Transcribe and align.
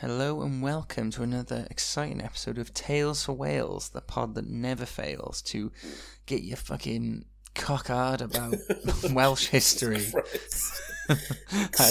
Hello 0.00 0.42
and 0.42 0.62
welcome 0.62 1.10
to 1.10 1.24
another 1.24 1.66
exciting 1.72 2.22
episode 2.22 2.56
of 2.56 2.72
Tales 2.72 3.24
for 3.24 3.32
Wales, 3.32 3.88
the 3.88 4.00
pod 4.00 4.36
that 4.36 4.46
never 4.46 4.86
fails 4.86 5.42
to 5.42 5.72
get 6.24 6.44
your 6.44 6.56
fucking 6.56 7.24
cockard 7.56 8.20
about 8.20 8.54
Welsh 9.12 9.48
history. 9.48 10.06
I 11.08 11.14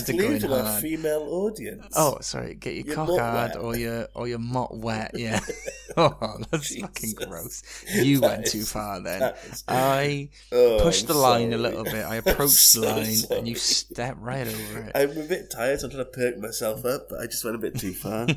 to 0.01 0.13
go 0.13 0.25
in 0.25 0.33
Excluding 0.35 0.51
our 0.51 0.63
hard. 0.63 0.81
female 0.81 1.21
audience. 1.29 1.93
Oh, 1.95 2.17
sorry, 2.21 2.55
get 2.55 2.75
your 2.75 2.85
Your 2.85 2.95
cock 2.95 3.09
hard 3.19 3.51
wet. 3.55 3.57
or 3.63 3.75
your 3.75 4.07
or 4.13 4.27
your 4.27 4.39
mott 4.39 4.75
wet, 4.77 5.11
yeah. 5.15 5.39
oh, 5.97 6.37
that's 6.51 6.75
fucking 6.79 7.13
gross. 7.13 7.63
You 7.95 8.19
That 8.19 8.29
went 8.29 8.45
too 8.47 8.63
far 8.63 8.99
then. 9.01 9.33
is- 9.49 9.63
I 9.67 10.29
Oh, 10.51 10.79
pushed 10.81 11.03
I'm 11.03 11.07
the 11.07 11.13
line 11.15 11.53
a 11.53 11.57
little 11.57 11.83
bit. 11.83 12.05
I 12.05 12.15
approached 12.23 12.51
so 12.53 12.81
the 12.81 12.87
line 12.87 13.17
and 13.39 13.47
you 13.47 13.55
stepped 13.55 14.19
right 14.21 14.45
over 14.47 14.79
it. 14.79 14.91
I'm 14.93 15.11
a 15.17 15.23
bit 15.23 15.49
tired, 15.49 15.79
so 15.79 15.85
I'm 15.87 15.91
trying 15.91 16.05
to 16.05 16.11
perk 16.11 16.37
myself 16.37 16.85
up, 16.85 17.09
but 17.09 17.19
I 17.19 17.25
just 17.25 17.43
went 17.43 17.55
a 17.55 17.59
bit 17.59 17.79
too 17.79 17.93
far. 17.93 18.27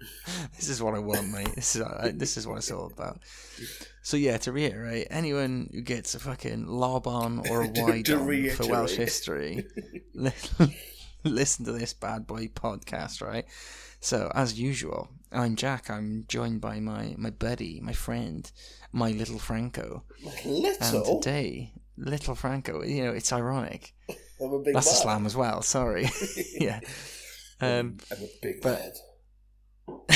This 0.56 0.68
is 0.68 0.82
what 0.82 0.94
I 0.94 0.98
want, 0.98 1.30
mate. 1.30 1.54
This 1.54 1.76
is 1.76 1.82
uh, 1.82 2.10
this 2.14 2.36
is 2.36 2.46
what 2.46 2.58
it's 2.58 2.70
all 2.70 2.90
about. 2.92 3.20
So 4.02 4.16
yeah, 4.16 4.36
to 4.38 4.52
reiterate, 4.52 5.06
anyone 5.10 5.70
who 5.72 5.80
gets 5.80 6.14
a 6.14 6.18
fucking 6.18 6.66
lob 6.66 7.06
on 7.06 7.42
or 7.48 7.62
a 7.62 7.68
wide 7.74 8.08
on 8.10 8.50
for 8.50 8.66
Welsh 8.66 8.94
history, 8.96 9.66
listen 11.24 11.64
to 11.64 11.72
this 11.72 11.92
bad 11.92 12.26
boy 12.26 12.48
podcast, 12.48 13.22
right? 13.22 13.46
So 14.00 14.30
as 14.34 14.58
usual, 14.58 15.08
I'm 15.32 15.56
Jack. 15.56 15.90
I'm 15.90 16.24
joined 16.28 16.60
by 16.60 16.80
my 16.80 17.14
my 17.16 17.30
buddy, 17.30 17.80
my 17.80 17.92
friend, 17.92 18.50
my 18.92 19.10
little 19.10 19.38
Franco, 19.38 20.04
and 20.44 20.62
Little? 20.62 21.20
today, 21.20 21.72
little 21.96 22.34
Franco. 22.34 22.82
You 22.82 23.04
know, 23.04 23.12
it's 23.12 23.32
ironic. 23.32 23.94
A 24.08 24.72
That's 24.72 24.90
a 24.90 24.94
slam 24.94 25.26
as 25.26 25.36
well. 25.36 25.62
Sorry. 25.62 26.08
yeah. 26.58 26.80
Um, 27.60 27.98
I'm 28.10 28.22
a 28.22 28.28
big 28.40 28.62
but-. 28.62 28.96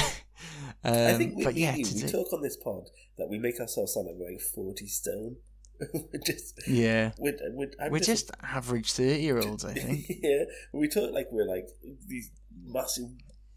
um, 0.84 0.92
I 0.92 1.14
think 1.14 1.36
we, 1.36 1.44
but 1.44 1.54
yeah, 1.54 1.74
we, 1.76 1.84
talk 1.84 2.32
on 2.32 2.42
this 2.42 2.56
pod 2.56 2.90
that 3.18 3.28
we 3.28 3.38
make 3.38 3.60
ourselves 3.60 3.94
sound 3.94 4.06
like 4.06 4.16
we're 4.18 4.30
like 4.32 4.40
40 4.40 4.86
stone. 4.86 5.36
we're 5.92 6.20
just, 6.24 6.60
yeah. 6.68 7.12
we're, 7.18 7.36
we're, 7.50 7.70
We're 7.90 7.98
just 7.98 8.30
average 8.42 8.92
thirty-year-olds, 8.92 9.64
I 9.64 9.74
think. 9.74 10.06
yeah, 10.22 10.44
we 10.72 10.88
talk 10.88 11.12
like 11.12 11.26
we're 11.32 11.48
like 11.48 11.68
these 12.06 12.30
massive 12.64 13.06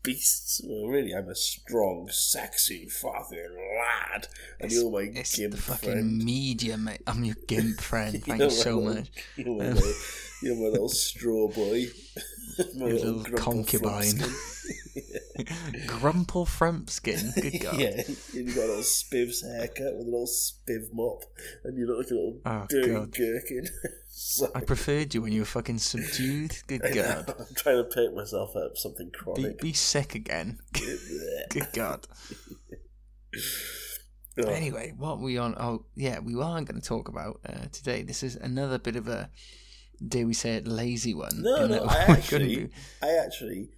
beasts. 0.01 0.59
Well, 0.65 0.87
really, 0.89 1.13
I'm 1.13 1.29
a 1.29 1.35
strong, 1.35 2.09
sexy 2.11 2.87
fucking 2.89 3.37
lad, 3.77 4.27
and 4.59 4.71
you're 4.71 4.89
my 4.91 5.11
It's 5.13 5.37
gimp 5.37 5.53
the 5.53 5.61
fucking 5.61 5.91
friend. 5.91 6.17
media, 6.23 6.75
mate. 6.77 7.01
I'm 7.05 7.23
your 7.23 7.35
gimp 7.47 7.79
friend. 7.81 8.19
Thank 8.23 8.41
you 8.41 8.49
so 8.49 8.77
little- 8.79 8.95
much. 8.95 9.11
You're 9.35 9.55
my, 9.55 9.65
Um, 9.67 9.75
little, 9.75 9.93
you're 10.41 10.55
my 10.55 10.69
little 10.69 10.89
straw 10.89 11.47
boy. 11.49 11.85
my 12.75 12.85
little 12.87 13.21
grumple 13.21 13.37
concubine. 13.37 14.19
Grumple 15.87 16.45
Frumpskin. 16.45 17.33
Good 17.35 17.59
God. 17.61 17.77
yeah, 17.79 18.01
you've 18.33 18.55
got 18.55 18.63
a 18.65 18.67
little 18.67 18.83
spivs 18.83 19.43
haircut 19.45 19.95
with 19.95 20.07
a 20.07 20.09
little 20.11 20.27
spiv 20.27 20.93
mop, 20.93 21.23
and 21.63 21.77
you 21.77 21.85
look 21.87 21.97
like 21.99 22.11
a 22.11 22.13
little 22.13 22.39
Oh, 22.45 22.65
dirty 22.69 22.91
God. 22.93 23.11
gherkin. 23.11 23.67
so, 24.09 24.49
I 24.55 24.61
preferred 24.61 25.13
you 25.13 25.21
when 25.21 25.31
you 25.33 25.41
were 25.41 25.45
fucking 25.45 25.77
subdued. 25.79 26.57
Good 26.67 26.81
God. 26.93 27.33
I'm 27.39 27.55
trying 27.55 27.77
to 27.77 27.83
pick 27.83 28.13
myself 28.15 28.55
up 28.55 28.77
something 28.77 29.07
Be, 29.07 29.17
chronic. 29.17 29.59
be 29.59 29.73
sick 29.73 30.15
again. 30.15 30.59
Good 30.73 31.67
God. 31.73 32.07
Oh, 34.39 34.43
Anyway, 34.49 34.93
what 34.95 35.19
we 35.19 35.37
on? 35.39 35.55
Oh, 35.59 35.85
yeah, 35.95 36.19
we 36.19 36.33
are 36.35 36.61
going 36.61 36.79
to 36.79 36.87
talk 36.87 37.07
about 37.09 37.39
uh, 37.47 37.65
today. 37.71 38.03
This 38.03 38.21
is 38.21 38.35
another 38.35 38.77
bit 38.77 38.95
of 38.95 39.07
a, 39.07 39.31
dare 40.07 40.27
we 40.27 40.33
say 40.33 40.55
it, 40.57 40.67
lazy 40.67 41.15
one. 41.15 41.41
No, 41.41 41.65
no, 41.65 41.85
I 41.85 41.97
actually, 42.07 42.55
be- 42.67 42.69
I 43.01 43.13
actually 43.25 43.69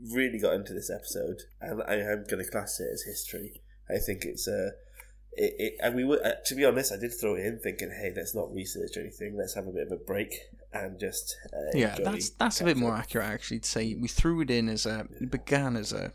really 0.00 0.38
got 0.38 0.54
into 0.54 0.72
this 0.72 0.90
episode, 0.90 1.42
and 1.60 1.82
I 1.82 1.96
am 1.96 2.24
going 2.28 2.44
to 2.44 2.50
class 2.50 2.80
it 2.80 2.88
as 2.92 3.02
history. 3.02 3.62
I 3.88 3.98
think 3.98 4.24
it's 4.24 4.46
a, 4.46 4.72
it, 5.32 5.54
it, 5.58 5.72
and 5.82 5.94
we 5.94 6.04
were, 6.04 6.24
uh, 6.24 6.32
to 6.46 6.54
be 6.54 6.64
honest, 6.64 6.92
I 6.92 6.96
did 6.96 7.12
throw 7.18 7.34
it 7.34 7.44
in 7.44 7.58
thinking, 7.58 7.90
hey, 7.90 8.12
let's 8.14 8.34
not 8.34 8.52
research 8.52 8.96
anything, 8.96 9.36
let's 9.36 9.54
have 9.54 9.66
a 9.66 9.72
bit 9.72 9.86
of 9.86 9.92
a 9.92 9.96
break 9.96 10.34
and 10.72 10.98
just 11.00 11.36
uh, 11.52 11.76
yeah, 11.76 11.96
that's 12.02 12.30
that's 12.30 12.60
a 12.60 12.64
bit 12.64 12.76
more 12.76 12.94
accurate 12.94 13.26
actually. 13.26 13.60
To 13.60 13.68
say 13.68 13.94
we 13.94 14.08
threw 14.08 14.40
it 14.42 14.50
in 14.50 14.68
as 14.68 14.86
a, 14.86 15.06
it 15.20 15.30
began 15.30 15.76
as 15.76 15.92
a, 15.92 16.12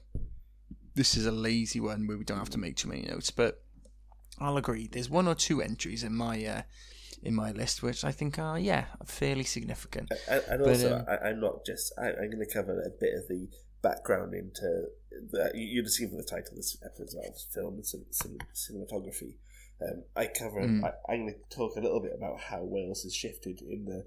this 0.95 1.17
is 1.17 1.25
a 1.25 1.31
lazy 1.31 1.79
one 1.79 2.07
where 2.07 2.17
we 2.17 2.23
don't 2.23 2.37
have 2.37 2.51
to 2.51 2.59
make 2.59 2.75
too 2.75 2.89
many 2.89 3.03
notes, 3.03 3.31
but 3.31 3.63
I'll 4.39 4.57
agree. 4.57 4.87
There's 4.87 5.09
one 5.09 5.27
or 5.27 5.35
two 5.35 5.61
entries 5.61 6.03
in 6.03 6.13
my 6.15 6.43
uh, 6.45 6.61
in 7.23 7.33
my 7.33 7.51
list 7.51 7.81
which 7.81 8.03
I 8.03 8.11
think 8.11 8.37
are 8.37 8.59
yeah 8.59 8.85
fairly 9.05 9.43
significant. 9.43 10.11
And, 10.29 10.43
and 10.49 10.63
But, 10.63 10.69
also, 10.69 10.97
um, 10.97 11.05
I, 11.07 11.29
I'm 11.29 11.39
not 11.39 11.65
just. 11.65 11.93
I, 11.97 12.09
I'm 12.09 12.29
going 12.29 12.45
to 12.45 12.53
cover 12.53 12.79
a 12.81 12.89
bit 12.89 13.13
of 13.15 13.27
the 13.27 13.47
background 13.83 14.33
into 14.33 14.85
the. 15.31 15.51
You, 15.53 15.65
you'd 15.65 15.89
seen 15.91 16.09
from 16.09 16.17
the 16.17 16.23
title 16.23 16.51
of 16.51 16.55
this 16.55 16.77
episode 16.83 17.19
of 17.27 17.39
film 17.53 17.75
and 17.75 17.85
cin, 17.85 18.05
cin, 18.09 18.39
cinematography. 18.55 19.35
Um, 19.81 20.03
I 20.15 20.27
cover. 20.27 20.61
Mm. 20.61 20.83
I, 20.83 21.11
I'm 21.11 21.25
going 21.25 21.35
to 21.35 21.55
talk 21.55 21.75
a 21.75 21.81
little 21.81 21.99
bit 21.99 22.13
about 22.17 22.39
how 22.39 22.63
Wales 22.63 23.03
has 23.03 23.13
shifted 23.13 23.61
in 23.61 23.85
the. 23.85 24.05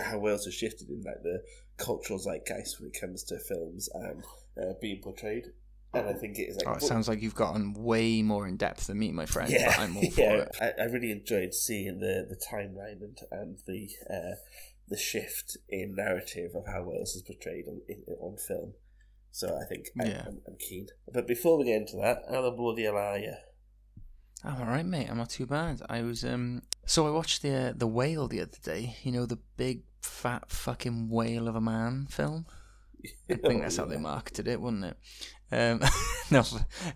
How 0.00 0.18
Wales 0.18 0.44
has 0.44 0.54
shifted 0.54 0.88
in 0.88 1.02
like 1.02 1.22
the 1.24 1.42
cultural 1.76 2.20
zeitgeist 2.20 2.78
when 2.78 2.90
it 2.90 3.00
comes 3.00 3.24
to 3.24 3.38
films 3.40 3.88
and 3.92 4.22
uh, 4.60 4.74
being 4.80 5.00
portrayed, 5.02 5.46
and 5.92 6.08
I 6.08 6.12
think 6.12 6.38
it 6.38 6.42
is 6.42 6.56
like. 6.56 6.68
Oh, 6.68 6.74
it 6.74 6.82
sounds 6.82 7.08
like 7.08 7.22
you've 7.22 7.34
gotten 7.34 7.74
way 7.74 8.22
more 8.22 8.46
in 8.46 8.56
depth 8.56 8.86
than 8.86 8.98
me, 8.98 9.10
my 9.10 9.26
friend. 9.26 9.50
yeah, 9.50 9.66
but 9.66 9.78
I'm 9.80 9.96
all 9.96 10.10
for 10.10 10.20
yeah. 10.20 10.32
it. 10.34 10.56
I, 10.60 10.82
I 10.82 10.84
really 10.84 11.10
enjoyed 11.10 11.54
seeing 11.54 11.98
the, 11.98 12.26
the 12.28 12.36
timeline 12.36 13.02
and 13.02 13.18
and 13.32 13.58
the 13.66 13.88
uh, 14.08 14.36
the 14.90 14.96
shift 14.98 15.56
in 15.68 15.94
narrative 15.94 16.50
of 16.54 16.66
how 16.66 16.82
Wales 16.82 17.14
is 17.14 17.22
portrayed 17.22 17.66
on 17.68 17.80
in, 17.88 18.02
on 18.20 18.36
film. 18.36 18.74
So 19.32 19.56
I 19.56 19.64
think 19.64 19.86
I, 20.00 20.06
Yeah. 20.06 20.24
I'm, 20.26 20.40
I'm 20.46 20.56
keen. 20.58 20.88
But 21.12 21.26
before 21.26 21.56
we 21.58 21.64
get 21.66 21.76
into 21.82 21.96
that, 21.98 22.22
how 22.28 22.42
the 22.42 22.50
bloody 22.50 22.82
hell 22.82 22.96
are 22.96 23.18
you? 23.18 23.34
I'm 24.44 24.60
all 24.60 24.66
right, 24.66 24.84
mate. 24.86 25.08
I'm 25.10 25.18
not 25.18 25.30
too 25.30 25.46
bad. 25.46 25.82
I 25.88 26.02
was 26.02 26.24
um. 26.24 26.62
So 26.86 27.06
I 27.06 27.10
watched 27.10 27.42
the 27.42 27.54
uh, 27.54 27.72
the 27.76 27.86
whale 27.86 28.26
the 28.26 28.40
other 28.40 28.58
day. 28.62 28.96
You 29.02 29.12
know 29.12 29.26
the 29.26 29.38
big 29.56 29.82
fat 30.02 30.50
fucking 30.50 31.08
whale 31.08 31.46
of 31.46 31.54
a 31.56 31.60
man 31.60 32.06
film. 32.10 32.46
I 33.30 33.34
think 33.34 33.62
that's 33.62 33.76
how 33.76 33.84
they 33.84 33.98
marketed 33.98 34.48
it, 34.48 34.60
wasn't 34.60 34.84
it? 34.86 34.96
Um, 35.52 35.80
no, 36.30 36.42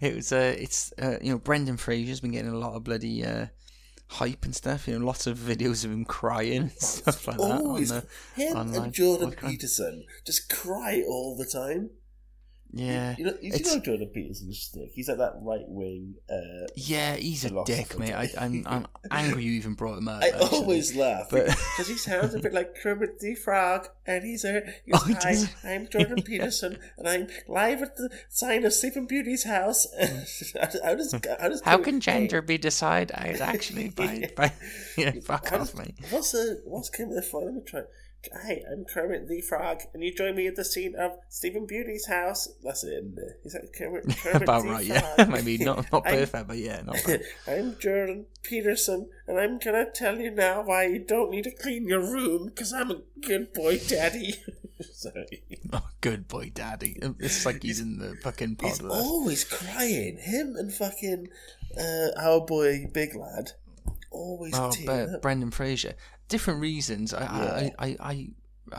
it 0.01 0.17
was. 0.17 0.33
Uh, 0.33 0.55
it's 0.59 0.93
uh, 1.01 1.19
you 1.21 1.33
know 1.33 1.39
Brendan 1.39 1.77
Fraser's 1.77 2.21
been 2.21 2.33
getting 2.33 2.51
a 2.51 2.59
lot 2.59 2.75
of 2.75 2.85
bloody 2.85 3.25
uh, 3.25 3.47
hype 4.09 4.45
and 4.45 4.55
stuff. 4.55 4.87
You 4.89 4.99
know, 4.99 5.05
lots 5.07 5.27
of 5.27 5.39
videos 5.39 5.85
of 5.85 5.91
him 5.93 6.05
crying 6.05 6.63
and 6.63 6.73
stuff 6.73 7.27
like 7.27 7.37
that. 7.39 7.43
Oh, 7.43 7.53
on 7.53 7.67
Always 7.67 7.89
the, 7.91 8.05
him 8.37 8.57
online- 8.57 8.83
and 8.83 8.93
Jordan 8.93 9.33
Peterson 9.33 10.05
just 10.25 10.49
cry 10.51 11.03
all 11.07 11.37
the 11.37 11.47
time. 11.47 11.91
Yeah, 12.73 13.15
you 13.19 13.25
know, 13.25 13.35
you 13.41 13.51
know 13.53 13.79
Jordan 13.79 14.09
Peterson's 14.09 14.59
stick. 14.59 14.91
He's 14.95 15.09
like 15.09 15.19
that 15.19 15.35
right 15.43 15.65
wing. 15.69 16.15
Uh, 16.29 16.67
yeah, 16.75 17.15
he's 17.15 17.45
a 17.45 17.65
dick, 17.65 17.97
mate. 17.99 18.13
I, 18.15 18.27
guy. 18.27 18.33
I'm, 18.45 18.65
I'm 18.67 18.87
angry 19.11 19.45
you 19.45 19.53
even 19.53 19.75
brought 19.75 19.99
him 19.99 20.09
up. 20.09 20.23
I 20.23 20.29
actually. 20.29 20.49
always 20.59 20.97
laugh 20.97 21.29
But- 21.31 21.47
because 21.47 21.87
he 21.89 21.97
sounds 21.97 22.35
a 22.35 22.41
bit 22.41 22.53
like 22.53 22.75
Kermit 22.83 23.21
the 23.21 23.35
Frog, 23.37 23.89
and 24.07 24.25
he's 24.25 24.45
a. 24.45 24.63
He's, 24.85 24.95
Oh, 24.95 25.05
he 25.07 25.15
Hi, 25.15 25.21
does. 25.21 25.49
I'm 25.65 25.89
Jordan 25.89 26.23
Peterson, 26.25 26.79
and 26.99 27.09
I'm 27.09 27.29
live 27.47 27.83
at 27.83 27.97
the 27.97 28.11
sign 28.29 28.65
of 28.65 28.73
Sleeping 28.73 29.07
Beauty's 29.07 29.45
house. 29.45 29.87
how 30.83 30.95
does 30.95 31.13
how 31.39 31.49
does 31.49 31.61
How 31.63 31.79
can 31.79 32.01
gender 32.01 32.43
be 32.43 32.59
decided 32.59 33.13
actually 33.41 33.91
by, 33.91 34.31
by 34.37 34.53
yeah, 34.97 35.13
fuck 35.23 35.49
How 35.49 35.59
off, 35.59 35.71
does- 35.73 35.77
mate. 35.77 35.95
What's 36.11 36.33
the 36.33 36.61
what's 36.65 36.91
Kermit 36.91 37.15
the 37.17 37.23
Frog? 37.23 37.45
Let 37.45 37.55
me 37.55 37.61
try. 37.67 37.83
Hi, 38.33 38.63
I'm 38.71 38.85
Kermit 38.85 39.29
the 39.29 39.41
Frog, 39.41 39.83
and 39.93 40.03
you 40.03 40.15
join 40.15 40.35
me 40.35 40.47
at 40.47 40.57
the 40.57 40.65
scene 40.65 40.95
of 40.95 41.13
Stephen 41.29 41.67
Beauty's 41.67 42.07
house. 42.07 42.49
That's 42.63 42.83
it. 42.85 43.05
Is 43.45 43.53
that 43.53 43.73
Kermit? 43.77 44.17
Kermit 44.23 44.43
About 44.43 44.65
right, 44.65 44.85
yeah. 44.85 45.27
Maybe 45.31 45.59
not 45.59 45.91
not 45.93 46.05
perfect, 46.05 46.49
but 46.49 46.57
yeah, 46.59 46.83
not 46.83 46.97
bad. 47.07 47.23
I'm 47.47 47.77
Jordan 47.79 48.27
Peterson, 48.43 49.09
and 49.27 49.39
I'm 49.39 49.59
gonna 49.59 49.87
tell 49.91 50.19
you 50.19 50.31
now 50.31 50.63
why 50.63 50.87
you 50.87 50.99
don't 51.01 51.31
need 51.31 51.45
to 51.45 51.51
clean 51.51 51.87
your 51.87 52.01
room, 52.01 52.47
because 52.47 52.73
I'm 52.73 52.91
a 52.91 53.03
good 53.21 53.53
boy, 53.53 53.79
daddy. 53.79 54.37
Sorry. 54.81 55.43
Oh, 55.73 55.87
good 56.01 56.27
boy, 56.29 56.51
daddy. 56.55 56.99
It's 57.21 57.45
like 57.47 57.63
he's 57.63 57.81
in 57.81 57.99
the 57.99 58.17
fucking 58.23 58.57
pod 58.57 58.71
He's 58.71 58.81
always 58.81 59.45
crying. 59.45 60.17
Him 60.19 60.57
and 60.57 60.73
fucking 60.73 61.29
uh, 61.79 62.09
our 62.19 62.41
boy, 62.41 62.89
Big 62.93 63.15
Lad, 63.15 63.53
always 64.11 64.53
Oh, 64.57 64.71
tearing 64.73 64.87
but 64.87 65.15
up. 65.17 65.23
Brendan 65.23 65.51
Fraser. 65.51 65.95
Different 66.35 66.61
reasons. 66.61 67.15
I 67.15 67.21
Yeah. 67.23 67.71
I 67.79 67.87
I 67.87 67.97
I, 68.13 68.29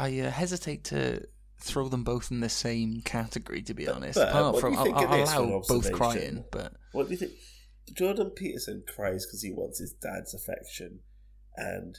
I 0.08 0.20
uh, 0.28 0.32
hesitate 0.32 0.84
to 0.86 1.26
throw 1.60 1.88
them 1.90 2.04
both 2.04 2.32
in 2.32 2.40
the 2.42 2.50
same 2.50 3.02
category. 3.02 3.62
To 3.64 3.74
be 3.74 3.88
honest, 3.88 4.16
but 4.20 4.30
apart 4.30 4.60
from 4.60 4.78
I'll, 4.78 4.94
I'll 4.94 5.18
this 5.20 5.34
for 5.34 5.42
an 5.44 5.50
allow 5.50 5.62
both 5.68 5.92
crying, 5.92 6.44
but 6.52 6.74
What 6.92 7.06
do 7.08 7.12
you 7.12 7.18
think? 7.18 7.32
Jordan 7.94 8.32
Peterson 8.32 8.84
cries 8.94 9.26
because 9.26 9.42
he 9.42 9.52
wants 9.52 9.80
his 9.80 9.94
dad's 9.94 10.34
affection, 10.34 11.00
and 11.56 11.98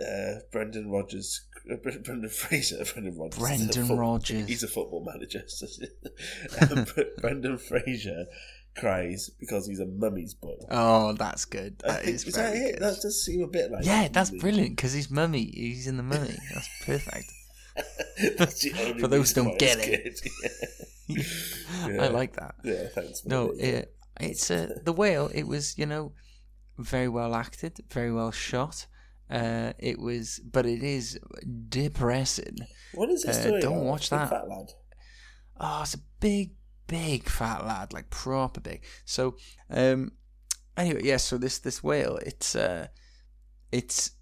uh, 0.00 0.40
Brendan 0.50 0.90
Rodgers, 0.90 1.46
uh, 1.70 1.76
Brendan 1.82 2.28
Fraser, 2.30 2.82
Brendan 2.92 3.16
Rodgers, 3.18 3.38
Brendan 3.38 3.68
football- 3.86 3.98
Rodgers. 3.98 4.48
he's 4.48 4.62
a 4.62 4.68
football 4.68 5.04
manager. 5.04 5.42
so- 5.46 5.66
and 6.60 6.90
Brendan 7.20 7.58
Fraser 7.58 8.24
cries 8.80 9.30
because 9.40 9.66
he's 9.66 9.80
a 9.80 9.86
mummy's 9.86 10.34
boy. 10.34 10.54
oh, 10.70 11.12
that's 11.12 11.44
good. 11.44 11.78
That 11.80 12.02
think- 12.02 12.14
is 12.16 12.24
is 12.26 12.34
that 12.34 12.54
it? 12.54 12.72
good. 12.74 12.82
That 12.82 13.00
does 13.00 13.24
seem 13.24 13.42
a 13.42 13.46
bit 13.46 13.70
like 13.70 13.84
yeah, 13.84 14.08
that's 14.08 14.30
brilliant 14.30 14.76
because 14.76 14.92
he's 14.92 15.10
mummy. 15.10 15.44
He's 15.44 15.86
in 15.86 15.96
the 15.96 16.02
mummy. 16.02 16.36
That's 16.54 16.68
perfect. 16.84 17.32
That's 18.38 18.66
For 19.00 19.08
those 19.08 19.32
who 19.32 19.44
don't 19.44 19.58
get 19.58 19.78
it. 19.80 20.20
good. 20.22 21.24
Yeah. 21.88 22.02
I 22.04 22.08
like 22.08 22.34
that. 22.36 22.56
Yeah, 22.64 22.88
thanks. 22.94 23.24
No, 23.24 23.52
it, 23.56 23.94
it's 24.20 24.50
uh, 24.50 24.74
the 24.84 24.92
whale. 24.92 25.30
It 25.32 25.46
was 25.46 25.78
you 25.78 25.86
know 25.86 26.12
very 26.76 27.08
well 27.08 27.34
acted, 27.34 27.78
very 27.90 28.12
well 28.12 28.30
shot. 28.30 28.86
Uh, 29.30 29.72
it 29.78 29.98
was, 29.98 30.38
but 30.40 30.66
it 30.66 30.82
is 30.82 31.18
depressing. 31.68 32.58
What 32.94 33.08
is 33.10 33.22
this 33.22 33.38
uh, 33.46 33.58
don't 33.60 33.84
watch 33.84 34.10
that. 34.10 34.28
Fat 34.28 34.48
lad. 34.48 34.72
Oh, 35.60 35.80
it's 35.82 35.94
a 35.94 35.98
big, 36.20 36.50
big 36.88 37.28
fat 37.28 37.64
lad, 37.64 37.92
like 37.92 38.10
proper 38.10 38.60
big. 38.60 38.82
So, 39.04 39.36
um, 39.70 40.12
anyway, 40.76 41.02
yeah. 41.04 41.18
So 41.18 41.38
this 41.38 41.58
this 41.58 41.84
whale, 41.84 42.16
it's 42.16 42.56
uh, 42.56 42.88
it's 43.70 44.12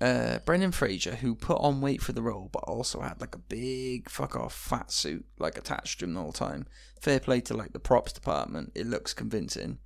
uh, 0.00 0.38
Brendan 0.46 0.72
Fraser 0.72 1.16
who 1.16 1.34
put 1.34 1.58
on 1.60 1.82
weight 1.82 2.00
for 2.00 2.12
the 2.12 2.22
role, 2.22 2.48
but 2.50 2.64
also 2.64 3.00
had 3.02 3.20
like 3.20 3.34
a 3.34 3.38
big 3.38 4.08
fuck 4.08 4.34
off 4.34 4.54
fat 4.54 4.90
suit 4.90 5.26
like 5.38 5.58
attached 5.58 6.00
to 6.00 6.06
him 6.06 6.14
the 6.14 6.20
whole 6.20 6.32
time. 6.32 6.66
Fair 7.00 7.20
play 7.20 7.40
to 7.42 7.54
like 7.54 7.74
the 7.74 7.78
props 7.78 8.12
department; 8.12 8.72
it 8.74 8.86
looks 8.86 9.12
convincing. 9.12 9.78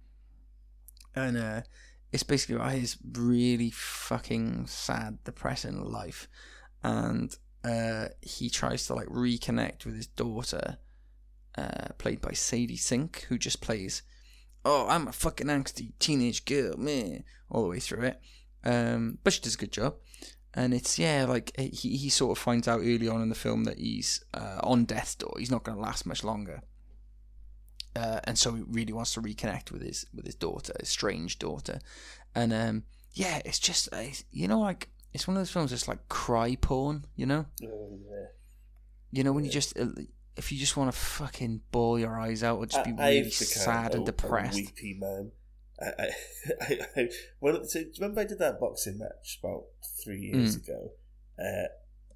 And 1.15 1.37
uh, 1.37 1.62
it's 2.12 2.23
basically 2.23 2.56
about 2.56 2.73
his 2.73 2.99
really 3.12 3.71
fucking 3.71 4.67
sad, 4.67 5.19
depressing 5.25 5.82
life, 5.82 6.29
and 6.82 7.35
uh, 7.65 8.09
he 8.23 8.49
tries 8.49 8.87
to 8.87 8.94
like 8.94 9.09
reconnect 9.09 9.85
with 9.85 9.97
his 9.97 10.06
daughter, 10.06 10.79
uh, 11.56 11.88
played 11.99 12.20
by 12.20 12.32
Sadie 12.32 12.76
Sink, 12.76 13.26
who 13.29 13.38
just 13.38 13.61
plays, 13.61 14.03
"Oh, 14.64 14.87
I'm 14.88 15.08
a 15.08 15.12
fucking 15.12 15.47
angsty 15.49 15.93
teenage 15.99 16.44
girl, 16.44 16.76
man," 16.76 17.25
all 17.50 17.62
the 17.62 17.69
way 17.69 17.81
through 17.81 18.03
it. 18.05 18.20
Um, 18.64 19.19
but 19.25 19.32
she 19.32 19.41
does 19.41 19.55
a 19.55 19.58
good 19.58 19.73
job, 19.73 19.94
and 20.55 20.75
it's 20.75 20.99
yeah, 20.99 21.25
like 21.29 21.53
he 21.58 21.97
he 21.97 22.08
sort 22.08 22.37
of 22.37 22.43
finds 22.43 22.67
out 22.69 22.81
early 22.81 23.08
on 23.08 23.23
in 23.23 23.29
the 23.29 23.35
film 23.35 23.64
that 23.64 23.79
he's 23.79 24.25
uh, 24.35 24.61
on 24.62 24.85
death's 24.85 25.14
door. 25.14 25.35
He's 25.38 25.50
not 25.50 25.62
going 25.64 25.76
to 25.76 25.82
last 25.82 26.06
much 26.06 26.25
longer. 26.25 26.62
Uh, 27.94 28.20
and 28.25 28.38
so 28.38 28.53
he 28.55 28.62
really 28.69 28.93
wants 28.93 29.14
to 29.14 29.23
reconnect 29.23 29.70
with 29.70 29.82
his 29.82 30.05
with 30.12 30.26
his 30.26 30.35
daughter, 30.35 30.75
his 30.79 30.88
strange 30.91 31.38
daughter, 31.38 31.81
and 32.35 32.53
um, 32.53 32.82
yeah, 33.14 33.41
it's 33.47 33.58
just 33.58 33.88
uh, 33.93 34.03
you 34.31 34.47
know 34.47 34.61
like 34.61 34.91
it's 35.14 35.26
one 35.26 35.35
of 35.37 35.41
those 35.41 35.50
films 35.50 35.70
that's 35.70 35.88
like 35.88 36.06
cry 36.11 36.56
porn, 36.61 37.06
you 37.17 37.25
know, 37.25 37.47
Oh, 37.64 37.99
yeah. 38.11 38.26
you 39.12 39.25
know 39.25 39.32
when 39.32 39.44
you 39.47 39.50
just 39.50 39.79
uh, 39.79 39.87
if 40.37 40.53
you 40.53 40.59
just 40.59 40.77
want 40.77 40.93
to 40.93 40.99
fucking 40.99 41.62
bawl 41.73 41.99
your 41.99 42.19
eyes 42.19 42.43
out 42.43 42.59
or 42.59 42.67
just 42.67 42.85
be 42.85 42.93
I- 42.99 43.09
really 43.19 43.31
sad 43.31 43.94
and 43.94 44.03
a 44.03 44.06
depressed. 44.06 44.55
weepy 44.56 44.97
man. 44.99 45.33
I, 45.81 45.87
I, 46.61 46.79
I, 46.97 47.09
well, 47.41 47.65
so, 47.65 47.81
do 47.81 47.87
you 47.87 47.93
remember 48.00 48.21
I 48.23 48.25
did 48.25 48.38
that 48.38 48.59
boxing 48.61 48.99
match 48.99 49.38
about 49.43 49.65
three 50.03 50.21
years 50.21 50.56
Mm. 50.56 50.65
ago, 50.65 50.91
uh, 51.38 51.69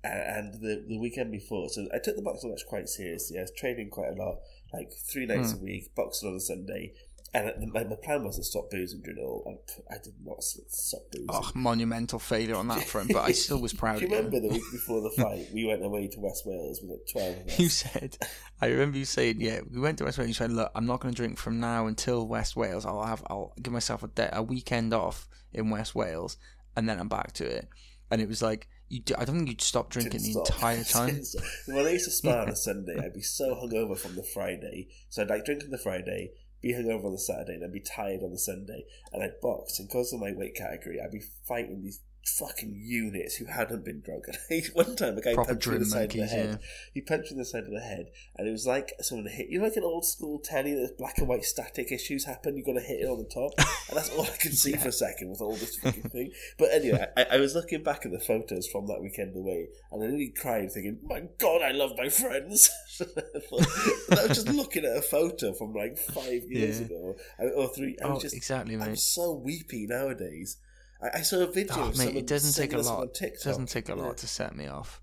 and 0.02 0.54
the 0.54 0.84
the 0.88 0.98
weekend 0.98 1.30
before. 1.30 1.68
So 1.68 1.86
I 1.94 1.98
took 1.98 2.16
the 2.16 2.22
boxing 2.22 2.50
match 2.50 2.62
quite 2.66 2.88
seriously. 2.88 3.36
I 3.38 3.42
was 3.42 3.52
training 3.56 3.90
quite 3.90 4.12
a 4.12 4.14
lot, 4.14 4.38
like 4.72 4.90
three 4.92 5.26
nights 5.26 5.52
Mm. 5.52 5.60
a 5.60 5.62
week, 5.64 5.94
boxing 5.94 6.30
on 6.30 6.36
a 6.36 6.40
Sunday. 6.40 6.94
And 7.32 7.46
the- 7.62 7.66
my, 7.68 7.84
my 7.84 7.94
plan 8.02 8.24
was 8.24 8.36
to 8.38 8.42
stop 8.44 8.70
boozing 8.70 9.02
all, 9.22 9.44
and 9.46 9.58
I 9.88 10.02
did 10.02 10.14
not 10.24 10.42
stop 10.42 11.00
boozing. 11.12 11.26
Oh, 11.28 11.48
monumental 11.54 12.18
failure 12.18 12.56
on 12.56 12.66
that 12.68 12.82
front, 12.84 13.12
but 13.12 13.20
I 13.24 13.30
still 13.44 13.60
was 13.60 13.72
proud 13.72 14.00
Do 14.00 14.04
of 14.06 14.10
you 14.10 14.16
you. 14.16 14.22
remember 14.24 14.40
the 14.40 14.52
week 14.54 14.62
before 14.72 15.00
the 15.00 15.10
fight, 15.10 15.46
we 15.54 15.64
went 15.64 15.84
away 15.84 16.08
to 16.08 16.18
West 16.20 16.44
Wales 16.44 16.80
with 16.82 16.90
like 16.90 17.06
twelve 17.12 17.36
of 17.40 17.46
us. 17.46 17.58
You 17.60 17.68
said, 17.68 18.18
I 18.60 18.66
remember 18.66 18.98
you 18.98 19.04
saying, 19.04 19.40
yeah, 19.40 19.60
we 19.72 19.80
went 19.80 19.98
to 19.98 20.04
West 20.04 20.18
Wales. 20.18 20.28
You 20.28 20.34
said, 20.34 20.50
look, 20.50 20.72
I'm 20.74 20.86
not 20.86 20.98
going 21.00 21.14
to 21.14 21.16
drink 21.16 21.38
from 21.38 21.60
now 21.60 21.86
until 21.86 22.26
West 22.26 22.56
Wales. 22.56 22.84
I'll 22.84 23.04
have, 23.04 23.22
I'll 23.30 23.52
give 23.62 23.72
myself 23.72 24.02
a 24.02 24.08
day, 24.08 24.28
a 24.32 24.42
weekend 24.42 24.92
off 24.92 25.28
in 25.52 25.70
West 25.70 25.94
Wales, 25.94 26.36
and 26.76 26.88
then 26.88 26.98
I'm 26.98 27.08
back 27.08 27.32
to 27.34 27.44
it. 27.46 27.68
And 28.10 28.20
it 28.20 28.26
was 28.26 28.42
like, 28.42 28.66
you, 28.88 28.98
d- 29.02 29.14
I 29.16 29.24
don't 29.24 29.36
think 29.36 29.48
you'd 29.50 29.60
stop 29.60 29.88
drinking 29.88 30.20
the 30.22 30.32
stop. 30.32 30.46
entire 30.48 30.82
time. 30.84 31.20
When 31.66 31.86
I 31.86 31.90
used 31.90 32.06
to 32.06 32.10
spar 32.10 32.40
on 32.42 32.48
a 32.48 32.56
Sunday, 32.56 32.96
I'd 32.98 33.14
be 33.14 33.22
so 33.22 33.54
hungover 33.54 33.96
from 33.96 34.16
the 34.16 34.24
Friday. 34.24 34.88
So 35.10 35.22
I'd 35.22 35.28
like 35.30 35.44
drink 35.44 35.62
on 35.62 35.70
the 35.70 35.78
Friday, 35.78 36.32
be 36.60 36.74
hungover 36.74 37.06
on 37.06 37.12
the 37.12 37.18
Saturday, 37.18 37.54
and 37.54 37.62
then 37.62 37.72
be 37.72 37.80
tired 37.80 38.22
on 38.22 38.30
the 38.30 38.38
Sunday. 38.38 38.84
And 39.12 39.22
I'd 39.22 39.40
box, 39.40 39.78
and 39.78 39.88
because 39.88 40.12
of 40.12 40.20
my 40.20 40.32
weight 40.32 40.54
category, 40.54 41.00
I'd 41.00 41.12
be 41.12 41.22
fighting 41.46 41.82
these 41.82 42.00
fucking 42.38 42.74
units 42.84 43.36
who 43.36 43.46
hadn't 43.46 43.84
been 43.84 44.00
drunk. 44.00 44.24
And 44.28 44.38
I, 44.50 44.62
one 44.72 44.96
time, 44.96 45.16
a 45.18 45.20
guy 45.20 45.34
Proper 45.34 45.50
punched 45.54 45.66
me 45.68 45.74
in 45.74 45.80
the 45.80 45.86
side 45.86 46.10
of 46.10 46.16
the 46.16 46.26
head. 46.26 46.48
yeah. 46.60 46.66
He 46.94 47.00
punched 47.00 47.30
me 47.30 47.36
in 47.36 47.38
the 47.38 47.44
side 47.44 47.64
of 47.64 47.70
the 47.72 47.80
head, 47.80 48.06
and 48.36 48.48
it 48.48 48.50
was 48.52 48.66
like 48.66 48.92
someone 49.00 49.26
hit 49.26 49.48
you 49.48 49.58
know, 49.58 49.64
like 49.64 49.76
an 49.76 49.84
old 49.84 50.04
school 50.04 50.38
telly 50.38 50.74
that 50.74 50.96
black 50.98 51.18
and 51.18 51.28
white 51.28 51.44
static 51.44 51.90
issues 51.92 52.24
happen. 52.24 52.56
You 52.56 52.64
got 52.64 52.74
to 52.74 52.80
hit 52.80 53.00
it 53.00 53.08
on 53.08 53.18
the 53.18 53.24
top, 53.32 53.52
and 53.88 53.96
that's 53.96 54.10
all 54.10 54.24
I 54.24 54.36
could 54.36 54.56
see 54.56 54.72
for 54.76 54.88
a 54.88 54.92
second 54.92 55.30
with 55.30 55.40
all 55.40 55.54
this 55.56 55.76
fucking 55.76 56.10
thing. 56.10 56.32
But 56.58 56.70
anyway, 56.72 57.06
I, 57.16 57.26
I 57.32 57.36
was 57.38 57.54
looking 57.54 57.82
back 57.82 58.04
at 58.06 58.12
the 58.12 58.20
photos 58.20 58.66
from 58.68 58.86
that 58.86 59.00
weekend 59.00 59.36
away, 59.36 59.68
and 59.92 60.02
I 60.02 60.06
nearly 60.06 60.30
cried, 60.36 60.70
thinking, 60.72 60.98
"My 61.04 61.22
God, 61.38 61.62
I 61.62 61.72
love 61.72 61.92
my 61.96 62.08
friends." 62.08 62.70
I 63.00 64.26
was 64.26 64.28
just 64.28 64.48
looking 64.52 64.84
at 64.84 64.96
a 64.96 65.02
photo 65.02 65.52
from 65.54 65.72
like 65.74 65.96
five 65.98 66.42
years 66.48 66.80
Yeah. 66.80 66.86
ago, 66.86 67.16
or 67.56 67.68
three. 67.74 67.96
I 68.02 68.06
Oh, 68.06 68.14
was 68.14 68.22
just, 68.22 68.34
exactly, 68.36 68.76
I'm 68.76 68.96
so 68.96 69.32
weepy 69.32 69.86
nowadays. 69.88 70.56
I, 71.02 71.18
I 71.18 71.22
saw 71.22 71.40
a 71.40 71.46
video 71.46 71.74
Oh, 71.76 71.88
of 71.88 71.98
mate, 71.98 72.16
it 72.16 72.26
doesn't 72.26 72.60
take 72.60 72.72
a 72.72 72.78
lot. 72.78 73.20
It 73.20 73.38
doesn't 73.42 73.68
take 73.68 73.88
a 73.88 73.94
lot 73.94 74.18
to 74.18 74.26
set 74.26 74.54
me 74.54 74.66
off. 74.66 75.00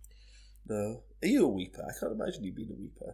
No, 0.68 1.04
are 1.24 1.28
you 1.28 1.46
a 1.46 1.50
weeper? 1.50 1.82
I 1.84 1.98
can't 2.00 2.12
imagine 2.14 2.44
you 2.44 2.52
being 2.54 2.70
a 2.72 2.74
weeper. 2.74 3.14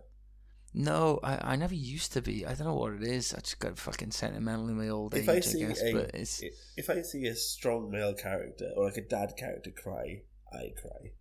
No, 0.76 1.20
I, 1.24 1.54
I 1.54 1.56
never 1.56 1.76
used 1.76 2.14
to 2.14 2.22
be. 2.22 2.48
I 2.48 2.56
don't 2.56 2.66
know 2.66 2.74
what 2.74 2.94
it 2.94 3.04
is. 3.04 3.32
I 3.34 3.42
just 3.42 3.60
got 3.60 3.78
fucking 3.78 4.10
sentimental 4.10 4.70
in 4.70 4.78
my 4.78 4.90
old 4.90 5.14
If 5.14 5.30
age, 5.30 5.30
I 5.30 5.34
I, 5.34 5.68
guess. 5.68 5.82
a 5.84 5.94
but 5.94 6.12
it's 6.16 6.42
if 6.76 6.90
I 6.90 7.02
see 7.04 7.28
a 7.28 7.36
strong 7.36 7.92
male 7.92 8.16
character 8.16 8.72
or 8.76 8.86
like 8.86 8.98
a 8.98 9.08
dad 9.08 9.34
character 9.38 9.70
cry, 9.72 10.24
I 10.52 10.72
cry. 10.82 11.12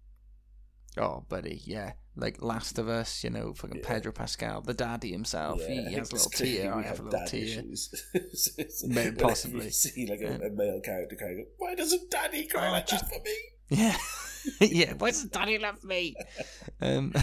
Oh, 0.98 1.24
buddy, 1.28 1.60
yeah, 1.64 1.92
like 2.16 2.42
Last 2.42 2.78
of 2.78 2.88
Us. 2.88 3.24
You 3.24 3.30
know, 3.30 3.54
fucking 3.54 3.78
Yeah. 3.78 3.88
Pedro 3.88 4.12
Pascal, 4.12 4.60
the 4.60 4.74
daddy 4.74 5.12
himself. 5.12 5.60
Yeah, 5.60 5.88
he 5.88 5.94
has 5.94 6.10
a 6.10 6.14
little 6.14 6.30
tear. 6.34 6.74
I 6.74 6.82
have 6.82 7.00
a 7.00 7.02
little 7.04 7.26
tear. 7.26 7.62
Maybe, 8.86 9.16
possibly. 9.16 9.64
You 9.66 9.70
see 9.70 10.06
like 10.06 10.20
a, 10.20 10.38
Yeah. 10.40 10.46
a 10.46 10.50
male 10.50 10.80
character 10.80 11.16
crying, 11.16 11.46
why 11.58 11.74
doesn't 11.74 12.10
daddy 12.10 12.46
cry 12.46 12.68
Oh, 12.68 12.72
like 12.72 12.86
just- 12.86 13.04
that 13.10 13.14
for 13.14 13.22
me? 13.22 13.36
Yeah, 13.68 13.96
yeah. 14.60 14.92
Why 14.98 15.10
doesn't 15.10 15.32
daddy 15.32 15.56
love 15.58 15.82
me? 15.82 16.14
Um, 16.82 17.14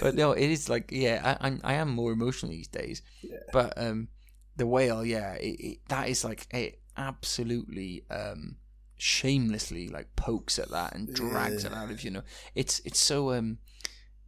but 0.00 0.14
no, 0.14 0.32
it 0.32 0.50
is 0.50 0.68
like 0.68 0.90
yeah, 0.92 1.36
I 1.40 1.46
I'm, 1.46 1.60
I 1.64 1.74
am 1.74 1.88
more 1.88 2.12
emotional 2.12 2.52
these 2.52 2.68
days. 2.68 3.00
Yeah. 3.22 3.38
But 3.52 3.72
um, 3.76 4.08
the 4.56 4.66
whale, 4.66 5.02
yeah, 5.04 5.34
it, 5.34 5.56
it, 5.60 5.78
that 5.88 6.08
is 6.10 6.22
like 6.24 6.46
it 6.52 6.80
absolutely 6.98 8.04
um 8.10 8.56
shamelessly 8.98 9.88
like 9.88 10.14
pokes 10.16 10.58
at 10.58 10.70
that 10.70 10.94
and 10.94 11.12
drags 11.14 11.64
it 11.64 11.72
out 11.72 11.90
of 11.90 12.02
you 12.04 12.10
know. 12.10 12.22
It's 12.54 12.80
it's 12.84 12.98
so 13.00 13.32
um. 13.32 13.58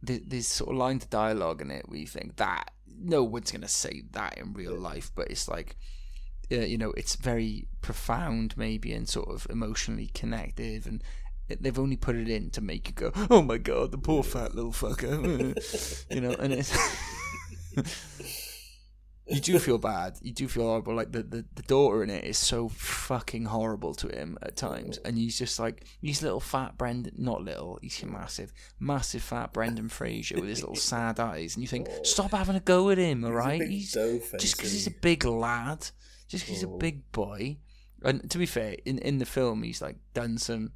there- 0.01 0.19
There's 0.25 0.47
sort 0.47 0.71
of 0.71 0.77
lines 0.77 1.03
of 1.03 1.09
dialogue 1.11 1.61
in 1.61 1.69
it 1.71 1.87
where 1.87 1.99
you 1.99 2.07
think 2.07 2.37
that 2.37 2.71
no 2.97 3.23
one's 3.23 3.51
gonna 3.51 3.67
say 3.67 4.03
that 4.11 4.37
in 4.37 4.53
real 4.53 4.75
life, 4.77 5.11
but 5.15 5.29
it's 5.29 5.47
like 5.47 5.75
uh, 6.51 6.55
you 6.55 6.77
know, 6.77 6.91
it's 6.97 7.15
very 7.15 7.67
profound, 7.81 8.57
maybe, 8.57 8.91
and 8.93 9.07
sort 9.07 9.29
of 9.29 9.47
emotionally 9.49 10.07
connective, 10.13 10.85
and 10.85 11.01
they've 11.61 11.79
only 11.79 11.95
put 11.95 12.15
it 12.15 12.27
in 12.29 12.49
to 12.51 12.61
make 12.61 12.87
you 12.89 12.93
go, 12.93 13.11
"Oh 13.29 13.41
my 13.41 13.57
god, 13.57 13.91
the 13.91 13.97
poor 13.97 14.21
fat 14.23 14.53
little 14.55 14.73
fucker," 14.73 15.15
you 16.13 16.19
know, 16.21 16.31
and 16.33 16.51
it's. 16.53 16.71
you 19.31 19.39
do 19.41 19.57
feel 19.59 19.77
bad. 19.77 20.17
You 20.21 20.33
do 20.33 20.47
feel 20.47 20.63
horrible. 20.63 20.95
Like 20.95 21.11
the, 21.11 21.23
the, 21.23 21.45
the 21.55 21.61
daughter 21.63 22.03
in 22.03 22.09
it 22.09 22.23
is 22.23 22.37
so 22.37 22.69
fucking 22.69 23.45
horrible 23.45 23.93
to 23.95 24.07
him 24.07 24.37
at 24.41 24.55
times, 24.55 24.97
and 24.99 25.17
he's 25.17 25.37
just 25.37 25.59
like 25.59 25.85
he's 26.01 26.21
little 26.21 26.39
fat 26.39 26.77
Brendan, 26.77 27.13
not 27.17 27.41
little, 27.43 27.79
he's 27.81 28.03
massive, 28.03 28.53
massive 28.79 29.21
fat 29.23 29.53
Brendan 29.53 29.89
Fraser 29.89 30.35
with 30.35 30.49
his 30.49 30.61
little 30.61 30.75
sad 30.91 31.19
eyes, 31.19 31.55
and 31.55 31.63
you 31.63 31.67
think, 31.67 31.87
oh. 31.89 32.03
stop 32.03 32.31
having 32.31 32.55
a 32.55 32.59
go 32.59 32.89
at 32.89 32.97
him, 32.97 33.23
all 33.25 33.31
right? 33.31 33.61
He's 33.61 33.95
a 33.95 34.11
He's 34.13 34.31
dough 34.31 34.37
just 34.37 34.57
because 34.57 34.71
he's 34.71 34.87
a 34.87 34.91
big 34.91 35.23
lad, 35.25 35.79
just 36.27 36.45
because 36.45 36.47
he's 36.47 36.63
a 36.63 36.67
Oh. 36.67 36.77
big 36.77 37.11
boy. 37.11 37.57
And 38.03 38.29
to 38.31 38.37
be 38.37 38.45
fair, 38.45 38.75
in 38.85 38.97
in 38.99 39.19
the 39.19 39.25
film, 39.25 39.63
he's 39.63 39.81
like 39.81 39.97
done 40.13 40.37
some. 40.37 40.71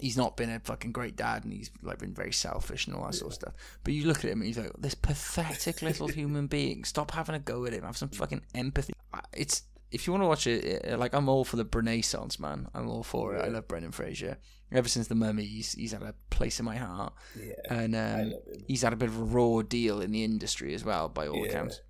He's 0.00 0.16
not 0.16 0.36
been 0.36 0.50
a 0.50 0.58
fucking 0.60 0.92
great 0.92 1.16
dad, 1.16 1.44
and 1.44 1.52
he's 1.52 1.70
like 1.82 1.98
been 1.98 2.14
very 2.14 2.32
selfish 2.32 2.86
and 2.86 2.96
all 2.96 3.06
that 3.06 3.14
sort 3.14 3.30
of 3.30 3.34
stuff. 3.34 3.54
But 3.84 3.94
you 3.94 4.06
look 4.06 4.18
at 4.18 4.30
him, 4.30 4.40
and 4.40 4.46
he's 4.46 4.58
like 4.58 4.72
this 4.78 4.94
pathetic 4.94 5.82
little 5.82 6.08
human 6.20 6.46
being. 6.48 6.84
Stop 6.84 7.12
having 7.12 7.34
a 7.36 7.38
go 7.38 7.64
at 7.64 7.72
him. 7.72 7.84
Have 7.84 7.96
some 7.96 8.08
fucking 8.08 8.42
empathy. 8.54 8.92
It's 9.32 9.62
if 9.92 10.06
you 10.06 10.12
want 10.12 10.24
to 10.24 10.26
watch 10.26 10.46
it, 10.48 10.84
uh, 10.92 10.98
like 10.98 11.14
I'm 11.14 11.28
all 11.28 11.44
for 11.44 11.56
the 11.56 11.64
Renaissance 11.72 12.40
man. 12.40 12.66
I'm 12.74 12.88
all 12.88 13.04
for 13.04 13.36
it. 13.36 13.44
I 13.44 13.48
love 13.48 13.68
Brendan 13.68 13.92
Fraser. 13.92 14.38
Ever 14.72 14.88
since 14.88 15.06
the 15.06 15.14
Mummy, 15.14 15.44
he's, 15.44 15.72
he's 15.74 15.92
had 15.92 16.02
a 16.02 16.14
place 16.30 16.58
in 16.58 16.64
my 16.64 16.74
heart, 16.74 17.12
Yeah, 17.40 17.52
and 17.70 17.94
um, 17.94 18.32
he's 18.66 18.82
had 18.82 18.92
a 18.92 18.96
bit 18.96 19.08
of 19.08 19.16
a 19.20 19.22
raw 19.22 19.62
deal 19.62 20.00
in 20.00 20.10
the 20.10 20.24
industry 20.24 20.74
as 20.74 20.84
well, 20.84 21.08
by 21.08 21.28
all 21.28 21.36
Yeah. 21.44 21.50
accounts 21.52 21.80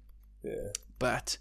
Yeah, 0.42 0.68
but 0.98 1.38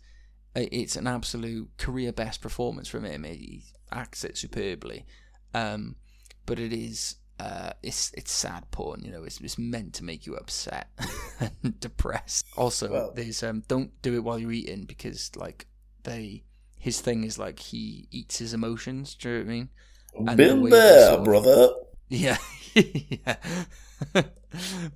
it's 0.56 0.96
an 0.96 1.06
absolute 1.08 1.70
career 1.78 2.14
best 2.14 2.40
performance 2.40 2.88
from 2.88 3.04
him. 3.04 3.26
He 3.26 3.66
acts 3.92 4.24
it 4.24 4.38
superbly, 4.38 5.06
um, 5.54 5.98
but 6.46 6.60
it 6.60 6.74
is 6.74 7.16
uh, 7.40 7.72
it's 7.82 8.12
it's 8.16 8.32
sad 8.32 8.70
porn. 8.72 9.02
You 9.04 9.12
know, 9.12 9.24
it's 9.24 9.40
it's 9.42 9.58
meant 9.58 9.94
to 9.96 10.04
make 10.04 10.26
you 10.26 10.36
upset 10.36 10.90
and 11.64 11.80
depressed. 11.80 12.46
Also, 12.58 12.92
Well- 12.92 13.12
there's 13.16 13.44
um, 13.44 13.64
don't 13.68 13.92
do 14.02 14.14
it 14.16 14.24
while 14.24 14.40
you're 14.40 14.52
eating 14.52 14.84
because 14.86 15.32
like 15.36 15.66
they 16.04 16.44
his 16.78 17.00
thing 17.02 17.24
is 17.24 17.38
like 17.40 17.60
he 17.60 18.08
eats 18.12 18.38
his 18.40 18.54
emotions. 18.54 19.16
Do 19.16 19.30
you 19.30 19.36
know 19.36 19.40
what 19.42 19.48
I 19.48 19.54
mean? 19.54 19.70
And 20.16 20.28
the 20.30 20.36
been 20.36 20.62
way 20.62 20.70
there, 20.72 21.08
sort 21.08 21.20
of- 21.20 21.26
brother. 21.26 21.70
Yeah, 22.10 22.38
yeah. 22.76 23.38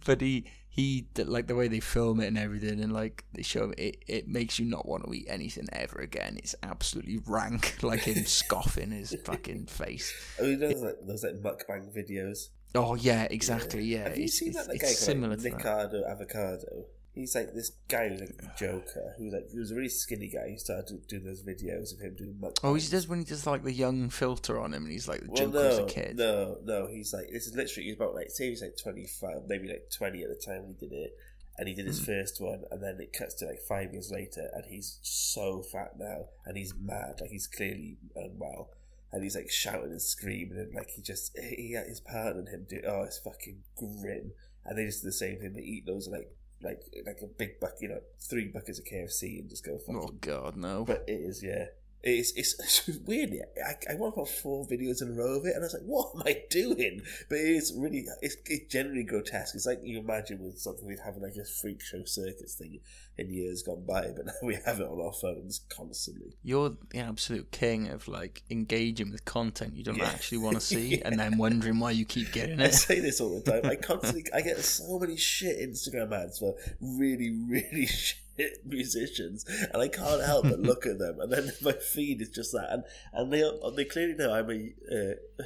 but 0.06 0.22
he 0.22 0.46
he 0.78 1.08
like 1.18 1.48
the 1.48 1.56
way 1.56 1.68
they 1.68 1.80
film 1.80 2.20
it 2.22 2.28
and 2.28 2.38
everything, 2.38 2.80
and 2.80 2.94
like 2.94 3.26
they 3.34 3.42
show 3.42 3.74
it. 3.78 3.98
It 4.08 4.28
makes 4.28 4.60
you 4.60 4.66
not 4.66 4.88
want 4.88 5.06
to 5.06 5.14
eat 5.14 5.26
anything 5.28 5.68
ever 5.74 6.00
again. 6.00 6.38
It's 6.38 6.56
absolutely 6.62 7.20
rank, 7.26 7.78
like 7.82 8.02
him 8.02 8.24
scoffing 8.26 8.92
his 8.92 9.16
fucking 9.26 9.66
face. 9.66 10.14
Oh, 10.40 10.56
those 10.56 10.82
like, 10.84 10.96
those 11.02 11.24
like 11.24 11.42
mukbang 11.42 11.92
videos. 11.92 12.50
Oh 12.76 12.94
yeah, 12.94 13.24
exactly. 13.24 13.86
Yeah, 13.86 14.10
Have 14.10 14.18
you 14.20 14.26
it's, 14.26 14.38
seen 14.38 14.50
it's, 14.50 14.58
that? 14.58 14.68
Like, 14.68 14.82
guy 14.82 14.88
similar 14.88 15.36
called 15.36 15.92
to 15.92 15.98
that. 15.98 16.12
Avocado. 16.12 16.86
He's 17.18 17.36
like 17.36 17.54
this 17.54 17.72
guy 17.88 18.10
who's 18.10 18.22
like 18.22 18.58
Joker, 18.58 19.16
who's 19.18 19.34
like 19.34 19.50
he 19.52 19.58
was 19.58 19.72
a 19.72 19.76
really 19.76 19.90
skinny 19.90 20.28
guy. 20.28 20.50
He 20.50 20.58
started 20.58 21.08
doing 21.08 21.24
those 21.24 21.44
videos 21.44 21.94
of 21.94 22.00
him 22.00 22.16
doing 22.16 22.36
mukbangs. 22.40 22.60
Oh, 22.64 22.76
he 22.76 22.88
does 22.88 23.08
when 23.08 23.20
he 23.20 23.26
does 23.26 23.48
like 23.48 23.64
the 23.64 23.74
young 23.74 24.10
filter 24.10 24.60
on 24.60 24.74
him, 24.74 24.84
and 24.84 24.92
he's 24.92 25.08
like 25.08 25.22
the 25.22 25.28
Well, 25.28 25.48
Joker 25.52 25.68
as 25.68 25.78
no, 25.78 25.84
a 25.84 25.90
kid. 25.90 26.18
no, 26.18 26.58
no. 26.64 26.88
He's 26.88 27.14
like 27.14 27.30
this 27.32 27.48
is 27.48 27.56
literally 27.56 27.88
he's 27.88 27.96
about 27.96 28.14
like 28.14 28.30
say 28.30 28.50
he's 28.50 28.62
like 28.62 28.78
twenty 28.82 29.08
five, 29.08 29.42
maybe 29.48 29.68
like 29.68 29.90
twenty 29.96 30.24
at 30.24 30.30
the 30.30 30.36
time 30.36 30.66
he 30.68 30.88
did 30.88 30.94
it, 30.94 31.18
and 31.58 31.68
he 31.68 31.74
did 31.74 31.88
his 31.88 32.00
hmm. 32.00 32.06
first 32.06 32.40
one, 32.40 32.64
and 32.70 32.84
then 32.84 32.98
it 33.00 33.14
cuts 33.14 33.34
to 33.36 33.46
like 33.46 33.60
five 33.68 33.92
years 33.92 34.12
later, 34.12 34.50
and 34.54 34.66
he's 34.66 35.00
so 35.02 35.62
fat 35.62 35.94
now, 35.98 36.26
and 36.46 36.56
he's 36.56 36.74
mad, 36.80 37.16
like 37.20 37.32
he's 37.32 37.48
clearly 37.48 37.98
unwell, 38.16 38.70
and 39.12 39.24
he's 39.24 39.36
like 39.36 39.50
shouting 39.50 39.92
and 39.92 40.02
screaming, 40.02 40.58
and 40.58 40.74
like 40.76 40.92
he 40.92 41.02
just 41.02 41.38
he 41.38 41.74
had 41.74 41.88
his 41.88 42.00
partner 42.00 42.42
and 42.42 42.50
him 42.50 42.66
do 42.70 42.82
oh 42.88 43.04
it's 43.04 43.18
fucking 43.18 43.64
grim, 43.76 44.32
and 44.66 44.78
they 44.78 44.86
just 44.86 45.02
do 45.02 45.08
the 45.08 45.14
same 45.14 45.40
thing. 45.40 45.54
They 45.54 45.62
eat 45.62 45.88
loads 45.88 46.08
of 46.08 46.14
like 46.14 46.32
like 46.62 46.82
like 47.06 47.20
a 47.22 47.28
big 47.28 47.60
bucket, 47.60 47.82
you 47.82 47.88
know, 47.90 48.00
three 48.20 48.46
buckets 48.48 48.80
of 48.80 48.86
KFC 48.86 49.40
and 49.40 49.50
just 49.50 49.66
go 49.66 49.78
fucking 49.78 50.02
Oh 50.02 50.14
God, 50.22 50.56
no. 50.56 50.84
but 50.86 51.04
it 51.08 51.14
is, 51.14 51.44
yeah. 51.44 51.66
It's, 52.12 52.32
it's, 52.36 52.56
it's 52.88 53.00
weird. 53.00 53.32
I, 53.66 53.76
I 53.92 53.96
watched 53.96 54.16
about 54.18 54.30
four 54.30 54.66
videos 54.66 55.02
in 55.02 55.10
a 55.10 55.14
row 55.14 55.38
of 55.40 55.46
it, 55.46 55.54
and 55.56 55.64
I 55.64 55.66
was 55.66 55.74
like, 55.74 55.84
"What 55.84 56.12
am 56.16 56.24
I 56.26 56.44
doing?" 56.50 57.02
But 57.30 57.40
it 57.40 57.48
is 57.48 57.74
really, 57.78 58.06
it's, 58.22 58.36
it's 58.46 58.72
generally 58.72 59.04
grotesque. 59.04 59.56
It's 59.56 59.66
like 59.66 59.80
you 59.84 60.00
imagine 60.00 60.44
with 60.44 60.60
something 60.60 60.86
we'd 60.88 61.00
have 61.00 61.18
like 61.18 61.36
a 61.36 61.46
freak 61.46 61.82
show 61.82 62.04
circus 62.06 62.56
thing 62.56 62.80
in 63.18 63.34
years 63.34 63.64
gone 63.64 63.84
by, 63.88 64.10
but 64.16 64.26
now 64.28 64.34
we 64.44 64.56
have 64.66 64.80
it 64.80 64.88
on 64.88 65.02
our 65.02 65.12
phones 65.14 65.62
constantly. 65.70 66.36
You're 66.44 66.78
the 66.92 67.00
absolute 67.00 67.52
king 67.52 67.88
of 67.90 68.08
like 68.08 68.44
engaging 68.52 69.12
with 69.12 69.26
content 69.26 69.76
you 69.76 69.84
don't 69.84 69.98
Yeah. 69.98 70.06
actually 70.06 70.38
want 70.40 70.56
to 70.56 70.62
see, 70.76 71.02
and 71.02 71.20
then 71.20 71.38
wondering 71.38 71.80
why 71.80 71.92
you 71.92 72.06
keep 72.06 72.32
getting 72.32 72.60
it. 72.60 72.66
I 72.68 72.70
say 72.70 73.00
this 73.00 73.20
all 73.20 73.40
the 73.40 73.52
time. 73.52 73.70
I 73.70 73.76
constantly, 73.82 74.26
I 74.34 74.42
get 74.42 74.60
so 74.60 75.00
many 75.00 75.18
shit 75.18 75.58
Instagram 75.60 76.12
ads 76.14 76.40
for 76.40 76.56
really, 76.80 77.32
really 77.32 77.86
shit 77.88 78.18
musicians, 78.66 79.46
and 79.74 79.82
I 79.82 79.88
can't 79.88 80.24
help 80.24 80.44
but 80.46 80.60
look 80.60 80.86
at 80.86 81.00
them. 81.00 81.20
And 81.20 81.32
then 81.32 81.52
my 81.62 81.74
feed 81.74 82.22
is 82.22 82.30
just 82.30 82.52
that, 82.52 82.68
and 82.72 82.84
and 83.14 83.32
they 83.34 83.44
they 83.76 83.86
clearly 83.86 84.14
know 84.16 84.34
I'm 84.34 84.50
a 84.50 84.74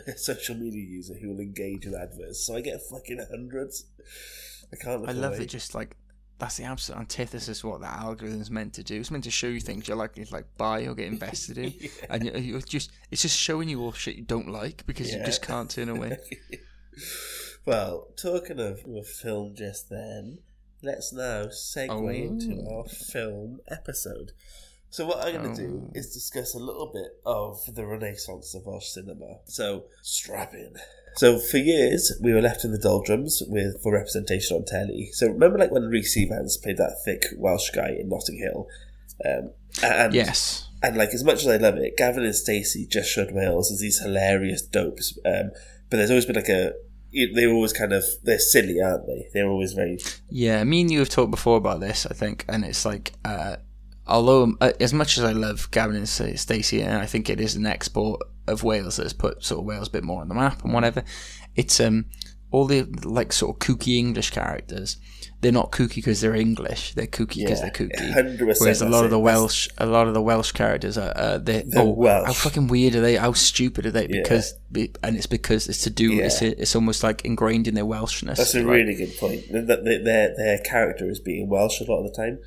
uh, 0.10 0.14
social 0.18 0.56
media 0.56 0.84
user 0.84 1.14
who 1.16 1.30
will 1.30 1.40
engage 1.40 1.86
with 1.86 1.96
adverts, 1.96 2.46
so 2.46 2.56
I 2.56 2.62
get 2.62 2.82
fucking 2.90 3.26
hundreds. 3.30 3.86
I 4.74 4.76
can't. 4.78 5.02
Look 5.02 5.10
I 5.10 5.14
love 5.14 5.34
away. 5.36 5.44
it. 5.44 5.48
Just 5.50 5.74
like 5.76 5.96
that's 6.40 6.58
the 6.58 6.64
absolute 6.64 7.00
antithesis 7.00 7.64
of 7.64 7.70
what 7.70 7.82
the 7.82 7.88
algorithm's 7.88 8.50
meant 8.50 8.74
to 8.74 8.84
do. 8.84 9.00
It's 9.00 9.12
meant 9.12 9.26
to 9.26 9.32
show 9.32 9.46
you 9.48 9.60
things 9.60 9.88
you're 9.88 9.96
likely 9.98 10.26
to 10.26 10.34
like 10.34 10.46
buy 10.58 10.86
or 10.88 10.96
get 10.96 11.08
invested 11.08 11.58
in, 11.60 11.74
Yeah. 11.80 11.90
and 12.10 12.26
you- 12.26 12.38
you're 12.40 12.62
just 12.62 12.92
it's 13.12 13.22
just 13.22 13.38
showing 13.38 13.70
you 13.70 13.82
all 13.82 13.92
shit 13.92 14.16
you 14.16 14.24
don't 14.24 14.50
like 14.50 14.86
because 14.88 15.14
you 15.14 15.24
just 15.24 15.42
can't 15.44 15.70
turn 15.70 15.90
away. 15.90 16.18
well, 17.66 18.08
talking 18.22 18.60
of 18.60 18.80
a 18.88 19.04
film 19.04 19.54
just 19.56 19.90
then, 19.90 20.40
let's 20.82 21.14
now 21.14 21.46
segue 21.46 21.90
Oh. 21.90 22.08
into 22.10 22.68
our 22.70 22.86
film 22.88 23.60
episode. 23.70 24.32
So 24.90 25.06
what 25.06 25.26
I'm 25.26 25.42
going 25.42 25.56
to 25.56 25.62
do 25.68 25.84
Oh. 25.88 25.92
is 25.98 26.14
discuss 26.14 26.54
a 26.54 26.58
little 26.60 26.92
bit 26.94 27.12
of 27.26 27.60
the 27.76 27.86
renaissance 27.86 28.54
of 28.54 28.68
our 28.68 28.82
cinema. 28.82 29.40
So 29.46 29.86
strap 30.02 30.54
in. 30.54 30.74
So 31.16 31.40
for 31.40 31.58
years 31.58 32.12
we 32.22 32.34
were 32.34 32.42
left 32.42 32.64
in 32.66 32.72
the 32.72 32.78
doldrums 32.78 33.42
with 33.48 33.82
for 33.82 33.94
representation 33.94 34.58
on 34.58 34.66
telly. 34.66 35.10
So 35.14 35.28
remember, 35.28 35.58
like 35.60 35.72
when 35.72 35.84
Rhys 35.84 36.16
Ifans 36.18 36.62
played 36.62 36.78
that 36.78 36.98
thick 37.06 37.24
Welsh 37.38 37.70
guy 37.72 37.90
in 38.00 38.10
Notting 38.10 38.38
Hill, 38.38 38.68
um, 39.26 39.52
and 39.84 40.14
yes, 40.14 40.68
and 40.84 40.98
like 40.98 41.14
as 41.14 41.24
much 41.24 41.42
as 41.42 41.48
I 41.48 41.58
love 41.58 41.76
it, 41.78 41.96
Gavin 41.98 42.24
and 42.24 42.36
Stacey 42.36 42.86
just 42.86 43.10
showed 43.12 43.32
Wales 43.32 43.72
as 43.72 43.80
these 43.80 44.00
hilarious 44.00 44.62
dopes. 44.62 45.18
Um, 45.26 45.52
but 45.90 45.98
there's 45.98 46.10
always 46.12 46.26
been 46.26 46.38
like 46.38 46.50
a 46.50 46.74
they're 47.34 47.52
always 47.52 47.74
kind 47.74 47.94
of 47.94 48.04
they're 48.24 48.40
silly, 48.40 48.82
aren't 48.82 49.06
they? 49.08 49.28
They're 49.34 49.50
always 49.50 49.74
very 49.74 50.00
yeah. 50.30 50.64
Me 50.64 50.82
and 50.82 50.92
you 50.92 51.00
have 51.00 51.10
talked 51.10 51.32
before 51.32 51.58
about 51.58 51.80
this, 51.80 52.06
I 52.06 52.14
think, 52.14 52.46
and 52.48 52.64
it's 52.66 52.86
like. 52.86 53.14
uh 53.26 53.58
Although, 54.08 54.56
uh, 54.60 54.72
as 54.82 54.94
much 54.94 55.18
as 55.18 55.24
I 55.24 55.32
love 55.32 55.70
Gavin 55.72 55.96
and 55.96 56.10
Sta- 56.10 56.36
Stacey, 56.36 56.82
and 56.82 56.98
I 56.98 57.06
think 57.06 57.30
it 57.30 57.40
is 57.40 57.56
an 57.56 57.66
export 57.68 58.20
of 58.48 58.64
Wales 58.64 58.98
that 58.98 59.04
has 59.04 59.14
put 59.14 59.44
sort 59.44 59.60
of 59.60 59.66
Wales 59.66 59.88
a 59.88 59.92
bit 59.92 60.04
more 60.04 60.22
on 60.22 60.28
the 60.28 60.34
map 60.34 60.64
and 60.66 60.74
whatever, 60.74 61.04
it's 61.56 61.80
um 61.80 62.06
all 62.52 62.66
the 62.66 62.84
like 63.04 63.32
sort 63.34 63.56
of 63.56 63.60
kooky 63.60 63.98
English 63.98 64.32
characters. 64.32 64.98
They're 65.40 65.52
not 65.52 65.72
kooky 65.72 65.96
because 65.96 66.22
they're 66.22 66.36
English. 66.36 66.94
They're 66.94 67.08
kooky 67.08 67.38
because 67.38 67.62
Yeah, 67.62 67.70
they're 67.76 67.88
kooky. 67.88 68.38
100%, 68.38 68.60
Whereas 68.60 68.82
a 68.84 68.88
lot 68.88 69.06
of 69.06 69.10
the 69.10 69.18
Welsh, 69.18 69.70
a 69.80 69.88
lot 69.88 70.08
of 70.08 70.14
the 70.14 70.22
Welsh 70.22 70.52
characters 70.52 71.00
are 71.00 71.12
uh, 71.16 71.38
they're, 71.40 71.64
They're 71.66 71.82
oh, 71.82 71.90
Welsh. 71.90 72.28
How 72.28 72.34
fucking 72.34 72.68
weird 72.68 72.94
are 72.94 73.02
they? 73.02 73.16
How 73.16 73.34
stupid 73.34 73.88
are 73.88 73.92
they? 73.92 74.06
Because 74.06 74.54
be- 74.72 74.92
and 75.02 75.16
it's 75.18 75.26
because 75.26 75.68
it's 75.68 75.82
to 75.84 75.90
do. 75.90 76.20
It's 76.20 76.42
Yeah. 76.44 76.54
it's 76.58 76.76
almost 76.76 77.02
like 77.02 77.26
ingrained 77.26 77.68
in 77.68 77.74
their 77.74 77.86
Welshness. 77.86 78.38
That's 78.38 78.54
a 78.54 78.60
like- 78.60 78.68
really 78.68 78.94
good 78.94 79.18
point. 79.18 79.52
That 79.52 79.66
that 79.66 79.84
their 79.84 80.36
their 80.38 80.58
character 80.60 81.10
is 81.10 81.20
being 81.20 81.50
Welsh 81.50 81.82
a 81.82 81.86
lot 81.86 82.06
of 82.06 82.12
the 82.14 82.16
time. 82.16 82.38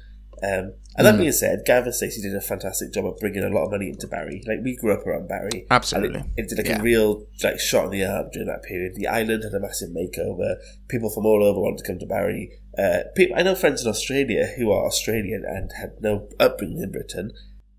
Um, 0.42 0.75
and 0.96 1.06
that 1.06 1.14
Mm. 1.14 1.18
being 1.18 1.32
said, 1.32 1.62
Gavin 1.64 1.92
Stacey 1.92 2.22
did 2.22 2.34
a 2.36 2.40
fantastic 2.40 2.92
job 2.92 3.06
of 3.06 3.16
bringing 3.18 3.42
a 3.44 3.48
lot 3.48 3.64
of 3.64 3.70
money 3.72 3.88
into 3.88 4.06
Barry. 4.06 4.42
Like 4.46 4.58
we 4.62 4.76
grew 4.76 4.92
up 4.92 5.06
around 5.06 5.28
Barry, 5.28 5.66
Absolutely. 5.70 6.20
It, 6.36 6.44
it 6.44 6.48
did 6.48 6.58
like 6.58 6.68
Yeah. 6.68 6.80
a 6.80 6.82
real 6.82 7.26
like 7.42 7.58
shot 7.58 7.86
in 7.86 7.90
the 7.90 8.04
arm 8.04 8.28
during 8.32 8.48
that 8.48 8.62
period. 8.62 8.94
The 8.94 9.06
island 9.08 9.42
had 9.44 9.54
a 9.54 9.60
massive 9.60 9.90
makeover. 9.90 10.56
People 10.88 11.10
from 11.10 11.26
all 11.26 11.42
over 11.44 11.60
wanted 11.60 11.78
to 11.78 11.84
come 11.84 11.98
to 11.98 12.06
Barry. 12.06 12.50
Uh, 12.78 13.00
people, 13.16 13.36
I 13.36 13.42
know 13.42 13.54
friends 13.54 13.82
in 13.82 13.88
Australia 13.88 14.46
who 14.56 14.70
are 14.72 14.86
Australian 14.86 15.44
and 15.46 15.70
had 15.80 16.00
no 16.00 16.28
upbringing 16.40 16.82
in 16.82 16.90
Britain. 16.92 17.32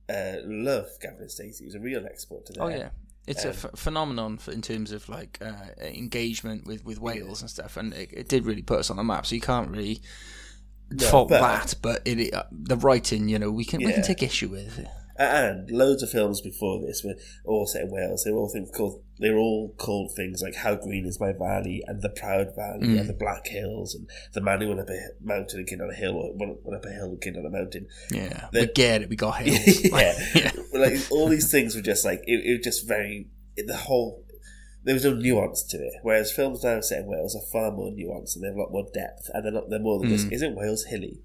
Uh, 0.07 0.35
love 0.45 0.87
Gavin 1.01 1.27
Stacey. 1.29 1.63
He 1.63 1.65
was 1.65 1.75
a 1.75 1.79
real 1.79 2.05
export 2.05 2.45
to 2.47 2.53
them. 2.53 2.63
Oh 2.63 2.67
yeah, 2.67 2.89
it's 3.27 3.43
a 3.43 3.49
Um, 3.49 3.55
ph 3.55 3.71
phenomenon 3.75 4.37
for, 4.37 4.51
in 4.51 4.61
terms 4.61 4.91
of 4.91 5.09
like 5.09 5.39
uh, 5.41 5.53
engagement 5.81 6.65
with, 6.67 6.85
with 6.85 6.99
Wales 6.99 7.41
and 7.41 7.49
stuff, 7.49 7.75
and 7.77 7.93
it, 7.93 8.09
it 8.13 8.27
did 8.29 8.45
really 8.45 8.61
put 8.61 8.79
us 8.79 8.89
on 8.91 8.97
the 8.97 9.03
map. 9.03 9.25
So 9.25 9.33
you 9.35 9.41
can't 9.41 9.69
really 9.71 10.01
No, 10.91 11.07
fault 11.07 11.29
but- 11.29 11.41
that, 11.41 11.75
but 11.81 12.01
it, 12.05 12.33
uh, 12.33 12.43
the 12.51 12.77
writing, 12.77 13.27
you 13.29 13.39
know, 13.39 13.51
we 13.51 13.65
can 13.65 13.83
we 13.83 13.91
can 13.93 14.03
take 14.03 14.21
issue 14.23 14.49
with. 14.49 14.79
It. 14.79 14.87
And 15.17 15.71
loads 15.71 16.03
of 16.03 16.09
films 16.09 16.41
before 16.41 16.81
this 16.85 17.01
were 17.01 17.15
all 17.45 17.65
set 17.65 17.83
in 17.83 17.89
Wales. 17.91 18.23
They 18.25 18.31
were 18.31 18.39
all 18.39 18.49
things 18.49 18.69
called. 18.75 19.01
They 19.17 19.29
were 19.29 19.37
all 19.37 19.73
called 19.77 20.11
things 20.13 20.41
like 20.41 20.55
"How 20.55 20.75
Green 20.75 21.05
Is 21.05 21.21
My 21.21 21.31
Valley" 21.31 21.81
and 21.87 22.01
"The 22.01 22.09
Proud 22.09 22.53
Valley" 22.53 22.87
Mm. 22.87 22.99
and 22.99 23.09
"The 23.09 23.13
Black 23.13 23.47
Hills" 23.47 23.95
and 23.95 24.09
"The 24.33 24.41
Man 24.41 24.59
Who 24.59 24.67
Went 24.67 24.81
Up 24.81 24.89
a 24.89 24.99
Mountain 25.23 25.59
and 25.59 25.67
Came 25.69 25.79
Down 25.79 25.89
a 25.89 25.95
Hill" 25.95 26.15
or 26.17 26.33
"Went 26.35 26.57
went 26.65 26.77
up 26.77 26.85
a 26.85 26.91
hill 26.93 27.05
and 27.11 27.21
came 27.21 27.31
down 27.33 27.45
a 27.45 27.49
mountain." 27.49 27.87
Yeah, 28.11 28.49
The- 28.51 28.59
we 28.61 28.67
get 28.73 29.03
it. 29.03 29.09
We 29.09 29.15
got 29.15 29.37
hills. 29.41 29.85
yeah. 29.85 30.19
yeah. 30.35 30.51
like 30.73 30.97
all 31.09 31.29
these 31.29 31.49
things 31.49 31.75
were 31.75 31.81
just 31.81 32.03
like 32.03 32.19
it, 32.27 32.45
it 32.45 32.57
was 32.57 32.63
just 32.65 32.85
very 32.85 33.29
the 33.55 33.77
whole. 33.77 34.24
There 34.85 34.93
was 34.93 35.03
no 35.03 35.13
nuance 35.15 35.63
to 35.63 35.77
it, 35.77 35.93
whereas 36.03 36.31
films 36.31 36.63
now 36.63 36.79
set 36.79 37.01
in 37.01 37.07
Wales 37.07 37.35
are 37.35 37.51
far 37.51 37.71
more 37.75 37.91
nuanced 37.91 38.35
and 38.35 38.43
they 38.43 38.47
have 38.47 38.55
a 38.55 38.61
lot 38.61 38.71
more 38.71 38.87
depth, 38.93 39.29
and 39.33 39.43
they're 39.43 39.51
not, 39.51 39.69
they're 39.69 39.79
more 39.79 39.99
than 39.99 40.09
just 40.09 40.27
Mm. 40.29 40.33
isn't 40.33 40.55
Wales 40.55 40.85
hilly? 40.85 41.23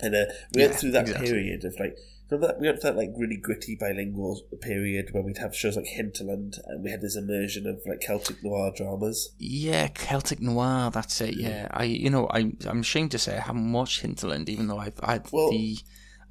And 0.00 0.14
uh, 0.16 0.24
we 0.54 0.62
went 0.62 0.74
through 0.74 0.90
that 0.92 1.02
exactly. 1.02 1.28
period 1.28 1.64
of 1.64 1.76
like 1.78 1.96
that 2.30 2.58
we 2.58 2.66
went 2.66 2.80
through 2.80 2.90
that 2.90 2.96
like 2.96 3.10
really 3.16 3.36
gritty 3.36 3.76
bilingual 3.78 4.40
period 4.60 5.10
where 5.12 5.22
we'd 5.22 5.38
have 5.38 5.54
shows 5.54 5.76
like 5.76 5.86
Hinterland 5.86 6.56
and 6.66 6.82
we 6.82 6.90
had 6.90 7.00
this 7.00 7.16
immersion 7.16 7.66
of 7.66 7.80
like 7.86 8.00
Celtic 8.00 8.42
noir 8.42 8.72
dramas. 8.74 9.34
Yeah, 9.38 9.86
Celtic 9.88 10.40
noir. 10.40 10.90
That's 10.90 11.20
it. 11.20 11.36
Yeah, 11.36 11.68
I 11.70 11.84
you 11.84 12.10
know 12.10 12.26
I 12.30 12.50
I'm 12.66 12.80
ashamed 12.80 13.12
to 13.12 13.18
say 13.18 13.36
I 13.36 13.40
haven't 13.40 13.72
watched 13.72 14.00
Hinterland, 14.00 14.48
even 14.48 14.66
though 14.66 14.78
I've 14.78 14.98
I've 15.02 15.32
Well- 15.32 15.50
the 15.50 15.78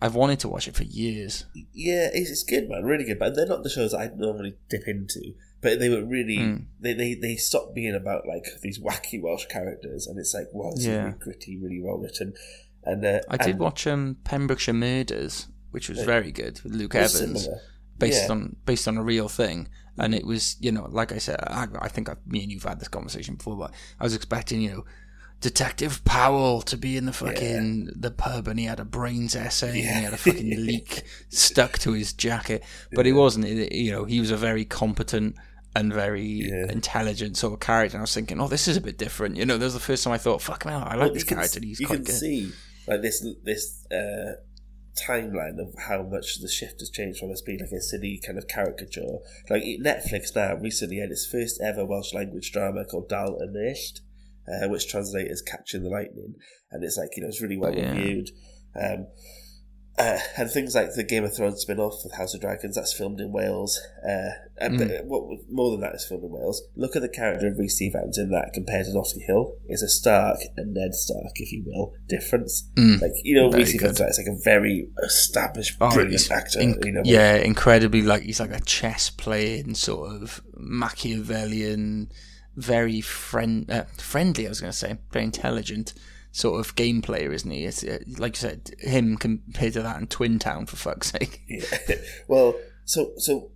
I've 0.02 0.16
wanted 0.16 0.40
to 0.42 0.50
watch 0.50 0.68
it 0.68 0.75
for 0.75 0.84
years. 0.84 1.46
Yeah, 1.74 2.10
it's, 2.12 2.30
it's 2.30 2.44
good, 2.44 2.68
man, 2.68 2.84
really 2.84 3.06
good. 3.06 3.20
But 3.20 3.36
they're 3.38 3.46
not 3.48 3.63
the 3.63 3.70
shows 3.70 3.94
I 3.94 4.10
normally 4.13 4.56
dip 4.70 4.86
into. 4.86 5.22
But 5.63 5.79
they 5.79 5.89
were 5.89 6.03
really 6.05 6.38
Mm. 6.38 6.65
they, 6.79 6.93
they 6.93 7.13
they 7.15 7.36
stopped 7.38 7.74
being 7.74 7.96
about 7.96 8.27
like 8.27 8.46
these 8.62 8.77
wacky 8.79 9.20
Welsh 9.22 9.46
characters, 9.48 10.05
and 10.08 10.20
it's 10.20 10.34
like 10.34 10.48
wow, 10.53 10.72
it's 10.74 10.86
Yeah. 10.86 11.05
really 11.05 11.17
gritty, 11.20 11.58
really 11.58 11.82
well 11.82 11.98
written. 11.98 12.34
And 12.84 13.03
uh, 13.05 13.22
I 13.29 13.38
did 13.38 13.51
and 13.51 13.60
watch 13.60 13.88
um, 13.88 14.17
Pembrokeshire 14.25 14.74
Murders, 14.75 15.48
which 15.72 15.88
was 15.89 16.00
Yeah. 16.00 16.05
very 16.05 16.32
good 16.32 16.60
with 16.62 16.74
Luke 16.75 16.93
Evans. 16.96 17.17
similar. 17.43 17.62
based 17.98 18.24
Yeah. 18.25 18.32
on 18.32 18.55
based 18.65 18.88
on 18.88 18.98
a 18.98 19.03
real 19.03 19.29
thing 19.29 19.70
and 20.00 20.13
it 20.15 20.25
was 20.25 20.58
you 20.60 20.72
know 20.72 20.88
like 20.89 21.12
i 21.12 21.20
said 21.20 21.38
i, 21.48 21.67
I 21.79 21.88
think 21.88 22.10
I, 22.10 22.15
me 22.25 22.41
and 22.41 22.51
you've 22.51 22.63
had 22.63 22.79
this 22.79 22.88
conversation 22.88 23.36
before 23.36 23.55
but 23.55 23.72
i 24.00 24.03
was 24.03 24.15
expecting 24.15 24.62
you 24.62 24.72
know 24.72 24.86
detective 25.41 26.03
powell 26.03 26.62
to 26.63 26.75
be 26.75 26.98
in 26.98 27.05
the 27.05 27.13
fucking 27.13 27.91
the 27.96 28.10
pub 28.12 28.48
and 28.48 28.58
he 28.60 28.65
had 28.65 28.79
a 28.79 28.86
Brains 28.86 29.34
SA 29.53 29.67
and 29.67 29.75
he 29.75 29.82
had 29.84 30.13
a 30.13 30.17
fucking 30.17 30.65
leak 30.65 31.03
stuck 31.29 31.77
to 31.79 31.91
his 31.93 32.13
jacket 32.13 32.63
but 32.93 33.05
he 33.05 33.12
wasn't 33.13 33.46
It- 33.46 33.72
you 33.74 33.91
know 33.91 34.05
he 34.05 34.20
was 34.20 34.32
a 34.32 34.38
very 34.38 34.65
competent 34.65 35.36
and 35.75 35.92
very 35.94 36.22
Yeah. 36.24 36.72
intelligent 36.72 37.38
sort 37.38 37.53
of 37.53 37.60
character 37.60 37.96
and 37.98 38.01
i 38.01 38.03
was 38.03 38.13
thinking 38.13 38.39
oh 38.39 38.48
this 38.48 38.68
is 38.68 38.77
a 38.77 38.82
bit 38.82 38.98
different 38.98 39.38
you 39.38 39.46
know 39.46 39.58
that 39.58 39.65
was 39.65 39.74
the 39.74 39.80
first 39.80 40.03
time 40.03 40.13
i 40.13 40.18
thought 40.18 40.42
fuck 40.42 40.65
man 40.65 40.82
i 40.84 40.96
like 40.96 41.00
Well, 41.00 41.13
this 41.13 41.24
character 41.24 41.60
he's 41.62 41.80
you 41.80 41.88
quite 41.88 41.96
can 41.98 42.03
good 42.06 42.15
see 42.15 42.51
like 42.88 43.01
this 43.01 43.25
this 43.44 43.86
uh, 43.92 44.34
timeline 45.08 45.58
of 45.60 45.74
how 45.88 46.03
much 46.03 46.39
the 46.42 46.48
shift 46.48 46.80
has 46.80 46.89
changed 46.89 47.20
from 47.20 47.32
us 47.32 47.42
being 47.42 47.60
like 47.60 47.72
a 47.72 47.82
silly 47.82 48.22
kind 48.24 48.38
of 48.38 48.48
caricature. 48.48 49.18
Like 49.50 49.63
Netflix 49.84 50.36
now 50.36 50.56
recently 50.56 50.98
had 50.98 51.10
its 51.10 51.25
first 51.25 51.60
ever 51.62 51.84
Welsh 51.86 52.13
language 52.13 52.51
drama 52.51 52.86
called 52.86 53.10
Dal 53.10 53.38
y 53.39 53.46
Mellt, 53.50 54.01
uh, 54.48 54.68
which 54.70 54.88
translates 54.88 55.32
as 55.32 55.42
Catching 55.42 55.82
the 55.84 55.89
Lightning, 55.89 56.36
and 56.72 56.84
it's 56.84 56.98
like 56.98 57.10
you 57.15 57.24
know 57.24 57.30
it's 57.30 57.42
really 57.42 57.58
well 57.58 57.74
Oh, 57.74 57.77
yeah. 57.77 57.92
reviewed. 57.94 58.30
Um, 58.80 59.08
uh, 60.00 60.18
and 60.38 60.50
things 60.50 60.74
like 60.76 60.94
the 60.96 61.04
Game 61.04 61.24
of 61.24 61.36
Thrones 61.36 61.60
spin 61.62 61.80
off 61.80 62.02
with 62.04 62.14
House 62.16 62.34
of 62.34 62.42
Dragons, 62.42 62.76
that's 62.76 62.94
filmed 62.94 63.20
in 63.20 63.32
Wales. 63.32 63.80
Uh, 64.08 64.30
and 64.60 64.80
Mm. 64.80 65.06
what 65.06 65.24
more 65.52 65.72
than 65.72 65.82
that 65.82 65.96
is 65.96 66.06
filmed 66.06 66.24
in 66.24 66.32
Wales. 66.32 66.62
Look 66.76 66.96
at 66.96 67.02
the 67.02 67.10
character 67.10 67.48
of 67.48 67.58
Rhys 67.58 67.80
Ifans 67.82 68.18
in 68.18 68.30
that 68.32 68.52
compared 68.54 68.86
to 68.86 68.94
Notting 68.94 69.22
Hill. 69.22 69.56
It's 69.68 69.82
a 69.82 69.88
Stark 69.90 70.40
and 70.58 70.74
Ned 70.76 70.94
Stark, 70.94 71.32
if 71.36 71.52
you 71.52 71.64
will, 71.66 71.94
difference. 72.08 72.70
Mm. 72.76 73.02
Like 73.02 73.12
you 73.24 73.36
know, 73.36 73.52
Rhys 73.52 73.74
Ifans 73.76 74.00
is 74.10 74.18
like 74.20 74.28
a 74.28 74.40
very 74.44 74.88
established, 75.04 75.78
Oh, 75.82 75.90
brilliant 75.92 76.32
actor. 76.32 76.60
in- 76.62 76.80
you 76.86 76.92
know, 76.92 77.02
yeah, 77.04 77.36
incredibly 77.36 78.02
like 78.04 78.24
he's 78.24 78.40
like 78.40 78.56
a 78.56 78.62
chess 78.62 79.10
playing 79.10 79.74
sort 79.76 80.12
of 80.22 80.42
Machiavellian, 80.56 82.12
very 82.56 83.02
friend 83.02 83.70
uh, 83.70 83.84
friendly. 83.98 84.46
I 84.46 84.50
was 84.50 84.62
going 84.62 84.72
to 84.72 84.78
say 84.78 84.98
very 85.12 85.26
intelligent 85.26 85.94
sort 86.34 86.60
of 86.60 86.75
game 86.75 87.02
player, 87.02 87.32
isn't 87.32 87.50
he? 87.50 87.63
It's, 87.63 87.84
uh, 87.84 88.00
like 88.18 88.36
you 88.36 88.42
said, 88.42 88.72
him 88.80 89.16
compared 89.16 89.74
to 89.74 89.84
that 89.84 90.02
in 90.02 90.08
Twin 90.08 90.40
Town 90.40 90.66
for 90.66 90.75
fuck's 90.75 91.12
sake. 91.12 91.42
Yeah. 91.48 91.96
well, 92.28 92.56
so 92.84 93.12
so 93.18 93.52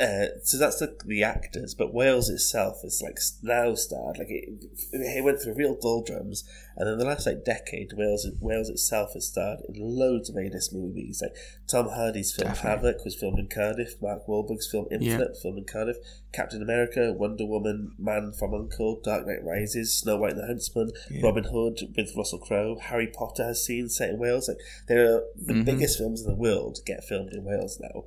uh, 0.00 0.26
so 0.42 0.58
that's 0.58 0.78
the, 0.78 0.96
the 1.06 1.22
actors, 1.22 1.74
but 1.74 1.92
Wales 1.94 2.28
itself 2.28 2.78
is 2.84 3.00
like 3.02 3.18
now 3.42 3.74
starred 3.74 4.18
like 4.18 4.28
it, 4.30 4.64
it 4.92 5.24
went 5.24 5.40
through 5.40 5.54
real 5.54 5.76
doldrums, 5.80 6.44
and 6.76 6.88
in 6.88 6.98
the 6.98 7.04
last 7.04 7.26
like 7.26 7.44
decade, 7.44 7.92
Wales 7.94 8.26
Wales 8.40 8.68
itself 8.68 9.12
has 9.14 9.26
starred 9.28 9.60
in 9.68 9.74
loads 9.78 10.28
of 10.30 10.36
A-list 10.36 10.72
movies. 10.74 11.20
Like 11.22 11.34
Tom 11.68 11.88
Hardy's 11.88 12.32
film 12.34 12.48
Definitely. 12.52 12.70
Havoc 12.88 13.04
was 13.04 13.14
filmed 13.14 13.38
in 13.38 13.48
Cardiff, 13.48 13.94
Mark 14.02 14.26
Wahlberg's 14.26 14.68
film 14.70 14.86
Infinite 14.90 15.30
was 15.30 15.42
filmed 15.42 15.58
in 15.58 15.64
Cardiff, 15.64 15.96
Captain 16.32 16.62
America, 16.62 17.12
Wonder 17.12 17.46
Woman, 17.46 17.92
Man 17.98 18.32
from 18.38 18.54
Uncle, 18.54 19.00
Dark 19.02 19.26
Knight 19.26 19.44
Rises, 19.44 19.96
Snow 19.96 20.16
White 20.16 20.32
and 20.32 20.40
the 20.42 20.46
Huntsman, 20.46 20.90
Yeah. 21.10 21.22
Robin 21.22 21.44
Hood 21.44 21.80
with 21.96 22.14
Russell 22.16 22.38
Crowe, 22.40 22.78
Harry 22.80 23.06
Potter 23.06 23.44
has 23.44 23.64
scenes 23.64 23.96
set 23.96 24.10
in 24.10 24.18
Wales. 24.18 24.48
Like 24.48 24.58
there 24.88 25.04
are 25.14 25.24
the 25.36 25.54
Mhm. 25.54 25.64
biggest 25.64 25.98
films 25.98 26.22
in 26.22 26.28
the 26.28 26.34
world 26.36 26.78
get 26.84 27.04
filmed 27.04 27.32
in 27.32 27.44
Wales 27.44 27.78
now. 27.80 28.04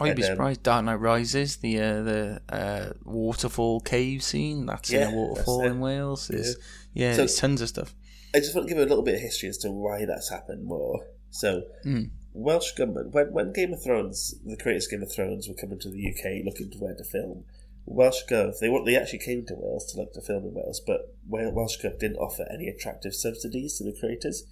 Oh, 0.00 0.06
you'd 0.06 0.16
be 0.16 0.22
um, 0.24 0.28
surprised. 0.32 0.62
Dark 0.62 0.84
Knight 0.84 0.94
Rises, 1.00 1.56
the 1.56 1.78
uh, 1.80 2.02
the 2.02 2.42
uh, 2.48 2.92
waterfall 3.04 3.80
cave 3.80 4.22
scene. 4.22 4.66
That's 4.66 4.90
Yeah, 4.90 5.08
in 5.08 5.14
a 5.14 5.16
waterfall 5.16 5.62
in 5.66 5.80
Wales. 5.80 6.28
There's, 6.28 6.56
yeah, 6.94 7.12
So- 7.12 7.16
there's 7.18 7.36
tons 7.36 7.60
of 7.60 7.68
stuff. 7.68 7.94
I 8.34 8.38
just 8.38 8.54
want 8.54 8.68
to 8.68 8.74
give 8.74 8.80
a 8.80 8.86
little 8.86 9.02
bit 9.02 9.16
of 9.16 9.20
history 9.20 9.48
as 9.48 9.58
to 9.58 9.70
why 9.72 10.04
that's 10.04 10.30
happened 10.30 10.64
more. 10.64 11.04
So, 11.30 11.64
Mm. 11.84 12.10
Welsh 12.32 12.72
government, 12.72 13.12
when, 13.12 13.32
when 13.32 13.52
Game 13.52 13.72
of 13.72 13.82
Thrones, 13.82 14.36
the 14.46 14.56
creators 14.56 14.86
of 14.86 14.92
Game 14.92 15.02
of 15.02 15.12
Thrones 15.12 15.48
were 15.48 15.54
coming 15.54 15.80
to 15.80 15.90
the 15.90 15.98
UK 16.08 16.44
looking 16.44 16.70
to 16.70 16.78
where 16.78 16.94
to 16.94 17.02
film, 17.02 17.44
Welsh 17.86 18.22
Gov, 18.30 18.60
they, 18.60 18.68
they 18.84 18.96
actually 18.96 19.18
came 19.18 19.44
to 19.46 19.54
Wales 19.56 19.86
to 19.86 19.98
look 19.98 20.12
to 20.12 20.20
film 20.20 20.44
in 20.44 20.54
Wales, 20.54 20.80
but 20.86 21.12
Welsh 21.28 21.78
Gov 21.82 21.98
didn't 21.98 22.18
offer 22.18 22.46
any 22.52 22.68
attractive 22.68 23.14
subsidies 23.16 23.78
to 23.78 23.84
the 23.84 23.92
creators, 23.98 24.44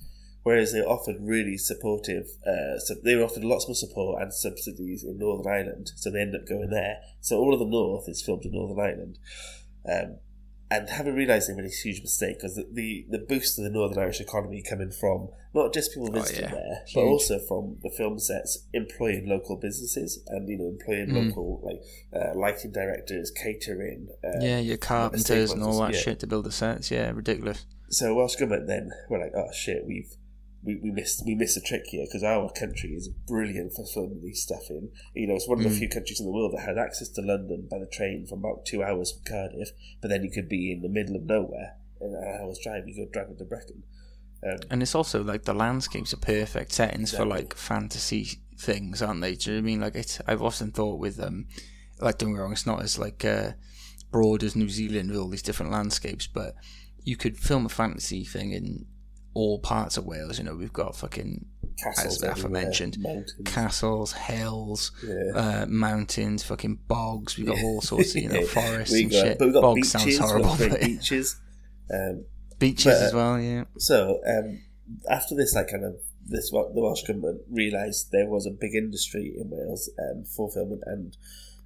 whereas 0.49 0.73
they 0.73 0.81
offered 0.81 1.17
really 1.21 1.59
supportive, 1.59 2.27
uh, 2.47 2.79
so 2.79 2.95
they 3.05 3.15
were 3.15 3.25
offered 3.25 3.45
lots 3.45 3.69
more 3.69 3.75
support 3.75 4.23
and 4.23 4.33
subsidies 4.33 5.05
in 5.05 5.19
Northern 5.19 5.53
Ireland, 5.53 5.93
so 5.95 6.11
they 6.11 6.23
ended 6.23 6.41
up 6.41 6.49
going 6.49 6.71
there. 6.71 6.97
So 7.21 7.37
all 7.39 7.53
of 7.53 7.59
the 7.61 7.67
North 7.67 8.09
is 8.09 8.23
filmed 8.23 8.47
in 8.47 8.53
Northern 8.53 8.81
Ireland. 8.81 9.19
Um, 9.87 10.17
and 10.71 10.89
having 10.89 11.15
realised 11.15 11.49
they 11.51 11.55
made 11.55 11.67
a 11.67 11.83
huge 11.83 12.01
mistake 12.01 12.37
because 12.39 12.55
the, 12.57 12.67
the, 12.73 13.07
the 13.11 13.19
boost 13.19 13.57
to 13.57 13.63
the 13.63 13.69
Northern 13.71 13.99
Irish 14.03 14.21
economy 14.21 14.63
coming 14.67 14.91
from 14.91 15.29
not 15.55 15.75
just 15.75 15.93
people 15.93 16.09
Oh, 16.11 16.13
visiting 16.21 16.45
yeah. 16.45 16.51
there, 16.51 16.85
but 16.95 17.05
also 17.05 17.39
from 17.39 17.77
the 17.83 17.91
film 17.91 18.19
sets 18.19 18.67
employing 18.73 19.27
local 19.29 19.57
businesses 19.57 20.23
and 20.29 20.49
you 20.49 20.57
know 20.59 20.69
employing 20.69 21.09
Mm. 21.09 21.27
local 21.29 21.61
like 21.63 21.83
uh, 22.19 22.39
lighting 22.39 22.73
directors, 22.73 23.31
catering. 23.31 24.09
Uh, 24.25 24.41
yeah, 24.41 24.61
your 24.61 24.77
carpenters 24.79 25.53
and 25.53 25.63
all 25.63 25.79
that 25.81 25.95
yeah. 25.95 26.01
shit 26.01 26.21
to 26.21 26.27
build 26.27 26.45
the 26.47 26.53
sets. 26.53 26.91
Yeah, 26.91 27.11
ridiculous. 27.11 27.67
So 27.91 28.15
Welsh 28.15 28.37
government 28.37 28.67
then 28.67 28.91
were 29.09 29.19
like, 29.19 29.33
oh 29.35 29.51
shit, 29.53 29.87
we've 29.87 30.15
we, 30.63 30.77
we 30.77 30.91
missed 30.91 31.23
we 31.25 31.35
missed 31.35 31.57
a 31.57 31.61
trick 31.61 31.85
here 31.87 32.05
because 32.07 32.23
our 32.25 32.51
country 32.51 32.91
is 32.91 33.09
brilliant 33.09 33.73
for 33.75 33.85
filming 33.87 34.21
these 34.23 34.43
stuff 34.43 34.69
in. 34.71 34.91
You 35.15 35.29
know, 35.29 35.35
it's 35.37 35.49
one 35.49 35.59
of 35.59 35.65
the 35.65 35.71
Mm. 35.71 35.79
few 35.79 35.89
countries 35.89 36.21
in 36.21 36.27
the 36.27 36.33
world 36.33 36.53
that 36.55 36.63
had 36.67 36.79
access 36.79 37.09
to 37.11 37.23
London 37.23 37.69
by 37.71 37.79
the 37.79 37.87
train 37.87 38.27
from 38.27 38.41
about 38.41 38.67
two 38.67 38.83
hours 38.83 39.13
from 39.13 39.23
Cardiff, 39.25 39.71
but 40.01 40.09
then 40.09 40.23
you 40.25 40.31
could 40.31 40.49
be 40.49 40.73
in 40.73 40.83
the 40.83 40.89
middle 40.89 41.17
of 41.17 41.23
nowhere 41.25 41.77
in 42.01 42.09
an 42.15 42.39
hour's 42.41 42.59
drive. 42.63 42.89
You 42.89 42.97
go 43.05 43.11
driving 43.13 43.37
to 43.39 43.45
Brecon. 43.45 43.83
Um, 44.43 44.59
And 44.71 44.83
it's 44.83 44.95
also 44.95 45.23
like 45.23 45.45
the 45.45 45.55
landscapes 45.55 46.13
are 46.13 46.19
perfect 46.19 46.73
settings 46.73 47.13
for 47.15 47.25
like 47.25 47.55
fantasy 47.55 48.41
things, 48.57 49.01
aren't 49.03 49.21
they? 49.21 49.35
Do 49.37 49.51
you 49.51 49.57
know 49.57 49.63
what 49.63 49.63
I 49.63 49.67
mean? 49.67 49.81
Like 49.81 49.95
it's 49.95 50.21
I've 50.27 50.43
often 50.43 50.71
thought 50.73 50.99
with 50.99 51.21
um 51.21 51.47
like 52.01 52.19
don't 52.19 52.31
get 52.31 52.35
me 52.35 52.41
wrong, 52.41 52.53
it's 52.53 52.67
not 52.67 52.83
as 52.83 52.99
like 52.99 53.25
uh 53.25 53.53
broad 54.11 54.43
as 54.43 54.57
New 54.57 54.69
Zealand 54.69 55.11
with 55.11 55.19
all 55.19 55.29
these 55.29 55.43
different 55.43 55.71
landscapes, 55.73 56.27
but 56.27 56.55
you 57.05 57.17
could 57.17 57.37
film 57.39 57.67
a 57.67 57.69
fantasy 57.69 58.25
thing 58.25 58.53
in 58.53 58.87
all 59.39 59.61
parts 59.61 59.97
of 59.97 60.05
Wales, 60.05 60.37
you 60.39 60.45
know, 60.45 60.57
we've 60.57 60.73
got 60.73 60.97
fucking 60.97 61.47
castles 61.79 62.23
As 62.25 62.39
aforementioned, 62.39 62.99
mountains. 62.99 63.35
castles, 63.45 64.13
hills, 64.13 64.91
yeah. 65.07 65.31
uh, 65.35 65.67
mountains, 65.69 66.43
fucking 66.43 66.81
bogs, 66.89 67.37
we've 67.37 67.47
got 67.47 67.63
all 67.63 67.81
sorts 67.81 68.17
of, 68.17 68.23
you 68.23 68.29
know, 68.29 68.45
forests 68.47 68.93
and 68.93 69.11
got, 69.11 69.17
shit. 69.17 69.39
But 69.39 69.45
we've 69.45 69.55
got 69.55 69.63
Bogs 69.63 69.75
beaches, 69.77 69.93
sounds 69.93 70.07
we've 70.07 70.19
got 70.19 70.29
horrible, 70.29 70.57
great 70.57 70.71
but 70.71 70.81
beaches. 70.81 71.41
Um, 71.95 72.25
beaches 72.59 72.85
but, 72.87 73.03
as 73.03 73.15
well, 73.15 73.41
yeah. 73.41 73.65
So 73.79 74.21
um, 74.27 74.61
after 75.09 75.37
this, 75.37 75.55
like 75.55 75.71
kind 75.71 75.85
of 75.85 75.95
this, 76.27 76.51
Wel- 76.53 76.73
the 76.75 76.81
Welsh 76.81 77.03
government 77.03 77.43
realised 77.49 78.11
there 78.11 78.27
was 78.27 78.45
a 78.45 78.51
big 78.51 78.75
industry 78.75 79.35
in 79.39 79.49
Wales 79.49 79.89
um, 80.01 80.25
for 80.25 80.51
filming, 80.51 80.81
and 80.85 81.17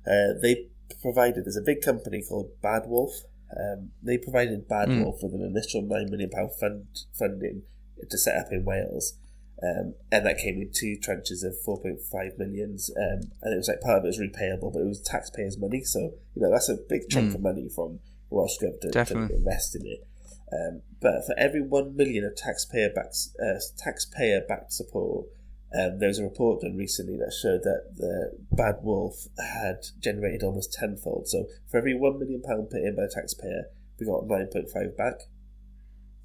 uh, 0.07 0.39
they 0.43 0.67
provided. 1.01 1.47
There's 1.47 1.57
a 1.57 1.63
big 1.63 1.81
company 1.81 2.23
called 2.29 2.51
Bad 2.61 2.83
Wolf. 2.87 3.13
Um, 3.59 3.91
they 4.03 4.19
provided 4.19 4.69
Bad 4.69 4.89
Mm. 4.89 5.05
Wolf 5.05 5.23
with 5.23 5.35
an 5.35 5.43
initial 5.43 5.83
nine 5.83 6.11
million 6.11 6.31
pound 6.31 6.53
fund 6.59 6.87
funding 7.13 7.63
to 8.09 8.19
set 8.19 8.37
up 8.37 8.53
in 8.53 8.65
Wales. 8.65 9.19
Um, 9.63 9.95
and 10.11 10.27
that 10.27 10.39
came 10.39 10.61
in 10.61 10.71
two 10.75 10.97
tranches 10.99 11.45
of 11.45 11.55
4.5 11.65 12.37
millions, 12.37 12.91
um, 12.97 13.21
and 13.43 13.55
it 13.55 13.57
was 13.59 13.69
like 13.69 13.81
part 13.81 13.99
of 13.99 14.05
it 14.05 14.09
was 14.09 14.19
repayable, 14.19 14.73
but 14.73 14.81
it 14.81 14.87
was 14.89 15.01
taxpayers' 15.01 15.57
money, 15.57 15.85
so 15.85 16.01
you 16.35 16.43
know 16.43 16.51
that's 16.51 16.69
a 16.69 16.79
big 16.89 17.03
chunk 17.09 17.31
Mm. 17.31 17.35
of 17.37 17.41
money 17.43 17.69
from 17.69 18.01
Welsh 18.29 18.57
government 18.59 18.83
to, 18.83 19.05
to 19.05 19.35
invest 19.37 19.77
in 19.77 19.87
it. 19.87 20.05
Um, 20.53 20.83
but 21.01 21.25
for 21.27 21.35
every 21.39 21.63
one 21.63 21.95
million 21.95 22.25
of 22.25 22.35
taxpayer 22.35 22.91
backed 22.93 23.17
uh, 23.41 23.61
taxpayer 23.79 24.41
backed 24.49 24.73
support, 24.73 25.27
um, 25.79 25.99
there 25.99 26.09
was 26.09 26.19
a 26.19 26.25
report 26.25 26.61
done 26.63 26.77
recently 26.77 27.17
that 27.17 27.33
showed 27.33 27.63
that 27.63 27.95
the 27.97 28.33
Bad 28.53 28.77
Wolf 28.83 29.15
had 29.39 29.77
generated 30.01 30.43
almost 30.43 30.73
tenfold. 30.73 31.29
So 31.29 31.47
for 31.71 31.79
every 31.79 31.95
one 31.95 32.19
million 32.19 32.43
pound 32.43 32.71
put 32.71 32.83
in 32.83 32.97
by 32.97 33.05
a 33.05 33.09
taxpayer, 33.09 33.65
we 33.99 34.07
got 34.07 34.27
nine 34.27 34.49
point 34.53 34.69
five 34.71 34.97
back. 34.97 35.15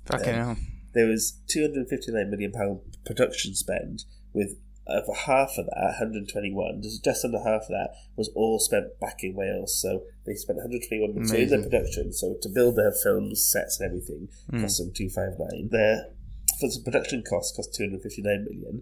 Fucking 0.05 0.29
Um, 0.35 0.35
hell. 0.35 0.57
There 0.93 1.07
was 1.07 1.39
two 1.47 1.61
hundred 1.61 1.87
fifty 1.89 2.11
nine 2.11 2.29
million 2.31 2.51
pound 2.51 2.79
production 3.05 3.53
spend, 3.55 4.05
with 4.33 4.57
over 4.89 5.11
half 5.13 5.51
of 5.57 5.65
that, 5.65 5.99
121, 5.99 6.81
just 7.03 7.25
under 7.25 7.39
half 7.39 7.63
of 7.63 7.67
that 7.67 7.89
was 8.15 8.29
all 8.35 8.57
spent 8.57 8.97
back 9.01 9.17
in 9.21 9.35
Wales. 9.35 9.77
So 9.81 10.03
they 10.25 10.33
spent 10.35 10.57
121 10.59 11.09
million 11.13 11.27
so 11.27 11.35
in 11.35 11.49
their 11.49 11.61
production. 11.61 12.13
So 12.13 12.35
to 12.41 12.47
build 12.49 12.77
their 12.77 12.93
films, 12.93 13.45
sets, 13.45 13.79
and 13.81 13.87
everything, 13.87 14.29
Mm. 14.49 14.61
cost 14.61 14.77
them 14.79 14.93
259. 14.95 15.69
Their 15.71 16.05
for 16.59 16.69
the 16.69 16.81
production 16.83 17.21
costs 17.29 17.55
cost 17.55 17.75
259 17.75 18.45
million. 18.49 18.81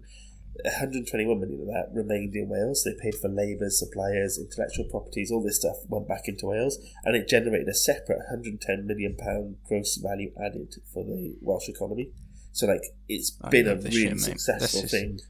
121 0.64 1.40
million 1.40 1.60
of 1.60 1.66
that 1.66 1.90
remained 1.92 2.34
in 2.34 2.48
Wales. 2.48 2.82
They 2.84 2.94
paid 3.02 3.14
for 3.16 3.28
labour, 3.28 3.70
suppliers, 3.70 4.38
intellectual 4.38 4.86
properties, 4.90 5.30
all 5.30 5.42
this 5.42 5.56
stuff 5.60 5.76
went 5.88 6.08
back 6.08 6.28
into 6.28 6.46
Wales, 6.46 6.78
and 7.04 7.16
it 7.16 7.28
generated 7.28 7.68
a 7.68 7.74
separate 7.74 8.18
110 8.30 8.86
million 8.86 9.16
pound 9.16 9.56
gross 9.66 9.96
value 9.96 10.32
added 10.42 10.74
for 10.92 11.04
the 11.04 11.34
Welsh 11.40 11.68
economy. 11.68 12.10
So, 12.52 12.66
like, 12.66 12.82
it's 13.08 13.36
I 13.42 13.50
been 13.50 13.68
a 13.68 13.76
really 13.76 13.90
shit, 13.90 14.20
successful 14.20 14.84
is- 14.84 14.90
thing. 14.90 15.20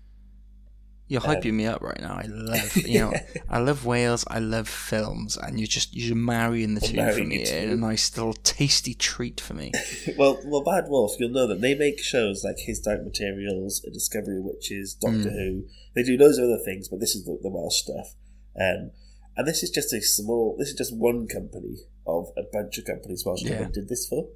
You're 1.09 1.21
Um, 1.25 1.37
hyping 1.37 1.53
me 1.55 1.67
up 1.67 1.83
right 1.83 2.01
now. 2.01 2.15
I 2.15 2.27
love, 2.29 2.77
you 2.85 2.99
know, 2.99 3.13
I 3.49 3.61
love 3.61 3.87
Wales. 3.87 4.25
I 4.29 4.41
love 4.41 4.69
films, 4.69 5.37
and 5.37 5.59
you're 5.61 5.69
just 5.69 5.95
you're 5.95 6.17
marrying 6.17 6.75
the 6.75 6.81
two 6.81 6.97
for 7.13 7.23
me 7.25 7.49
in 7.49 7.71
a 7.71 7.77
nice 7.77 8.17
little 8.17 8.33
tasty 8.33 8.93
treat 8.95 9.41
for 9.41 9.55
me. 9.55 9.71
well, 10.19 10.41
well, 10.45 10.65
Bad 10.65 10.85
Wolf, 10.89 11.13
you'll 11.21 11.31
know 11.31 11.47
that 11.47 11.61
they 11.61 11.75
make 11.77 12.01
shows 12.01 12.43
like 12.45 12.59
His 12.59 12.81
Dark 12.81 13.05
Materials, 13.05 13.85
A 13.87 13.91
Discovery 13.91 14.39
of 14.39 14.45
Witches, 14.45 14.95
Doctor 14.95 15.31
Mm. 15.31 15.33
Who. 15.33 15.65
They 15.95 16.03
do 16.03 16.17
loads 16.19 16.39
of 16.39 16.45
other 16.45 16.61
things, 16.65 16.89
but 16.89 16.99
this 17.01 17.15
is 17.15 17.25
the, 17.25 17.39
the 17.41 17.51
Welsh 17.51 17.77
stuff. 17.83 18.15
Um, 18.61 18.91
and 19.37 19.47
this 19.47 19.63
is 19.63 19.71
just 19.71 19.93
a 19.93 20.01
small. 20.03 20.57
This 20.59 20.69
is 20.71 20.75
just 20.75 20.97
one 20.97 21.27
company 21.29 21.77
of 22.07 22.29
a 22.37 22.43
bunch 22.53 22.79
of 22.79 22.85
companies 22.85 23.23
Welsh 23.25 23.43
Yeah. 23.43 23.69
did 23.73 23.89
this 23.89 24.07
for. 24.09 24.29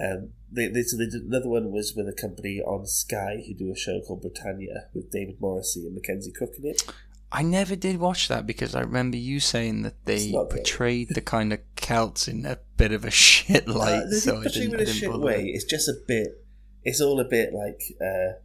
Um, 0.00 0.30
they, 0.50 0.68
they, 0.68 0.82
so 0.82 0.96
they 0.96 1.06
did, 1.06 1.22
another 1.22 1.48
one 1.48 1.70
was 1.70 1.94
with 1.94 2.08
a 2.08 2.12
company 2.12 2.60
on 2.60 2.86
Sky 2.86 3.42
who 3.46 3.54
do 3.54 3.72
a 3.72 3.76
show 3.76 4.00
called 4.00 4.22
Britannia 4.22 4.88
with 4.92 5.10
David 5.10 5.40
Morrissey 5.40 5.86
and 5.86 5.94
Mackenzie 5.94 6.32
Crook 6.32 6.54
in 6.58 6.66
it. 6.66 6.82
I 7.30 7.42
never 7.42 7.74
did 7.74 7.98
watch 7.98 8.28
that 8.28 8.46
because 8.46 8.76
I 8.76 8.80
remember 8.82 9.16
you 9.16 9.40
saying 9.40 9.82
that 9.82 10.04
they 10.04 10.30
portrayed 10.30 11.08
the 11.14 11.20
kind 11.20 11.52
of 11.52 11.60
Celts 11.76 12.28
in 12.28 12.46
a 12.46 12.58
bit 12.76 12.92
of 12.92 13.04
a 13.04 13.10
shit 13.10 13.66
light. 13.66 14.04
Uh, 14.04 14.10
so 14.10 14.40
I 14.40 14.44
didn't, 14.44 14.74
in 14.74 14.80
a 14.80 14.86
shit 14.86 15.12
way. 15.18 15.46
It's 15.46 15.64
just 15.64 15.88
a 15.88 15.94
bit. 16.06 16.44
It's 16.84 17.00
all 17.00 17.18
a 17.18 17.24
bit 17.24 17.52
like. 17.52 17.80
Uh, 18.00 18.38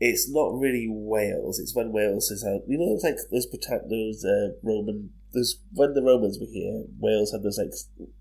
it's 0.00 0.28
not 0.30 0.58
really 0.58 0.88
Wales. 0.90 1.58
It's 1.58 1.74
when 1.74 1.92
Wales 1.92 2.30
is 2.30 2.44
out. 2.44 2.62
You 2.66 2.78
know, 2.78 2.94
it's 2.94 3.04
like 3.04 3.16
those 3.30 3.46
those 3.90 4.24
uh, 4.24 4.54
Roman 4.62 5.10
there's 5.34 5.58
when 5.72 5.92
the 5.94 6.02
Romans 6.02 6.38
were 6.40 6.46
here, 6.50 6.84
Wales 6.98 7.32
had 7.32 7.42
those 7.42 7.58
like 7.58 7.72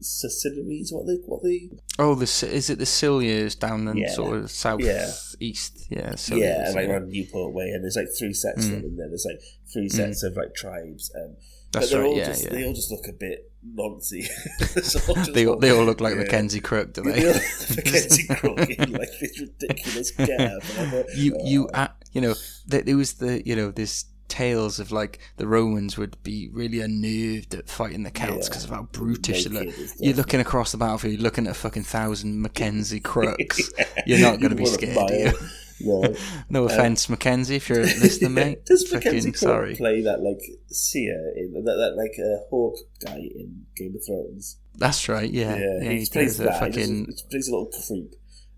Sicilies. 0.02 0.91
What 0.91 1.08
they 1.08 1.15
what 1.26 1.43
they 1.43 1.69
Oh, 1.99 2.15
the 2.15 2.23
is 2.23 2.69
it 2.69 2.80
the 2.80 2.86
Silures 2.86 3.56
down 3.56 3.88
in 3.88 3.97
Yeah. 3.97 4.12
sort 4.13 4.38
of 4.38 4.52
south 4.52 4.82
Yeah. 4.82 5.12
east? 5.39 5.86
Yeah, 5.89 6.10
yeah, 6.10 6.15
Silures, 6.15 6.76
like 6.76 6.89
around 6.89 7.10
Newport 7.10 7.54
Way, 7.54 7.69
and 7.69 7.84
there's 7.84 7.95
like 7.95 8.08
three 8.17 8.34
sets 8.34 8.65
of 8.65 8.71
Mm. 8.71 8.76
them, 8.76 8.84
and 8.91 8.99
then 8.99 9.10
there's 9.10 9.26
like 9.26 9.41
three 9.71 9.89
sets 9.89 10.23
of 10.23 10.36
like 10.36 10.54
tribes. 10.56 11.12
Um, 11.15 11.36
That's 11.71 11.91
but 11.91 11.97
right. 11.99 12.06
all 12.08 12.17
Yeah, 12.17 12.26
just 12.28 12.43
yeah. 12.43 12.49
they 12.52 12.65
all 12.65 12.73
just 12.73 12.91
look 12.91 13.08
a 13.08 13.13
bit 13.13 13.52
noncy. 13.65 14.26
It's 14.76 15.08
all 15.10 15.15
just 15.15 15.34
They 15.34 15.45
all, 15.47 15.58
they 15.58 15.69
all 15.71 15.86
look 15.86 16.02
like 16.02 16.15
yeah. 16.15 16.21
Mackenzie 16.23 16.60
Crook, 16.60 16.93
do 16.93 17.02
They 17.04 17.12
they? 17.21 17.34
Mackenzie 17.78 18.28
Crook 18.28 18.60
in 18.69 18.91
like 18.91 19.10
this 19.19 19.39
ridiculous 19.39 20.12
get 20.12 20.41
up. 20.41 20.63
And 20.78 20.93
I 20.95 21.06
you 21.15 21.36
you 21.43 21.69
oh, 21.73 21.78
uh, 21.78 21.88
you 22.12 22.21
know 22.21 22.36
th- 22.69 22.86
there 22.86 22.97
was 22.97 23.13
the 23.13 23.41
you 23.47 23.56
know 23.56 23.71
this 23.71 24.06
tales 24.34 24.80
of 24.80 24.91
like 24.91 25.19
the 25.38 25.48
Romans 25.48 25.98
would 25.98 26.22
be 26.24 26.50
really 26.52 26.80
unnerved 26.82 27.54
at 27.54 27.69
fighting 27.69 28.04
the 28.04 28.12
Celts 28.12 28.48
Yeah. 28.48 28.50
because 28.50 28.63
of 28.63 28.69
how 28.72 28.84
brutish 28.91 29.46
they 29.46 29.50
look. 29.50 29.76
You're 30.00 30.15
looking 30.15 30.39
across 30.39 30.72
the 30.72 30.78
battlefield, 30.78 31.13
you're 31.13 31.22
looking 31.24 31.46
at 31.48 31.52
a 31.52 31.54
fucking 31.54 31.84
thousand 31.84 32.41
Mackenzie 32.41 33.00
Crooks. 33.12 33.72
You're 34.06 34.19
not 34.19 34.39
going 34.39 34.50
to 34.50 34.56
be 34.56 34.65
scared, 34.65 34.96
buy 34.96 35.02
are 35.04 35.13
you? 35.13 35.28
it. 35.28 35.36
No. 35.82 36.15
No 36.50 36.63
offense, 36.65 37.10
Mackenzie, 37.10 37.56
if 37.58 37.67
you're 37.67 37.82
listening, 37.82 38.34
mate. 38.41 38.65
Does 38.65 38.91
Mackenzie 38.91 39.19
Fucking 39.32 39.34
sorry. 39.36 39.76
play 39.76 40.02
that 40.02 40.22
like 40.22 40.39
seer 40.67 41.34
in 41.36 41.52
that, 41.54 41.62
that 41.63 41.96
like 41.98 42.13
uh, 42.19 42.46
hawk 42.50 42.76
guy 43.04 43.17
in 43.17 43.65
Game 43.76 43.96
of 43.96 44.06
Thrones? 44.06 44.58
That's 44.76 45.10
right. 45.10 45.30
Yeah, 45.30 45.56
yeah. 45.58 45.89
he, 45.89 46.00
he 46.02 46.06
plays 46.06 46.38
that. 46.38 46.54
He, 46.54 46.60
fucking 46.60 47.06
just, 47.08 47.24
he 47.26 47.30
plays 47.30 47.48
a 47.48 47.52
little 47.52 47.72
creep. 47.88 48.13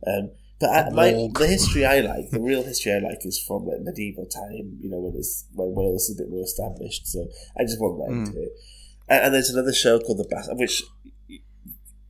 Um, 0.05 0.31
but 0.59 0.69
I, 0.69 0.89
my, 0.89 1.11
the 1.11 1.47
history 1.47 1.85
I 1.85 1.99
like, 1.99 2.29
the 2.31 2.39
real 2.39 2.63
history 2.63 2.93
I 2.93 2.99
like, 2.99 3.19
is 3.25 3.39
from 3.45 3.65
like 3.65 3.81
medieval 3.81 4.25
time. 4.25 4.77
You 4.79 4.89
know, 4.89 4.99
when 4.99 5.15
it's 5.15 5.45
when 5.53 5.73
Wales 5.75 6.09
is 6.09 6.17
a 6.19 6.23
bit 6.23 6.29
more 6.31 6.43
established. 6.43 7.07
So 7.07 7.27
I 7.57 7.63
just 7.63 7.79
want 7.79 7.97
that 7.99 8.13
Mm. 8.13 8.27
into 8.27 8.41
it. 8.41 8.51
And, 9.07 9.25
and 9.25 9.33
there's 9.33 9.49
another 9.49 9.73
show 9.73 9.99
called 9.99 10.19
The 10.19 10.27
Bastard, 10.29 10.57
which 10.57 10.81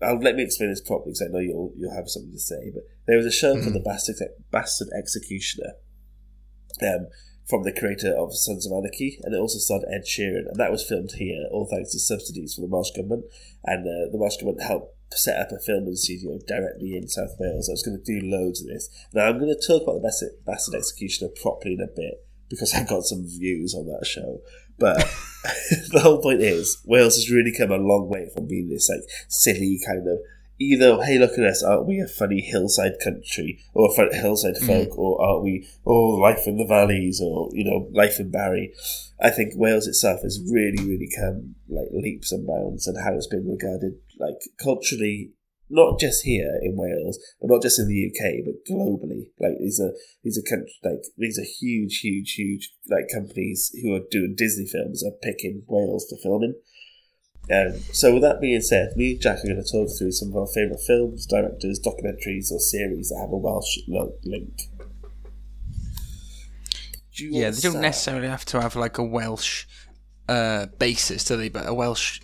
I'll 0.02 0.20
let 0.20 0.36
me 0.36 0.44
explain 0.44 0.70
this 0.70 0.82
properly 0.82 1.12
because 1.12 1.24
I 1.24 1.32
know 1.32 1.40
you'll 1.40 1.74
you'll 1.78 1.96
have 1.96 2.10
something 2.10 2.32
to 2.34 2.40
say. 2.40 2.72
But 2.74 2.84
there 3.08 3.18
was 3.18 3.26
a 3.26 3.32
show 3.32 3.54
called 3.54 3.68
Mhm. 3.68 3.74
The 3.74 3.80
Bastard 3.80 4.16
Bastard 4.52 4.90
Executioner. 4.98 5.74
Um, 6.82 7.08
from 7.48 7.62
the 7.64 7.72
creator 7.72 8.12
of 8.18 8.36
Sons 8.36 8.66
of 8.66 8.72
Anarchy, 8.72 9.20
and 9.22 9.34
it 9.34 9.38
also 9.38 9.60
starred 9.60 9.84
Ed 9.88 10.04
Sheeran, 10.06 10.48
and 10.50 10.56
that 10.56 10.72
was 10.72 10.84
filmed 10.84 11.12
here, 11.12 11.46
all 11.52 11.68
thanks 11.68 11.92
to 11.92 12.00
subsidies 12.00 12.56
from 12.56 12.64
the 12.64 12.70
Welsh 12.70 12.90
government. 12.90 13.26
And 13.64 13.86
uh, 13.86 14.10
the 14.12 14.18
Welsh 14.18 14.38
government 14.38 14.64
helped 14.64 14.95
set 15.12 15.40
up 15.40 15.48
a 15.48 15.60
film 15.60 15.84
filming 15.84 15.96
studio 15.96 16.40
directly 16.48 16.96
in 16.96 17.08
South 17.08 17.36
Wales. 17.40 17.70
I 17.70 17.74
was 17.74 17.84
going 17.84 18.02
to 18.02 18.04
do 18.04 18.26
loads 18.26 18.62
of 18.62 18.68
this. 18.68 18.90
Now 19.14 19.28
I'm 19.28 19.40
going 19.40 19.54
to 19.54 19.68
talk 19.68 19.84
about 19.84 20.02
the 20.02 20.32
Bastard 20.46 20.76
Executioner 20.76 21.32
properly 21.42 21.76
in 21.76 21.82
a 21.82 21.88
bit 21.88 22.26
because 22.50 22.74
I 22.74 22.84
got 22.84 23.04
some 23.04 23.26
views 23.26 23.74
on 23.74 23.88
that 23.88 24.06
show. 24.06 24.42
But 24.78 24.98
the 25.92 26.02
whole 26.02 26.22
point 26.22 26.42
is, 26.42 26.82
Wales 26.86 27.16
has 27.16 27.32
really 27.32 27.54
come 27.58 27.72
a 27.72 27.78
long 27.78 28.10
way 28.10 28.30
from 28.34 28.48
being 28.48 28.70
this 28.70 28.90
like 28.90 29.08
silly 29.30 29.80
kind 29.86 30.08
of 30.08 30.20
either 30.58 31.04
hey 31.04 31.18
look 31.18 31.34
at 31.34 31.44
us 31.44 31.62
aren't 31.62 31.86
we 31.86 32.00
a 32.00 32.08
funny 32.08 32.40
hillside 32.40 32.94
country 33.04 33.60
or 33.74 33.90
a 33.90 33.94
fun 33.94 34.08
hillside 34.14 34.56
mm. 34.56 34.66
folk 34.66 34.98
or 34.98 35.22
aren't 35.22 35.44
we 35.44 35.68
oh 35.86 36.12
life 36.12 36.48
in 36.48 36.56
the 36.56 36.66
valleys 36.66 37.22
or 37.22 37.50
you 37.52 37.64
know 37.64 37.90
life 37.92 38.20
in 38.20 38.32
Barry 38.32 38.74
I 39.20 39.32
think 39.32 39.54
Wales 39.56 39.88
itself 39.88 40.22
has 40.22 40.42
really 40.50 40.84
really 40.86 41.10
come 41.14 41.56
like 41.68 41.90
leaps 41.92 42.32
and 42.32 42.48
bounds 42.48 42.88
and 42.88 42.98
how 43.04 43.14
it's 43.16 43.28
been 43.28 43.50
regarded 43.50 43.98
like 44.20 44.40
culturally 44.62 45.32
not 45.70 46.00
just 46.00 46.24
here 46.24 46.60
in 46.62 46.76
Wales 46.78 47.18
but 47.42 47.50
not 47.50 47.62
just 47.62 47.80
in 47.80 47.88
the 47.88 48.06
UK 48.06 48.46
but 48.46 48.72
globally 48.72 49.32
like 49.40 49.58
these 49.60 49.80
are 49.80 49.94
these 50.24 50.38
are 50.38 50.50
country, 50.50 50.72
like 50.84 51.04
these 51.18 51.40
are 51.40 51.48
huge 51.60 52.00
huge 52.00 52.34
huge 52.34 52.72
like 52.90 53.06
companies 53.14 53.72
who 53.82 53.94
are 53.94 54.02
doing 54.12 54.36
Disney 54.38 54.68
films 54.68 55.04
are 55.04 55.18
picking 55.24 55.64
Wales 55.68 56.06
to 56.08 56.18
film 56.22 56.44
in 56.44 56.56
um, 57.52 57.80
so 57.94 58.12
with 58.14 58.24
that 58.24 58.42
being 58.42 58.62
said, 58.62 58.94
me 58.96 59.12
and 59.12 59.22
Jack 59.22 59.44
are 59.44 59.48
going 59.48 59.64
to 59.64 59.72
talk 59.72 59.90
through 59.98 60.12
some 60.12 60.30
of 60.30 60.36
our 60.36 60.48
favourite 60.48 60.80
films, 60.80 61.28
directors, 61.28 61.80
documentaries, 61.80 62.52
or 62.52 62.60
series 62.60 63.10
that 63.10 63.20
have 63.22 63.32
a 63.32 63.38
Welsh 63.38 63.78
link. 64.24 64.62
Do 67.16 67.26
yeah. 67.26 67.52
They 67.52 67.62
don't 67.62 67.82
necessarily 67.82 68.28
have 68.28 68.46
to 68.46 68.62
have 68.62 68.76
like 68.76 68.98
a 68.98 69.04
Welsh 69.04 69.66
uh, 70.28 70.66
basis, 70.80 71.24
do 71.24 71.38
they? 71.38 71.50
But 71.50 71.68
a 71.68 71.74
Welsh 71.74 72.20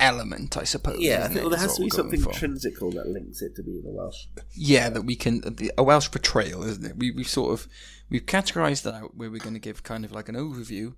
element, 0.00 0.56
I 0.56 0.64
suppose. 0.64 0.98
Yeah, 1.00 1.14
I 1.14 1.18
isn't 1.18 1.28
think, 1.28 1.36
it, 1.38 1.42
well, 1.42 1.50
there 1.50 1.58
has 1.60 1.76
to 1.76 1.82
be 1.84 1.90
something 1.90 2.22
intrinsical 2.22 2.90
that 2.92 3.06
links 3.08 3.42
it 3.42 3.56
to 3.56 3.62
being 3.62 3.84
a 3.86 3.90
Welsh. 3.90 4.26
Yeah, 4.54 4.90
that 4.90 5.02
we 5.02 5.16
can 5.16 5.42
a 5.76 5.82
Welsh 5.82 6.10
portrayal, 6.10 6.62
isn't 6.64 6.84
it? 6.84 6.96
We 6.96 7.10
we've 7.10 7.28
sort 7.28 7.52
of 7.52 7.68
we've 8.10 8.26
categorised 8.26 8.82
that 8.82 8.94
out 8.94 9.16
where 9.16 9.30
we're 9.30 9.40
going 9.40 9.54
to 9.54 9.60
give 9.60 9.82
kind 9.82 10.04
of 10.04 10.12
like 10.12 10.28
an 10.28 10.34
overview, 10.34 10.94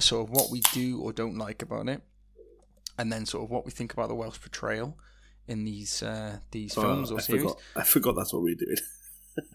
sort 0.00 0.24
of 0.28 0.30
what 0.30 0.50
we 0.50 0.60
do 0.72 1.00
or 1.00 1.12
don't 1.12 1.36
like 1.38 1.62
about 1.62 1.88
it, 1.88 2.02
and 2.98 3.12
then 3.12 3.26
sort 3.26 3.44
of 3.44 3.50
what 3.50 3.64
we 3.64 3.70
think 3.70 3.92
about 3.92 4.08
the 4.08 4.14
Welsh 4.14 4.40
portrayal 4.40 4.96
in 5.46 5.64
these 5.64 6.02
uh, 6.02 6.38
these 6.50 6.74
films 6.74 7.10
or 7.10 7.14
Oh, 7.14 7.18
I 7.18 7.20
series. 7.20 7.42
forgot. 7.42 7.58
I 7.76 7.82
forgot 7.84 8.16
that's 8.16 8.32
what 8.32 8.42
we're 8.42 8.54
doing. 8.54 8.76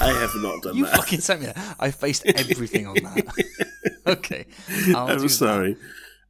I 0.00 0.08
have 0.20 0.34
not 0.36 0.62
done 0.62 0.74
You 0.74 0.84
that. 0.86 0.92
You 0.94 0.96
fucking 1.00 1.20
sent 1.20 1.40
me 1.40 1.46
that. 1.46 1.76
I 1.78 1.90
faced 1.90 2.24
everything 2.26 2.86
on 2.86 2.94
that. 2.94 3.44
okay, 4.06 4.46
I'll 4.94 5.06
do 5.06 5.12
I'm 5.12 5.18
that. 5.20 5.76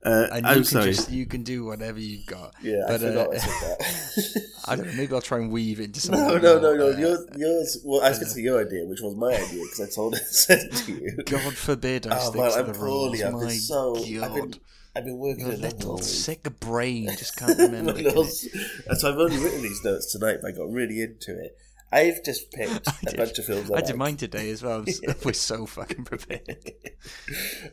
Uh, 0.05 0.29
And 0.33 0.47
I'm 0.47 0.59
you 0.59 0.63
can 0.63 0.65
sorry. 0.65 0.93
just 0.93 1.11
you 1.11 1.27
can 1.27 1.43
do 1.43 1.65
whatever 1.65 1.99
you've 1.99 2.27
got. 2.27 2.55
Yeah, 2.63 2.83
but, 2.87 2.95
I 3.03 3.09
forgot 3.09 3.27
uh, 3.29 3.31
I 3.33 3.37
said 3.39 3.61
that. 3.79 4.45
I 4.69 4.77
don't 4.77 4.87
know. 4.87 4.93
Maybe 4.95 5.13
I'll 5.15 5.21
try 5.21 5.39
and 5.39 5.51
weave 5.51 5.81
into 5.81 6.01
something. 6.01 6.25
no, 6.25 6.37
no, 6.39 6.61
no, 6.61 6.75
no. 6.77 6.93
uh, 6.93 6.97
Yours, 6.97 7.27
yours. 7.37 7.79
Well, 7.85 8.03
I 8.03 8.11
was 8.11 8.19
going 8.19 8.29
to 8.29 8.35
say 8.35 8.41
your 8.43 8.61
idea, 8.65 8.85
which 8.87 9.01
was 9.01 9.17
my 9.17 9.33
idea 9.35 9.63
because 9.65 9.81
I 9.81 9.89
told 9.93 10.15
it, 10.21 10.25
said 10.27 10.61
it 10.61 10.73
to 10.73 10.93
you. 10.93 11.17
God 11.27 11.55
forbid 11.55 12.07
I 12.07 12.17
Oh 12.17 12.31
stick 12.31 12.41
man, 12.41 12.51
to 12.53 12.59
I'm 12.59 12.67
the 12.73 12.79
rules. 12.79 13.23
I've 13.23 13.41
been 13.41 13.51
so. 13.51 13.95
God. 13.95 14.23
I've 14.23 14.35
been, 14.35 14.55
I've 14.97 15.05
been 15.05 15.19
working 15.19 15.47
Your 15.47 15.55
a 15.55 15.57
little 15.57 15.79
little. 15.95 15.99
sick 15.99 16.61
brain 16.61 17.09
just 17.17 17.37
can't 17.37 17.59
remember. 17.59 17.93
My 17.93 17.97
can 17.99 18.05
little- 18.05 18.25
so 18.25 19.09
I've 19.13 19.19
only 19.19 19.39
written 19.39 19.63
these 19.63 19.83
notes 19.85 20.13
tonight, 20.13 20.39
but 20.43 20.49
I 20.49 20.57
got 20.57 20.71
really 20.71 21.01
into 21.03 21.33
it. 21.41 21.57
I've 21.91 22.23
just 22.23 22.53
picked 22.53 22.87
I 22.87 22.93
a 23.03 23.11
did. 23.11 23.17
bunch 23.17 23.39
of 23.39 23.47
films. 23.47 23.71
I, 23.71 23.77
I 23.77 23.81
did 23.81 23.89
like. 23.91 23.97
mine 23.97 24.17
today 24.17 24.51
as 24.51 24.63
well. 24.63 24.85
We're 25.25 25.33
so 25.33 25.67
fucking 25.67 26.05
prepared. 26.05 26.73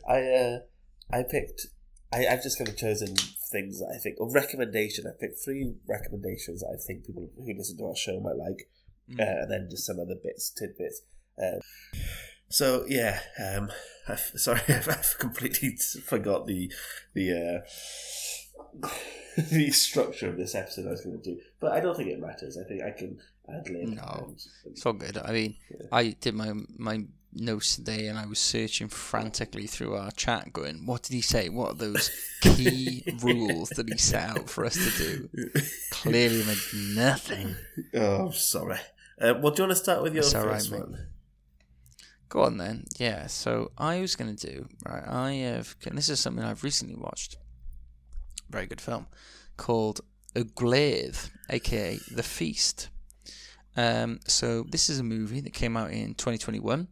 I 0.08 0.22
uh, 0.22 0.58
I 1.12 1.22
picked. 1.22 1.66
I, 2.12 2.26
I've 2.26 2.42
just 2.42 2.58
kind 2.58 2.68
of 2.68 2.76
chosen 2.76 3.14
things 3.52 3.80
that 3.80 3.92
I 3.94 3.98
think, 3.98 4.16
or 4.20 4.30
recommendation. 4.32 5.06
I 5.06 5.10
picked 5.20 5.38
three 5.44 5.74
recommendations 5.88 6.60
that 6.60 6.68
I 6.74 6.76
think 6.84 7.04
people 7.06 7.28
who 7.36 7.54
listen 7.56 7.76
to 7.78 7.86
our 7.86 7.96
show 7.96 8.20
might 8.20 8.36
like, 8.36 8.68
Mm. 9.08 9.20
uh, 9.20 9.42
and 9.42 9.50
then 9.52 9.68
just 9.70 9.86
some 9.86 10.00
other 10.00 10.16
bits, 10.20 10.50
tidbits. 10.50 11.02
Um, 11.40 11.60
so 12.48 12.84
yeah, 12.88 13.20
um, 13.38 13.70
I've, 14.08 14.18
sorry, 14.34 14.60
I've, 14.68 14.88
I've 14.88 15.14
completely 15.18 15.76
forgot 16.04 16.48
the 16.48 16.72
the 17.14 17.62
uh, 18.82 18.88
the 19.50 19.70
structure 19.70 20.28
of 20.28 20.36
this 20.36 20.54
episode 20.56 20.86
I 20.86 20.90
was 20.90 21.02
going 21.02 21.20
to 21.22 21.34
do, 21.34 21.40
but 21.60 21.72
I 21.72 21.80
don't 21.80 21.96
think 21.96 22.08
it 22.10 22.20
matters. 22.20 22.58
I 22.58 22.64
think 22.66 22.82
I 22.82 22.90
can 22.90 23.18
ad 23.48 23.68
lib. 23.70 23.90
No. 23.90 24.24
and- 24.28 24.40
It's 24.66 24.84
all 24.84 24.92
good. 24.94 25.18
I 25.18 25.30
mean, 25.32 25.54
Yeah. 25.70 25.86
I 25.92 26.10
did 26.20 26.34
my 26.34 26.52
my 26.76 27.04
notes 27.36 27.76
today, 27.76 28.06
and 28.08 28.18
I 28.18 28.26
was 28.26 28.38
searching 28.38 28.88
frantically 28.88 29.66
through 29.66 29.94
our 29.94 30.10
chat, 30.12 30.52
going, 30.52 30.86
"What 30.86 31.02
did 31.02 31.14
he 31.14 31.20
say? 31.20 31.48
What 31.48 31.70
are 31.72 31.74
those 31.74 32.10
key 32.40 33.04
rules 33.22 33.70
that 33.70 33.88
he 33.88 33.98
set 33.98 34.30
out 34.30 34.50
for 34.50 34.64
us 34.64 34.74
to 34.74 34.90
do?" 35.30 35.50
Clearly 35.90 36.42
meant 36.44 36.58
nothing. 36.94 37.56
Oh, 37.94 38.26
I'm 38.26 38.32
sorry. 38.32 38.78
Uh, 39.20 39.34
well, 39.40 39.52
do 39.52 39.62
you 39.62 39.68
want 39.68 39.76
to 39.78 39.82
start 39.82 40.02
with 40.02 40.14
your 40.14 40.22
That's 40.24 40.34
first 40.34 40.70
right, 40.70 40.80
mate. 40.80 40.88
one? 40.90 41.06
Go 42.28 42.42
on 42.42 42.58
then. 42.58 42.84
Yeah. 42.98 43.28
So 43.28 43.70
I 43.78 44.00
was 44.00 44.16
gonna 44.16 44.34
do 44.34 44.68
right. 44.84 45.04
I 45.06 45.32
have. 45.34 45.76
and 45.86 45.96
This 45.96 46.08
is 46.08 46.20
something 46.20 46.44
I've 46.44 46.64
recently 46.64 46.96
watched. 46.96 47.36
Very 48.50 48.66
good 48.66 48.80
film 48.80 49.06
called 49.56 50.00
Y 50.34 50.42
Gwledd, 50.42 51.30
aka 51.50 51.98
The 52.10 52.22
Feast. 52.22 52.88
Um, 53.76 54.20
so 54.26 54.64
this 54.70 54.88
is 54.88 54.98
a 54.98 55.02
movie 55.04 55.40
that 55.40 55.52
came 55.52 55.76
out 55.76 55.90
in 55.90 56.14
2021. 56.14 56.88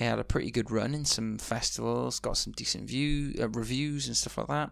It 0.00 0.04
had 0.04 0.18
a 0.18 0.24
pretty 0.24 0.50
good 0.50 0.70
run 0.70 0.94
in 0.94 1.04
some 1.04 1.36
festivals, 1.36 2.20
got 2.20 2.38
some 2.38 2.54
decent 2.54 2.88
view 2.88 3.34
uh, 3.38 3.50
reviews 3.50 4.06
and 4.06 4.16
stuff 4.16 4.38
like 4.38 4.46
that. 4.46 4.70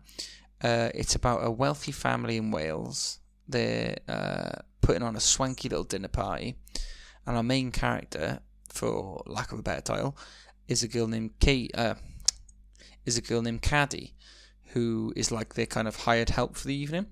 Uh, 0.62 0.90
it's 0.94 1.14
about 1.14 1.44
a 1.44 1.50
wealthy 1.50 1.92
family 1.92 2.38
in 2.38 2.50
Wales. 2.50 3.20
They're 3.46 3.98
uh, 4.08 4.62
putting 4.80 5.02
on 5.02 5.16
a 5.16 5.20
swanky 5.20 5.68
little 5.68 5.84
dinner 5.84 6.08
party, 6.08 6.56
and 7.26 7.36
our 7.36 7.42
main 7.42 7.72
character, 7.72 8.40
for 8.70 9.22
lack 9.26 9.52
of 9.52 9.58
a 9.58 9.62
better 9.62 9.82
title, 9.82 10.16
is 10.66 10.82
a 10.82 10.88
girl 10.88 11.06
named 11.06 11.38
Kate. 11.40 11.72
Uh, 11.76 11.96
is 13.04 13.18
a 13.18 13.22
girl 13.22 13.42
named 13.42 13.60
Caddy, 13.60 14.14
who 14.68 15.12
is 15.14 15.30
like 15.30 15.54
their 15.54 15.66
kind 15.66 15.86
of 15.86 15.96
hired 15.96 16.30
help 16.30 16.56
for 16.56 16.66
the 16.66 16.74
evening. 16.74 17.06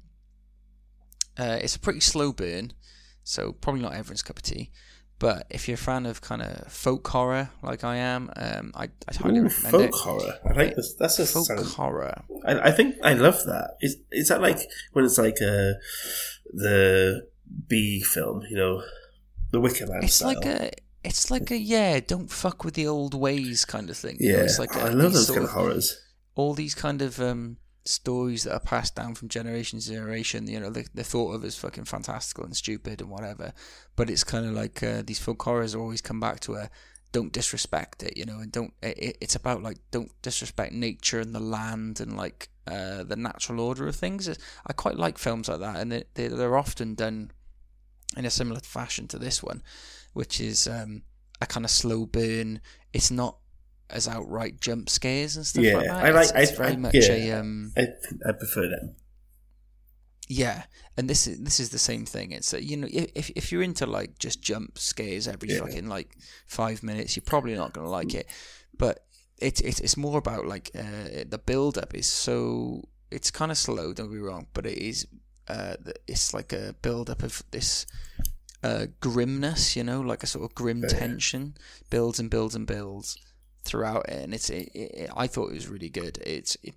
Uh, 1.38 1.59
it's 1.61 1.76
a 1.76 1.81
pretty 1.81 2.00
slow 2.00 2.33
burn, 2.33 2.72
so 3.24 3.52
probably 3.52 3.83
not 3.83 3.92
everyone's 3.92 4.22
cup 4.22 4.38
of 4.38 4.42
tea. 4.42 4.70
But 5.18 5.46
if 5.48 5.66
you're 5.66 5.76
a 5.76 5.79
fan 5.79 6.05
of 6.05 6.20
kind 6.20 6.42
of 6.42 6.70
folk 6.70 7.09
horror 7.09 7.48
like 7.62 7.85
I 7.85 7.96
am, 7.96 8.31
um, 8.37 8.72
I 8.74 8.85
I 9.09 9.14
highly 9.16 9.38
Ooh, 9.38 9.44
recommend 9.44 9.70
folk 9.70 9.83
it. 9.83 9.94
horror. 9.94 10.38
I 10.44 10.52
like 10.52 10.76
this. 10.76 10.94
That's 10.94 11.18
a 11.18 11.24
Folk 11.26 11.46
sound. 11.46 11.66
horror. 11.68 12.22
I, 12.44 12.68
I 12.68 12.70
think 12.70 12.96
I 13.02 13.14
love 13.14 13.42
that. 13.46 13.76
Is 13.81 13.96
is 14.12 14.29
that 14.29 14.42
like 14.42 14.59
when 14.92 15.07
it's 15.07 15.16
like 15.16 15.37
uh, 15.40 15.72
the 16.52 17.26
B 17.66 18.00
film? 18.02 18.42
You 18.50 18.57
know, 18.57 18.83
the 19.52 19.61
Wicker 19.61 19.87
Man. 19.87 20.02
It's 20.05 20.14
style? 20.16 20.35
like 20.35 20.44
a 20.44 20.70
it's 21.02 21.31
like 21.31 21.50
a 21.50 21.57
yeah, 21.59 22.00
don't 22.00 22.31
fuck 22.31 22.64
with 22.64 22.74
the 22.74 22.87
old 22.87 23.14
ways 23.14 23.64
kind 23.64 23.88
of 23.90 23.96
thing. 23.96 24.16
you 24.20 24.33
know? 24.33 24.38
yeah. 24.38 24.44
it's 24.44 24.59
like 24.59 24.74
a, 24.76 24.81
I 24.81 24.88
love 24.90 25.12
those 25.12 25.31
kind 25.31 25.44
of 25.44 25.50
horrors. 25.50 25.98
all 26.35 26.52
these 26.55 26.74
kind 26.74 27.00
of 27.00 27.20
um 27.20 27.57
stories 27.88 28.44
that 28.44 28.53
are 28.53 28.61
passed 28.61 28.94
down 28.94 29.14
from 29.14 29.29
generation 29.29 29.79
to 29.79 29.88
generation. 29.88 30.46
You 30.49 30.61
know, 30.61 30.70
they, 30.70 30.85
they're 30.94 31.05
thought 31.05 31.35
of 31.35 31.44
as 31.44 31.57
fucking 31.57 31.85
fantastical 31.85 32.44
and 32.44 32.57
stupid 32.57 33.01
and 33.01 33.11
whatever. 33.11 33.53
But 33.94 34.11
it's 34.11 34.25
kind 34.25 34.46
of 34.46 34.53
like 34.53 34.83
uh, 34.83 35.03
these 35.05 35.18
folk 35.18 35.42
horrors 35.42 35.75
always 35.75 36.01
come 36.01 36.20
back 36.20 36.40
to 36.40 36.55
a 36.55 36.70
don't 37.12 37.33
disrespect 37.33 38.03
it, 38.03 38.16
you 38.16 38.25
know, 38.25 38.40
and 38.40 38.53
don't. 38.53 38.75
It, 38.83 39.16
it's 39.20 39.37
about 39.37 39.62
like 39.62 39.79
don't 39.90 40.12
disrespect 40.22 40.72
nature 40.72 41.20
and 41.20 41.35
the 41.35 41.40
land 41.40 42.01
and 42.01 42.16
like 42.16 42.51
uh, 42.66 43.05
the 43.05 43.16
natural 43.16 43.61
order 43.61 43.87
of 43.87 43.96
things. 43.96 44.29
I 44.66 44.72
quite 44.72 44.96
like 44.96 45.18
films 45.18 45.49
like 45.49 45.61
that, 45.61 45.77
and 45.77 45.92
they, 45.92 46.05
they 46.14 46.29
they're 46.29 46.59
often 46.59 46.94
done 46.94 47.31
in 48.16 48.25
a 48.25 48.31
similar 48.31 48.61
fashion 48.61 49.09
to 49.09 49.18
this 49.18 49.42
one, 49.42 49.62
which 50.12 50.40
is 50.40 50.66
um, 50.66 51.03
a 51.40 51.46
kind 51.46 51.64
of 51.64 51.70
slow 51.70 52.07
burn. 52.07 52.61
It's 52.92 53.11
not 53.11 53.38
as 53.90 54.09
outright 54.09 54.61
jump 54.61 54.88
scares 54.90 55.37
and 55.37 55.46
stuff 55.46 55.64
Yeah, 55.64 55.77
like 55.77 55.87
that. 55.87 56.05
I 56.05 56.11
like- 56.11 56.29
It's, 56.35 56.51
it's 56.51 56.53
I- 56.53 56.62
very 56.62 56.72
I- 56.72 56.77
much 56.77 56.94
yeah. 56.94 57.12
a 57.12 57.33
um, 57.40 57.72
I, 57.77 57.87
I 58.29 58.33
prefer 58.33 58.68
them. 58.68 58.96
yeah, 60.29 60.64
and 60.96 61.09
this 61.09 61.27
is 61.27 61.38
this 61.40 61.61
is 61.61 61.70
the 61.70 61.79
same 61.79 62.05
thing. 62.05 62.33
It's 62.33 62.53
uh, 62.53 62.59
you 62.59 62.77
know 62.77 62.88
if 62.90 63.31
if 63.37 63.53
you're 63.53 63.62
into 63.62 63.87
like 63.87 64.18
just 64.18 64.42
jump 64.42 64.77
scares 64.79 65.29
every 65.29 65.51
Yeah. 65.51 65.61
fucking 65.61 65.88
like 65.88 66.16
five 66.46 66.83
minutes, 66.83 67.14
you're 67.16 67.22
probably 67.25 67.55
not 67.55 67.72
gonna 67.72 67.88
like 67.90 68.14
it. 68.14 68.27
But 68.77 69.05
it's 69.38 69.61
it's 69.61 69.81
it's 69.81 69.96
more 69.96 70.18
about 70.18 70.46
like 70.46 70.70
uh, 70.75 71.25
the 71.29 71.40
build 71.44 71.79
up 71.79 71.94
is 71.94 72.07
so 72.07 72.83
it's 73.11 73.31
kind 73.31 73.53
of 73.53 73.59
slow. 73.59 73.92
Don't 73.92 74.11
be 74.11 74.18
wrong, 74.18 74.49
but 74.53 74.66
it 74.66 74.79
is 74.79 75.07
uh 75.49 75.77
it's 76.09 76.35
like 76.35 76.53
a 76.53 76.75
build 76.83 77.09
up 77.09 77.22
of 77.22 77.42
this 77.53 77.87
uh 78.64 78.87
grimness, 79.01 79.77
you 79.77 79.85
know, 79.85 80.01
like 80.01 80.25
a 80.25 80.27
sort 80.27 80.44
of 80.44 80.55
grim 80.57 80.83
tension 80.88 81.55
builds 81.88 82.18
and 82.18 82.31
builds 82.31 82.57
and 82.57 82.66
builds 82.66 83.16
throughout 83.66 84.09
it, 84.09 84.22
and 84.22 84.35
it's 84.35 84.50
it, 84.50 84.70
it, 84.74 85.11
I 85.16 85.26
thought 85.26 85.50
it 85.50 85.55
was 85.55 85.68
really 85.68 85.88
good. 85.88 86.18
It's 86.24 86.57
it, 86.62 86.74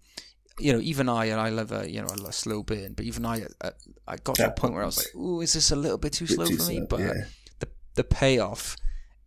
you 0.59 0.73
know, 0.73 0.79
even 0.79 1.07
I, 1.07 1.25
and 1.25 1.39
I 1.39 1.49
love 1.49 1.71
a 1.71 1.89
you 1.89 2.01
know 2.01 2.07
a 2.07 2.31
slow 2.33 2.63
burn, 2.63 2.93
but 2.93 3.05
even 3.05 3.25
I, 3.25 3.43
uh, 3.61 3.71
I 4.07 4.17
got 4.17 4.35
to 4.35 4.47
a 4.47 4.51
point 4.51 4.73
where 4.73 4.83
I 4.83 4.87
was 4.87 4.97
like, 4.97 5.07
oh, 5.15 5.41
is 5.41 5.53
this 5.53 5.71
a 5.71 5.75
little 5.75 5.97
bit 5.97 6.13
too 6.13 6.27
Bit 6.27 6.35
slow 6.35 6.45
too 6.45 6.57
for 6.57 6.67
me?" 6.67 6.85
But 6.89 6.99
yeah. 6.99 7.13
the 7.59 7.67
the 7.95 8.03
payoff, 8.03 8.75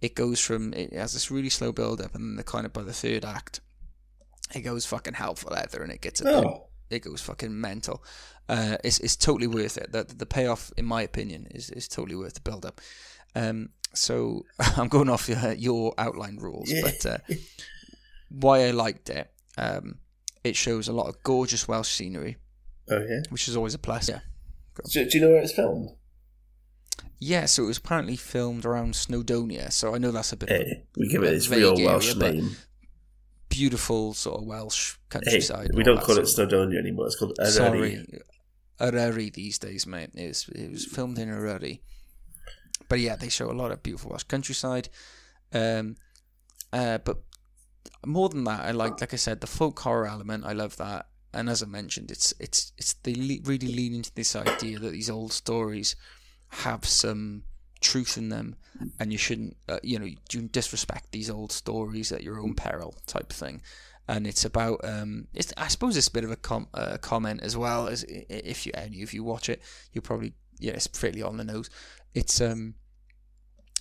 it 0.01 0.15
goes 0.15 0.41
from 0.41 0.75
it 0.75 0.93
has 0.93 1.13
this 1.15 1.31
really 1.31 1.49
slow 1.49 1.73
build 1.73 2.01
up, 2.01 2.15
and 2.15 2.25
then 2.25 2.37
the 2.37 2.45
kind 2.45 2.67
of 2.67 2.73
by 2.73 2.83
the 2.83 2.93
third 2.93 3.25
act, 3.25 3.61
it 4.55 4.61
goes 4.61 4.85
fucking 4.85 5.15
hell 5.15 5.35
for 5.35 5.51
leather, 5.51 5.83
and 5.83 5.93
it 5.93 6.01
gets 6.01 6.21
a 6.21 6.25
bit, 6.25 6.35
Oh, 6.35 6.69
it 6.91 7.01
goes 7.01 7.23
fucking 7.23 7.59
mental. 7.59 8.05
Uh, 8.49 8.77
it's 8.85 8.99
it's 9.01 9.17
totally 9.17 9.47
worth 9.47 9.79
it. 9.79 9.93
The 9.93 10.05
the 10.05 10.27
payoff, 10.27 10.71
in 10.77 10.85
my 10.85 11.03
opinion, 11.03 11.47
is 11.51 11.71
is 11.71 11.89
totally 11.89 12.17
worth 12.17 12.35
the 12.35 12.41
build 12.41 12.67
up. 12.67 12.81
Um, 13.35 13.71
so 13.95 14.45
I'm 14.77 14.89
going 14.89 15.09
off 15.09 15.29
your, 15.29 15.53
your 15.53 15.95
outline 15.99 16.37
rules, 16.37 16.71
Yeah. 16.71 16.83
but 16.83 17.07
uh, 17.07 17.19
why 18.31 18.67
I 18.67 18.71
liked 18.71 19.11
it. 19.11 19.31
Um, 19.59 19.99
it 20.45 20.57
shows 20.57 20.89
a 20.89 20.93
lot 20.93 21.09
of 21.09 21.23
gorgeous 21.23 21.69
Welsh 21.69 21.91
scenery, 21.91 22.37
oh 22.91 22.99
yeah. 23.09 23.21
which 23.31 23.47
is 23.49 23.57
always 23.57 23.75
a 23.75 23.79
plus. 23.79 24.09
Yeah. 24.09 24.21
Do, 24.91 25.05
do 25.09 25.19
you 25.19 25.25
know 25.25 25.31
where 25.33 25.43
it's 25.43 25.53
filmed? 25.53 25.91
Yeah, 27.19 27.45
so 27.47 27.63
it 27.63 27.67
was 27.67 27.79
apparently 27.79 28.17
filmed 28.17 28.65
around 28.65 28.95
Snowdonia, 28.95 29.71
so 29.71 29.95
I 29.95 29.99
know 29.99 30.11
that's 30.11 30.33
a 30.33 30.37
bit 30.37 30.51
of 30.51 30.57
Hey, 30.57 30.83
we 30.97 31.09
give 31.09 31.23
it 31.23 31.33
its 31.35 31.49
real 31.49 31.75
area, 31.75 31.87
Welsh 31.87 32.15
but 32.15 32.35
name. 32.35 32.57
beautiful 33.49 34.15
sort 34.15 34.41
of 34.41 34.47
Welsh 34.47 34.97
countryside. 35.09 35.67
and 35.69 35.77
we 35.77 35.85
don't 35.85 36.01
call 36.01 36.19
it 36.19 36.25
Snowdonia 36.25 36.79
anymore. 36.79 37.07
It's 37.07 37.17
called 37.17 37.37
Eryri. 37.39 37.47
Sorry, 37.51 38.05
Eryri 38.81 39.33
these 39.33 39.59
days, 39.59 39.87
mate. 39.87 40.11
It 40.15 40.29
was, 40.29 40.49
it 40.49 40.71
was 40.73 40.85
filmed 40.87 41.19
in 41.19 41.29
Eryri. 41.29 41.81
But 42.89 43.01
yeah, 43.01 43.17
they 43.17 43.29
show 43.29 43.51
a 43.51 43.53
lot 43.53 43.73
of 43.73 43.83
beautiful 43.83 44.11
Welsh 44.11 44.25
countryside. 44.25 44.89
Um, 45.53 45.97
uh, 46.73 46.99
but 46.99 47.19
more 48.07 48.29
than 48.29 48.45
that, 48.45 48.61
I 48.61 48.71
like, 48.71 49.01
like 49.01 49.13
I 49.13 49.17
said, 49.17 49.41
the 49.41 49.47
folk 49.47 49.79
horror 49.81 50.07
element. 50.07 50.45
I 50.45 50.53
love 50.53 50.77
that, 50.79 51.07
and 51.33 51.49
as 51.49 51.63
I 51.63 51.67
mentioned, 51.67 52.11
it's 52.11 52.35
it's 52.39 52.73
it's 52.79 52.95
they 52.95 53.15
le- 53.15 53.43
really 53.45 53.69
lean 53.69 53.95
into 53.95 54.13
this 54.15 54.35
idea 54.35 54.79
that 54.79 54.93
these 54.93 55.11
old 55.11 55.33
stories 55.33 55.97
have 56.49 56.85
some 56.85 57.45
truth 57.81 58.17
in 58.17 58.29
them, 58.29 58.57
and 58.99 59.13
you 59.13 59.19
shouldn't, 59.19 59.57
uh, 59.69 59.81
you 59.83 59.99
know, 59.99 60.07
you 60.07 60.43
disrespect 60.43 61.13
these 61.13 61.29
old 61.31 61.53
stories 61.53 62.13
at 62.13 62.23
your 62.23 62.41
own 62.41 62.55
peril, 62.55 62.95
type 63.07 63.33
thing. 63.33 63.63
And 64.09 64.27
it's 64.27 64.45
about, 64.45 64.81
um, 64.85 65.29
it's 65.33 65.53
I 65.57 65.69
suppose 65.69 65.97
it's 65.97 66.09
a 66.09 66.13
bit 66.13 66.25
of 66.25 66.31
a 66.31 66.37
com- 66.37 66.69
uh, 66.75 66.99
comment 66.99 67.41
as 67.43 67.57
well 67.57 67.89
as 67.89 68.05
if 68.09 68.67
you 68.67 68.73
if 68.75 69.15
you 69.15 69.23
watch 69.23 69.49
it, 69.49 69.63
you'll 69.93 70.03
probably 70.03 70.35
yeah, 70.59 70.73
it's 70.73 70.87
fairly 70.87 71.23
on 71.23 71.37
the 71.37 71.45
nose. 71.45 71.71
It's 72.15 72.41
um 72.41 72.75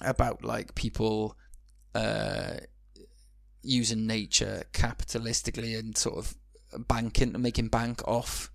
about 0.01 0.43
like 0.43 0.75
people 0.75 1.37
uh 1.93 2.57
using 3.63 4.07
nature 4.07 4.63
capitalistically 4.73 5.77
and 5.77 5.95
sort 5.97 6.17
of 6.17 6.35
banking 6.87 7.33
and 7.33 7.43
making 7.43 7.67
bank 7.67 8.01
off 8.07 8.49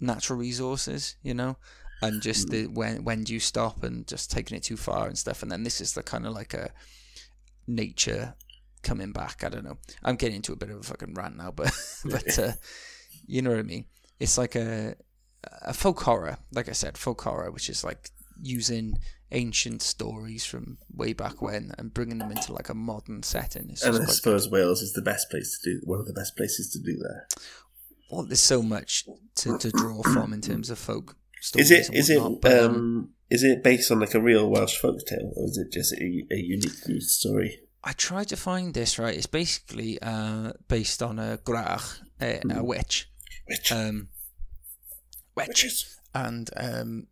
natural 0.00 0.38
resources, 0.38 1.16
you 1.22 1.34
know, 1.34 1.56
and 2.02 2.22
just 2.22 2.48
the 2.48 2.66
when 2.66 3.04
when 3.04 3.24
do 3.24 3.32
you 3.32 3.40
stop 3.40 3.82
and 3.82 4.06
just 4.06 4.30
taking 4.30 4.56
it 4.56 4.62
too 4.62 4.76
far 4.76 5.06
and 5.06 5.18
stuff. 5.18 5.42
And 5.42 5.50
then 5.50 5.62
this 5.64 5.80
is 5.80 5.94
the 5.94 6.02
kind 6.02 6.26
of 6.26 6.32
like 6.32 6.54
a 6.54 6.70
nature 7.66 8.34
coming 8.82 9.12
back. 9.12 9.42
I 9.42 9.48
don't 9.48 9.64
know. 9.64 9.78
I'm 10.02 10.16
getting 10.16 10.36
into 10.36 10.52
a 10.52 10.56
bit 10.56 10.70
of 10.70 10.78
a 10.78 10.82
fucking 10.82 11.14
rant 11.14 11.36
now, 11.36 11.50
but 11.50 11.72
but 12.04 12.38
uh, 12.38 12.52
you 13.26 13.42
know 13.42 13.50
what 13.50 13.58
I 13.58 13.62
mean. 13.62 13.86
It's 14.20 14.38
like 14.38 14.54
a 14.54 14.96
a 15.62 15.74
folk 15.74 16.00
horror, 16.02 16.38
like 16.52 16.68
I 16.68 16.72
said, 16.72 16.96
folk 16.96 17.22
horror, 17.22 17.50
which 17.50 17.68
is 17.68 17.84
like 17.84 18.10
using 18.42 18.98
ancient 19.32 19.82
stories 19.82 20.44
from 20.44 20.78
way 20.94 21.12
back 21.12 21.42
when 21.42 21.72
and 21.78 21.92
bringing 21.92 22.18
them 22.18 22.30
into 22.30 22.52
like 22.52 22.68
a 22.68 22.74
modern 22.74 23.22
setting. 23.22 23.70
It's 23.70 23.82
And 23.82 23.96
I 23.96 24.06
suppose 24.06 24.48
Wales 24.48 24.80
is 24.82 24.92
the 24.92 25.02
best 25.02 25.28
place 25.30 25.58
to 25.62 25.70
do 25.74 25.80
one 25.84 25.98
of 26.00 26.06
the 26.06 26.12
best 26.12 26.36
places 26.36 26.70
to 26.70 26.78
do 26.78 26.96
that. 26.98 27.42
well, 28.10 28.24
there's 28.24 28.40
so 28.40 28.62
much 28.62 29.04
to, 29.36 29.58
to 29.58 29.70
draw 29.70 30.02
from 30.02 30.32
in 30.32 30.40
terms 30.40 30.70
of 30.70 30.78
folk 30.78 31.16
stories. 31.40 31.70
Is 31.70 32.10
it 32.10 32.18
and 32.20 32.34
it 32.34 32.40
but, 32.42 32.58
um 32.64 33.10
is 33.30 33.42
it 33.42 33.64
based 33.64 33.90
on 33.90 34.00
like 34.00 34.14
a 34.14 34.20
real 34.20 34.48
Welsh 34.48 34.76
folk 34.78 34.98
tale 35.06 35.32
or 35.34 35.46
is 35.46 35.56
it 35.58 35.72
just 35.72 35.92
a, 35.94 36.24
a 36.30 36.36
unique 36.36 36.86
news 36.86 37.12
story? 37.12 37.60
I 37.82 37.92
tried 37.92 38.28
to 38.28 38.36
find 38.36 38.72
this 38.72 38.98
right. 38.98 39.14
It's 39.16 39.26
basically 39.26 39.98
uh, 40.00 40.52
based 40.68 41.02
on 41.02 41.18
a 41.18 41.38
gwrach, 41.44 42.00
a, 42.20 42.36
a 42.38 42.40
Hmm. 42.40 42.66
witch, 42.66 43.10
um, 43.70 44.08
witch, 45.36 45.48
witches? 45.48 46.00
and 46.14 46.48
um, 46.56 47.06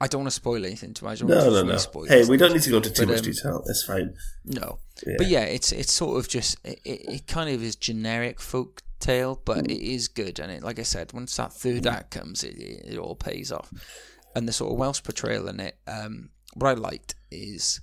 I 0.00 0.06
don't 0.06 0.20
want 0.22 0.30
to 0.30 0.34
spoil 0.34 0.64
anything 0.64 0.92
to. 0.94 1.04
Don't 1.04 1.22
No, 1.22 1.50
no, 1.50 1.62
no. 1.62 1.76
spoil 1.78 2.04
Hey, 2.06 2.24
we 2.24 2.36
don't 2.36 2.52
need 2.52 2.62
to 2.62 2.70
go 2.70 2.76
into 2.76 2.90
too 2.90 3.06
But, 3.06 3.12
much 3.12 3.18
um, 3.20 3.24
detail. 3.24 3.62
That's 3.66 3.82
fine. 3.84 4.14
No, 4.44 4.78
Yeah. 5.06 5.14
but 5.16 5.26
yeah, 5.28 5.44
it's 5.44 5.72
it's 5.72 5.92
sort 5.92 6.18
of 6.18 6.28
just 6.28 6.58
it, 6.64 6.80
it, 6.84 7.26
kind 7.26 7.48
of 7.50 7.62
is 7.62 7.74
generic 7.74 8.40
folk 8.40 8.82
tale, 9.00 9.40
but 9.44 9.70
it 9.70 9.80
is 9.82 10.08
good. 10.08 10.38
And 10.40 10.52
it, 10.52 10.62
like 10.62 10.78
I 10.78 10.82
said, 10.82 11.12
once 11.12 11.36
that 11.36 11.52
third 11.52 11.86
act 11.86 12.10
comes, 12.10 12.44
it, 12.44 12.56
it, 12.56 12.94
it 12.94 12.98
all 12.98 13.14
pays 13.16 13.50
off. 13.50 13.72
And 14.36 14.46
the 14.46 14.52
sort 14.52 14.72
of 14.72 14.78
Welsh 14.78 15.02
portrayal 15.02 15.48
in 15.48 15.58
it, 15.58 15.78
um, 15.86 16.30
what 16.54 16.68
I 16.68 16.74
liked 16.74 17.14
is, 17.30 17.80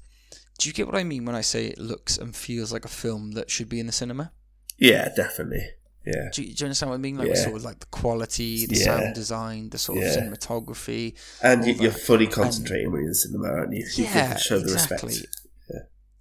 do 0.59 0.69
you 0.69 0.73
get 0.73 0.85
what 0.85 0.95
I 0.95 1.03
mean 1.03 1.25
when 1.25 1.35
I 1.35 1.41
say 1.41 1.65
it 1.65 1.79
looks 1.79 2.17
and 2.17 2.35
feels 2.35 2.71
like 2.71 2.85
a 2.85 2.89
film 2.89 3.31
that 3.31 3.49
should 3.49 3.67
be 3.67 3.79
in 3.79 3.87
the 3.87 3.91
cinema? 3.91 4.31
Yeah, 4.77 5.09
definitely. 5.15 5.65
Yeah. 6.05 6.29
Do 6.33 6.43
you, 6.43 6.53
do 6.53 6.63
you 6.63 6.65
understand 6.67 6.89
what 6.91 6.95
I 6.95 6.99
mean? 6.99 7.17
Like 7.17 7.29
Yeah. 7.29 7.35
sort 7.35 7.55
of 7.55 7.63
like 7.63 7.79
the 7.79 7.85
quality, 7.87 8.65
the 8.67 8.75
Yeah. 8.75 8.83
sound 8.85 9.15
design, 9.15 9.69
the 9.69 9.77
sort 9.77 9.97
of 9.97 10.03
Yeah. 10.03 10.15
cinematography. 10.17 11.15
And 11.41 11.65
you, 11.65 11.73
you're 11.73 11.91
fully 11.91 12.27
concentrating 12.27 12.91
when 12.91 13.01
you're 13.01 13.07
in 13.07 13.09
the 13.09 13.15
cinema, 13.15 13.47
aren't 13.49 13.73
you? 13.73 13.85
You 13.95 14.03
Yeah, 14.05 14.35
show 14.37 14.59
the 14.59 14.73
exactly. 14.73 15.07
respect. 15.09 15.31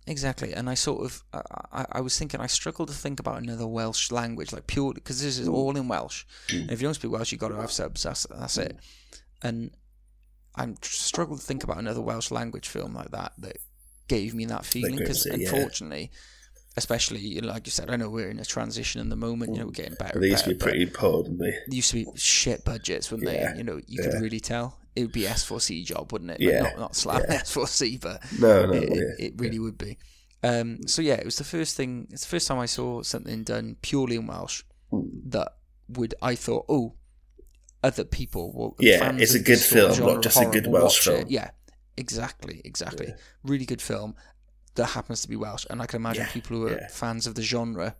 Exactly, 0.07 0.53
and 0.53 0.69
I 0.69 0.75
sort 0.75 1.03
of, 1.03 1.23
I, 1.73 1.87
I, 1.93 2.01
was 2.03 2.19
thinking, 2.19 2.39
I 2.39 2.47
struggled 2.47 2.89
to 2.89 2.95
think 2.95 3.21
about 3.21 3.41
another 3.41 3.67
Welsh 3.67 4.11
language, 4.13 4.53
like 4.53 4.67
purely 4.67 4.97
because 4.97 5.23
this 5.23 5.39
is 5.39 5.49
all 5.49 5.79
in 5.79 5.89
Welsh. 5.89 6.25
And 6.53 6.71
if 6.71 6.83
you 6.83 6.87
don't 6.87 6.93
speak 6.93 7.11
Welsh, 7.11 7.33
you've 7.33 7.41
got 7.41 7.49
to 7.49 7.57
have 7.57 7.73
subs. 7.73 8.03
That's 8.03 8.27
that's 8.29 8.59
it. 8.59 8.77
And 9.43 9.71
I'm 10.57 10.77
struggled 10.83 11.41
to 11.41 11.47
think 11.47 11.65
about 11.65 11.79
another 11.79 12.03
Welsh 12.03 12.31
language 12.31 12.69
film 12.69 12.93
like 12.93 13.13
that 13.13 13.33
that 13.39 13.57
gave 14.07 14.35
me 14.35 14.45
that 14.45 14.67
feeling 14.67 14.97
because 14.99 15.25
unfortunately. 15.25 16.11
yeah. 16.13 16.19
Especially 16.77 17.41
like 17.41 17.67
you 17.67 17.71
said, 17.71 17.91
I 17.91 17.97
know 17.97 18.11
we're 18.11 18.31
in 18.31 18.39
a 18.39 18.45
transition 18.45 19.01
in 19.01 19.09
the 19.09 19.17
moment. 19.17 19.53
You 19.53 19.61
know, 19.61 19.67
we're 19.67 19.73
getting 19.73 19.95
better. 19.95 20.19
They 20.19 20.27
and 20.27 20.33
used 20.33 20.45
to 20.45 20.51
be 20.51 20.57
pretty 20.57 20.87
poor, 20.87 21.23
didn't 21.23 21.39
they? 21.39 21.51
they 21.69 21.77
used 21.77 21.91
to 21.91 22.05
be 22.05 22.07
shit 22.17 22.65
budgets, 22.65 23.11
wouldn't 23.11 23.31
Yeah, 23.31 23.53
they? 23.53 23.59
You 23.59 23.65
know, 23.65 23.77
you 23.87 24.03
yeah. 24.03 24.11
could 24.11 24.21
really 24.21 24.41
tell. 24.41 24.79
It 24.97 25.03
would 25.03 25.13
be 25.13 25.23
S4C 25.23 25.85
job, 25.85 26.13
wouldn't 26.13 26.31
it? 26.31 26.41
Yeah, 26.41 26.61
not 26.63 26.79
not 26.79 26.97
slam. 26.97 27.23
S4C, 27.23 28.01
but 28.01 28.23
No, 28.39 28.67
no, 28.67 28.73
it, 28.73 28.89
yeah, 28.95 29.27
it 29.27 29.35
really 29.37 29.59
would 29.59 29.77
be. 29.79 29.99
Um, 30.43 30.87
so 30.87 31.01
yeah, 31.03 31.15
it 31.15 31.25
was 31.25 31.37
the 31.37 31.45
first 31.45 31.77
thing. 31.77 32.07
It's 32.11 32.23
the 32.23 32.29
first 32.29 32.47
time 32.49 32.59
I 32.59 32.67
saw 32.67 33.03
something 33.03 33.43
done 33.45 33.77
purely 33.83 34.17
in 34.17 34.27
Welsh 34.27 34.63
Hmm. 34.91 35.09
that 35.31 35.55
would 35.89 36.15
I 36.23 36.35
thought, 36.35 36.67
oh, 36.69 36.95
other 37.83 38.05
people 38.05 38.53
will. 38.53 38.77
Yeah, 38.79 39.15
it's 39.17 39.35
a 39.35 39.39
good 39.39 39.57
this 39.59 39.69
sort 39.69 39.91
of 39.91 39.97
film, 39.97 40.15
not 40.15 40.23
just 40.23 40.41
a 40.41 40.47
good 40.47 40.67
Welsh 40.67 41.07
watch 41.07 41.09
it. 41.09 41.19
film. 41.19 41.25
Yeah, 41.29 41.51
exactly, 41.97 42.61
exactly. 42.65 43.15
Really 43.43 43.65
good 43.67 43.83
film 43.83 44.15
that 44.77 44.87
happens 44.87 45.23
to 45.23 45.29
be 45.29 45.37
Welsh, 45.37 45.67
and 45.71 45.81
I 45.83 45.87
can 45.87 45.97
imagine 45.99 46.25
Yeah, 46.27 46.33
people 46.33 46.57
who 46.57 46.67
are 46.69 46.73
yeah. 46.73 46.89
fans 46.89 47.27
of 47.27 47.35
the 47.35 47.43
genre 47.43 47.97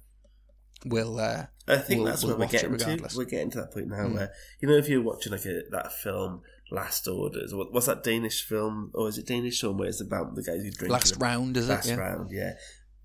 will. 0.85 1.19
Uh, 1.19 1.47
I 1.67 1.77
think 1.79 1.99
We'll- 2.03 2.11
that's 2.11 2.23
we'll 2.25 2.33
where 2.33 2.41
we're 2.41 2.45
it 2.47 2.51
getting 2.53 2.71
to. 2.71 2.85
regardless. 2.85 3.17
We're 3.17 3.25
getting 3.25 3.51
to 3.53 3.59
that 3.59 3.73
point 3.73 3.89
now 3.89 4.07
Mm. 4.09 4.15
where 4.15 4.33
you 4.61 4.69
know 4.69 4.77
if 4.77 4.89
you're 4.89 5.03
watching 5.03 5.33
like 5.33 5.45
a 5.47 5.63
that 5.71 5.93
film 5.93 6.43
Last 6.71 7.07
Orders, 7.07 7.55
what, 7.55 7.73
what's 7.73 7.87
that 7.87 8.03
Danish 8.03 8.43
film? 8.43 8.91
Or 8.95 9.09
is 9.09 9.19
it 9.19 9.27
Danish 9.27 9.61
film 9.61 9.79
where 9.79 9.89
it's 9.89 10.01
about 10.01 10.35
the 10.35 10.43
guys 10.43 10.63
who 10.63 10.71
drink? 10.71 10.93
last 10.93 11.17
round, 11.19 11.57
is 11.57 11.69
the 11.69 11.75
last 11.75 11.87
it? 11.87 11.91
Yeah. 11.91 11.97
round, 11.97 12.31
yeah. 12.33 12.53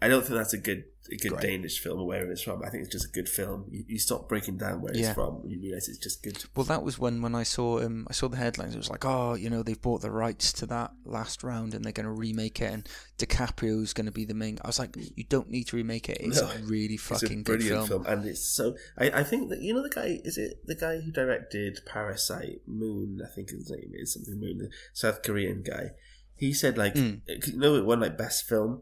I 0.01 0.07
don't 0.07 0.21
think 0.21 0.35
that's 0.35 0.53
a 0.53 0.57
good 0.57 0.85
a 1.11 1.17
good 1.17 1.31
Great. 1.31 1.41
Danish 1.41 1.79
film 1.79 1.99
or 1.99 2.05
where 2.07 2.29
it's 2.31 2.41
from. 2.41 2.63
I 2.63 2.69
think 2.69 2.83
it's 2.83 2.91
just 2.91 3.05
a 3.07 3.11
good 3.11 3.27
film. 3.29 3.65
You, 3.71 3.83
you 3.87 3.99
stop 3.99 4.29
breaking 4.29 4.57
down 4.57 4.81
where 4.81 4.91
it's 4.91 4.99
Yeah. 4.99 5.13
from, 5.13 5.41
you 5.45 5.59
realize 5.61 5.87
it's 5.89 5.97
just 5.97 6.21
good. 6.23 6.43
Well, 6.55 6.65
that 6.65 6.83
was 6.83 6.97
when 6.99 7.21
when 7.21 7.35
I 7.35 7.43
saw 7.43 7.79
um 7.79 8.07
I 8.09 8.13
saw 8.13 8.27
the 8.27 8.37
headlines. 8.37 8.75
It 8.75 8.77
was 8.77 8.89
like, 8.89 9.05
oh, 9.05 9.33
you 9.35 9.49
know, 9.49 9.63
they've 9.63 9.81
bought 9.81 10.01
the 10.01 10.11
rights 10.11 10.53
to 10.53 10.65
that 10.67 10.91
last 11.05 11.43
round 11.43 11.73
and 11.73 11.83
they're 11.83 11.91
going 11.91 12.05
to 12.05 12.11
remake 12.11 12.61
it, 12.61 12.71
and 12.73 12.87
DiCaprio's 13.17 13.93
going 13.93 14.05
to 14.05 14.11
be 14.11 14.25
the 14.25 14.33
main. 14.33 14.57
I 14.63 14.67
was 14.67 14.79
like, 14.79 14.95
you 15.15 15.23
don't 15.23 15.49
need 15.49 15.65
to 15.67 15.75
remake 15.75 16.09
it. 16.09 16.17
It's 16.21 16.41
No, 16.41 16.47
a 16.49 16.57
really 16.59 16.95
It's 16.95 17.09
a 17.11 17.15
fucking 17.19 17.43
good 17.43 17.59
brilliant 17.59 17.87
film. 17.87 18.03
film. 18.03 18.17
and 18.19 18.27
it's 18.27 18.45
so. 18.47 18.75
I, 18.97 19.09
I 19.21 19.23
think 19.23 19.49
that 19.49 19.61
you 19.61 19.73
know 19.73 19.83
the 19.83 19.89
guy 19.89 20.19
is 20.23 20.37
it 20.37 20.65
the 20.65 20.75
guy 20.75 20.99
who 20.99 21.11
directed 21.11 21.79
Parasite 21.85 22.61
Moon. 22.67 23.19
I 23.23 23.33
think 23.33 23.49
his 23.49 23.69
name 23.69 23.91
is 23.93 24.13
something 24.13 24.39
Moon, 24.39 24.57
the 24.59 24.69
South 24.93 25.21
Korean 25.23 25.63
guy. 25.63 25.91
He 26.35 26.53
said 26.53 26.77
like 26.77 26.93
Mm. 26.95 27.21
you 27.47 27.57
know 27.59 27.75
it 27.75 27.85
won 27.85 27.99
like 27.99 28.17
best 28.17 28.45
film. 28.47 28.81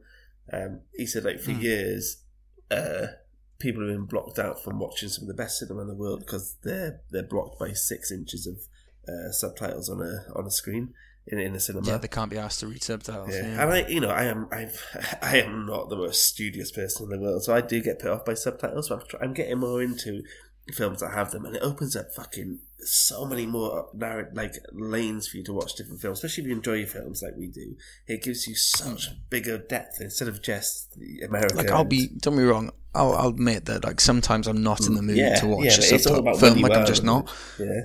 Um, 0.53 0.81
he 0.95 1.05
said 1.05 1.23
like 1.25 1.39
for 1.39 1.51
Mm. 1.51 1.61
years, 1.61 2.23
uh, 2.71 3.07
people 3.59 3.81
have 3.87 3.91
been 3.95 4.05
blocked 4.05 4.39
out 4.39 4.63
from 4.63 4.79
watching 4.79 5.09
some 5.09 5.23
of 5.23 5.27
the 5.27 5.33
best 5.33 5.59
cinema 5.59 5.81
in 5.81 5.87
the 5.87 5.95
world 5.95 6.19
because 6.19 6.55
they're 6.63 7.01
they're 7.11 7.23
blocked 7.23 7.59
by 7.59 7.73
six 7.73 8.11
inches 8.11 8.47
of 8.47 8.57
uh, 9.11 9.31
subtitles 9.31 9.89
on 9.89 10.01
a 10.01 10.25
on 10.37 10.45
a 10.45 10.51
screen 10.51 10.93
in 11.25 11.39
in 11.39 11.55
a 11.55 11.59
cinema. 11.59 11.85
Yeah, 11.87 11.97
they 11.97 12.07
can't 12.07 12.31
be 12.31 12.37
asked 12.37 12.59
to 12.61 12.67
read 12.67 12.83
subtitles. 12.83 13.29
Yeah. 13.33 13.41
Yeah. 13.47 13.61
and 13.63 13.73
I, 13.73 13.87
you 13.87 13.99
know, 13.99 14.09
I 14.09 14.25
am, 14.25 14.47
I'm, 14.51 14.69
I 15.21 15.37
am 15.39 15.65
not 15.65 15.89
the 15.89 15.95
most 15.97 16.23
studious 16.23 16.71
person 16.71 17.05
in 17.05 17.09
the 17.19 17.19
world, 17.25 17.43
so 17.43 17.53
I 17.53 17.61
do 17.61 17.81
get 17.81 17.99
put 17.99 18.11
off 18.11 18.23
by 18.25 18.33
subtitles. 18.33 18.89
But 18.89 19.03
I'm, 19.15 19.29
I'm 19.29 19.33
getting 19.33 19.57
more 19.59 19.81
into 19.81 20.23
films 20.73 20.99
that 21.01 21.13
have 21.13 21.31
them, 21.31 21.45
and 21.45 21.55
it 21.55 21.61
opens 21.61 21.95
up 21.95 22.13
fucking 22.13 22.59
so 22.79 23.25
many 23.25 23.45
more 23.45 23.89
narrow, 23.93 24.27
like 24.33 24.53
lanes 24.71 25.27
for 25.27 25.37
you 25.37 25.43
to 25.43 25.53
watch 25.53 25.75
different 25.75 26.01
films, 26.01 26.19
especially 26.19 26.43
if 26.43 26.49
you 26.49 26.55
enjoy 26.55 26.85
films 26.85 27.21
like 27.23 27.35
we 27.37 27.47
do. 27.47 27.75
It 28.07 28.23
gives 28.23 28.47
you 28.47 28.55
such 28.55 29.09
mm. 29.09 29.15
bigger 29.29 29.57
depth 29.57 29.99
instead 29.99 30.27
of 30.27 30.41
just 30.41 30.93
the 30.97 31.21
American. 31.21 31.57
Like 31.57 31.71
I'll 31.71 31.83
be, 31.83 32.07
don't 32.07 32.37
be 32.37 32.43
wrong. 32.43 32.71
I'll, 32.93 33.13
I'll 33.13 33.29
admit 33.29 33.65
that 33.65 33.83
like 33.83 33.99
sometimes 33.99 34.47
I'm 34.47 34.63
not 34.63 34.85
in 34.87 34.95
the 34.95 35.01
mood 35.01 35.17
Yeah, 35.17 35.35
to 35.35 35.47
watch 35.47 35.65
yeah, 35.65 35.71
a 35.71 35.77
it's 35.77 35.91
all 35.91 35.97
subtitle 35.99 36.19
about 36.19 36.39
film. 36.39 36.61
Like 36.61 36.73
I'm 36.73 36.85
just 36.85 37.03
not. 37.03 37.31
yeah. 37.59 37.81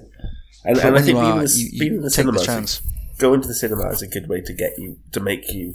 And, 0.64 0.78
and 0.78 0.96
I 0.96 1.02
think 1.02 1.16
being, 1.16 1.18
are, 1.18 1.38
in 1.40 1.44
the, 1.44 1.70
you- 1.72 1.84
you 1.86 1.96
in 1.96 2.02
the 2.02 2.10
cinema, 2.10 2.38
the 2.38 2.44
chance. 2.44 2.82
going 3.18 3.42
to 3.42 3.48
the 3.48 3.54
cinema 3.54 3.88
is 3.88 4.02
a 4.02 4.08
good 4.08 4.28
way 4.28 4.40
to 4.40 4.52
get 4.52 4.78
you 4.78 4.98
to 5.12 5.20
make 5.20 5.52
you 5.52 5.74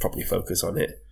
properly 0.00 0.24
focus 0.24 0.64
on 0.64 0.76
it. 0.76 1.03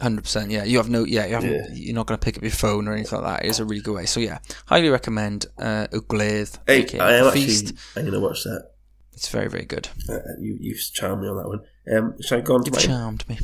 Hundred 0.00 0.22
percent. 0.22 0.50
Yeah, 0.50 0.64
you 0.64 0.78
have 0.78 0.88
no. 0.90 1.04
Yeah, 1.04 1.26
you 1.26 1.34
haven't, 1.34 1.52
Yeah. 1.52 1.66
you're 1.72 1.94
not 1.94 2.06
going 2.06 2.18
to 2.18 2.24
pick 2.24 2.36
up 2.36 2.42
your 2.42 2.50
phone 2.50 2.88
or 2.88 2.94
anything 2.94 3.20
like 3.20 3.38
that. 3.40 3.46
It 3.46 3.50
is 3.50 3.60
a 3.60 3.64
really 3.64 3.80
good 3.80 3.94
way. 3.94 4.06
So 4.06 4.18
yeah, 4.20 4.38
highly 4.66 4.88
recommend 4.88 5.46
uh, 5.56 5.86
Y 5.92 5.98
Gwledd, 6.00 6.58
Hey, 6.66 6.98
I 6.98 7.14
am 7.14 7.24
The 7.24 7.28
actually. 7.28 7.44
Feast. 7.44 7.74
I'm 7.96 8.02
going 8.02 8.14
to 8.14 8.20
watch 8.20 8.42
that. 8.42 8.70
It's 9.12 9.28
very 9.28 9.48
very 9.48 9.64
good. 9.64 9.88
Uh, 10.08 10.18
you 10.40 10.56
you 10.60 10.74
charmed 10.92 11.22
me 11.22 11.28
on 11.28 11.36
that 11.36 11.48
one. 11.48 11.60
Um, 11.96 12.20
shall 12.20 12.38
I 12.38 12.40
go 12.40 12.54
on 12.56 12.64
to 12.64 12.70
You've 12.72 12.80
charmed 12.80 13.28
me. 13.28 13.38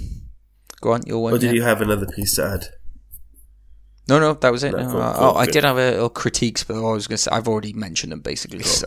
Go 0.80 0.92
on, 0.92 1.02
your 1.06 1.22
one. 1.22 1.34
Or 1.34 1.38
did 1.38 1.48
yeah. 1.48 1.52
you 1.52 1.62
have 1.62 1.80
another 1.82 2.06
piece 2.06 2.34
to 2.36 2.44
add? 2.44 2.66
No, 4.08 4.18
no, 4.18 4.34
that 4.34 4.50
was 4.50 4.64
it. 4.64 4.72
No, 4.72 4.78
No, 4.78 4.90
cool, 4.90 5.00
oh, 5.02 5.14
cool, 5.32 5.38
I 5.38 5.46
did 5.46 5.62
have 5.62 5.76
a 5.76 5.90
little 5.92 6.08
critiques, 6.08 6.64
but 6.64 6.74
I 6.74 6.80
was 6.92 7.06
going 7.06 7.16
to 7.18 7.22
say 7.22 7.30
I've 7.30 7.46
already 7.46 7.72
mentioned 7.74 8.10
them 8.10 8.22
basically. 8.22 8.64
So 8.64 8.86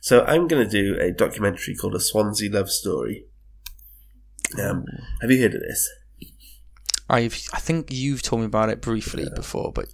So 0.00 0.24
I'm 0.26 0.46
going 0.46 0.62
to 0.68 0.70
do 0.70 0.96
a 1.00 1.10
documentary 1.10 1.74
called 1.74 1.96
A 1.96 2.00
Swansea 2.00 2.50
Love 2.50 2.70
Story. 2.70 3.24
Um, 4.62 4.84
have 5.20 5.30
you 5.30 5.40
heard 5.42 5.54
of 5.54 5.60
this? 5.62 5.88
I've 7.08 7.40
I 7.52 7.58
think 7.58 7.88
you've 7.90 8.22
told 8.22 8.40
me 8.40 8.46
about 8.46 8.68
it 8.70 8.80
briefly 8.80 9.26
before, 9.34 9.72
but 9.72 9.86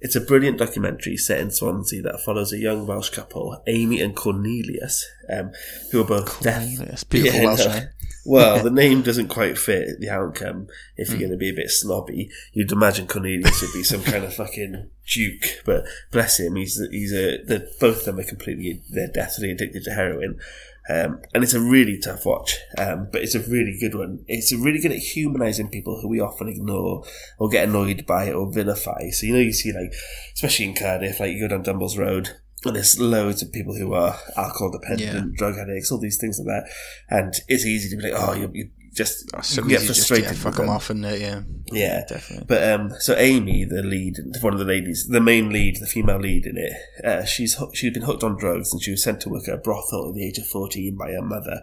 It's 0.00 0.14
a 0.16 0.20
brilliant 0.20 0.58
documentary 0.58 1.16
set 1.16 1.40
in 1.40 1.50
Swansea 1.50 2.02
that 2.02 2.20
follows 2.20 2.52
a 2.52 2.58
young 2.58 2.86
Welsh 2.86 3.10
couple, 3.10 3.60
Amy 3.66 4.00
and 4.00 4.14
Cornelius, 4.14 5.04
um, 5.28 5.50
who 5.90 6.00
are 6.00 6.06
both 6.06 6.40
deaf. 6.40 6.64
Beautiful 7.10 7.40
Yeah, 7.40 7.46
Welsh 7.46 7.64
no. 7.66 7.72
name. 7.74 7.88
Well, 8.26 8.62
the 8.68 8.70
name 8.70 9.00
doesn't 9.00 9.28
quite 9.28 9.56
fit 9.56 10.00
the 10.00 10.10
outcome. 10.10 10.66
If 10.98 11.08
you're 11.08 11.18
going 11.18 11.30
to 11.30 11.38
be 11.38 11.48
a 11.48 11.54
bit 11.54 11.70
snobby, 11.70 12.30
you'd 12.52 12.70
imagine 12.70 13.06
Cornelius 13.06 13.62
would 13.62 13.72
be 13.72 13.82
some 13.82 14.02
kind 14.02 14.22
of 14.22 14.34
fucking 14.34 14.90
duke. 15.10 15.62
But 15.64 15.86
bless 16.12 16.38
him, 16.38 16.56
he's 16.56 16.78
he's 16.90 17.14
a. 17.14 17.38
Both 17.80 18.00
of 18.00 18.04
them 18.04 18.18
are 18.18 18.24
completely 18.28 18.82
they're 18.90 19.08
deathly 19.08 19.50
addicted 19.50 19.82
to 19.84 19.92
heroin, 19.94 20.38
um, 20.88 21.20
and 21.34 21.44
it's 21.44 21.54
a 21.54 21.60
really 21.60 21.98
tough 21.98 22.24
watch. 22.24 22.56
Um, 22.78 23.08
but 23.12 23.22
it's 23.22 23.34
a 23.34 23.40
really 23.40 23.76
good 23.78 23.94
one. 23.94 24.24
It's 24.26 24.52
really 24.54 24.80
good 24.80 24.92
at 24.92 24.98
humanizing 24.98 25.68
people 25.68 26.00
who 26.00 26.08
we 26.08 26.20
often 26.20 26.48
ignore 26.48 27.04
or 27.38 27.48
get 27.48 27.68
annoyed 27.68 28.06
by 28.06 28.32
or 28.32 28.50
vilify. 28.52 29.10
So 29.10 29.26
you 29.26 29.34
know, 29.34 29.40
you 29.40 29.52
see 29.52 29.72
like, 29.72 29.92
especially 30.34 30.66
in 30.66 30.74
Cardiff, 30.74 31.20
like 31.20 31.32
you 31.32 31.40
go 31.40 31.48
down 31.48 31.64
Dumbles 31.64 31.98
Road. 31.98 32.30
And 32.64 32.74
there's 32.74 32.98
loads 32.98 33.40
of 33.40 33.52
people 33.52 33.76
who 33.76 33.92
are 33.94 34.18
alcohol 34.36 34.72
dependent, 34.72 35.36
drug 35.36 35.56
addicts, 35.58 35.92
all 35.92 36.00
these 36.00 36.18
things 36.18 36.40
like 36.40 36.46
that. 36.46 36.70
And 37.08 37.32
it's 37.46 37.64
easy 37.64 37.88
to 37.88 37.96
be 37.96 38.10
like, 38.10 38.20
oh, 38.20 38.32
you, 38.32 38.50
you 38.52 38.70
just 38.94 39.30
you 39.56 39.62
get 39.68 39.80
easy 39.82 39.86
just, 39.88 40.08
frustrated. 40.08 40.24
yeah, 40.24 40.32
fuck 40.42 40.54
them 40.56 40.66
them. 40.66 40.74
off 40.74 40.90
and 40.90 41.04
uh, 41.04 41.10
yeah, 41.10 41.42
Yeah, 41.72 42.04
definitely. 42.08 42.46
but 42.48 42.62
um, 42.72 42.92
so 42.98 43.14
Amy, 43.16 43.64
the 43.64 43.82
lead, 43.82 44.16
one 44.40 44.52
of 44.52 44.58
the 44.58 44.64
ladies, 44.64 45.06
the 45.08 45.20
main 45.20 45.50
lead, 45.50 45.76
the 45.80 45.86
female 45.86 46.18
lead 46.18 46.46
in 46.46 46.56
it, 46.56 46.72
uh, 47.04 47.24
she's 47.24 47.56
she's 47.74 47.92
been 47.92 48.02
hooked 48.02 48.24
on 48.24 48.36
drugs 48.36 48.72
and 48.72 48.82
she 48.82 48.90
was 48.92 49.02
sent 49.02 49.20
to 49.22 49.28
work 49.28 49.48
at 49.48 49.54
a 49.54 49.58
brothel 49.58 50.08
at 50.08 50.14
the 50.14 50.26
age 50.26 50.38
of 50.38 50.46
fourteen 50.46 50.96
by 50.96 51.12
her 51.12 51.22
mother. 51.22 51.62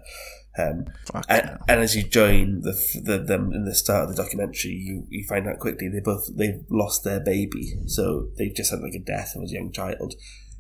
Um, 0.57 0.85
and, 1.27 1.57
and 1.67 1.81
as 1.81 1.97
you 1.97 2.03
join 2.03 2.61
the, 2.61 2.71
the 3.03 3.17
them 3.17 3.51
in 3.51 3.65
the 3.65 3.75
start 3.75 4.09
of 4.09 4.15
the 4.15 4.23
documentary, 4.23 4.71
you, 4.71 5.05
you 5.09 5.25
find 5.27 5.47
out 5.47 5.59
quickly 5.59 5.89
they 5.89 5.99
both 5.99 6.29
they've 6.33 6.63
lost 6.69 7.03
their 7.03 7.19
baby, 7.19 7.73
so 7.87 8.29
they've 8.37 8.55
just 8.55 8.71
had 8.71 8.79
like 8.79 8.93
a 8.93 9.03
death 9.03 9.35
of 9.35 9.43
a 9.43 9.47
young 9.47 9.71
child. 9.73 10.13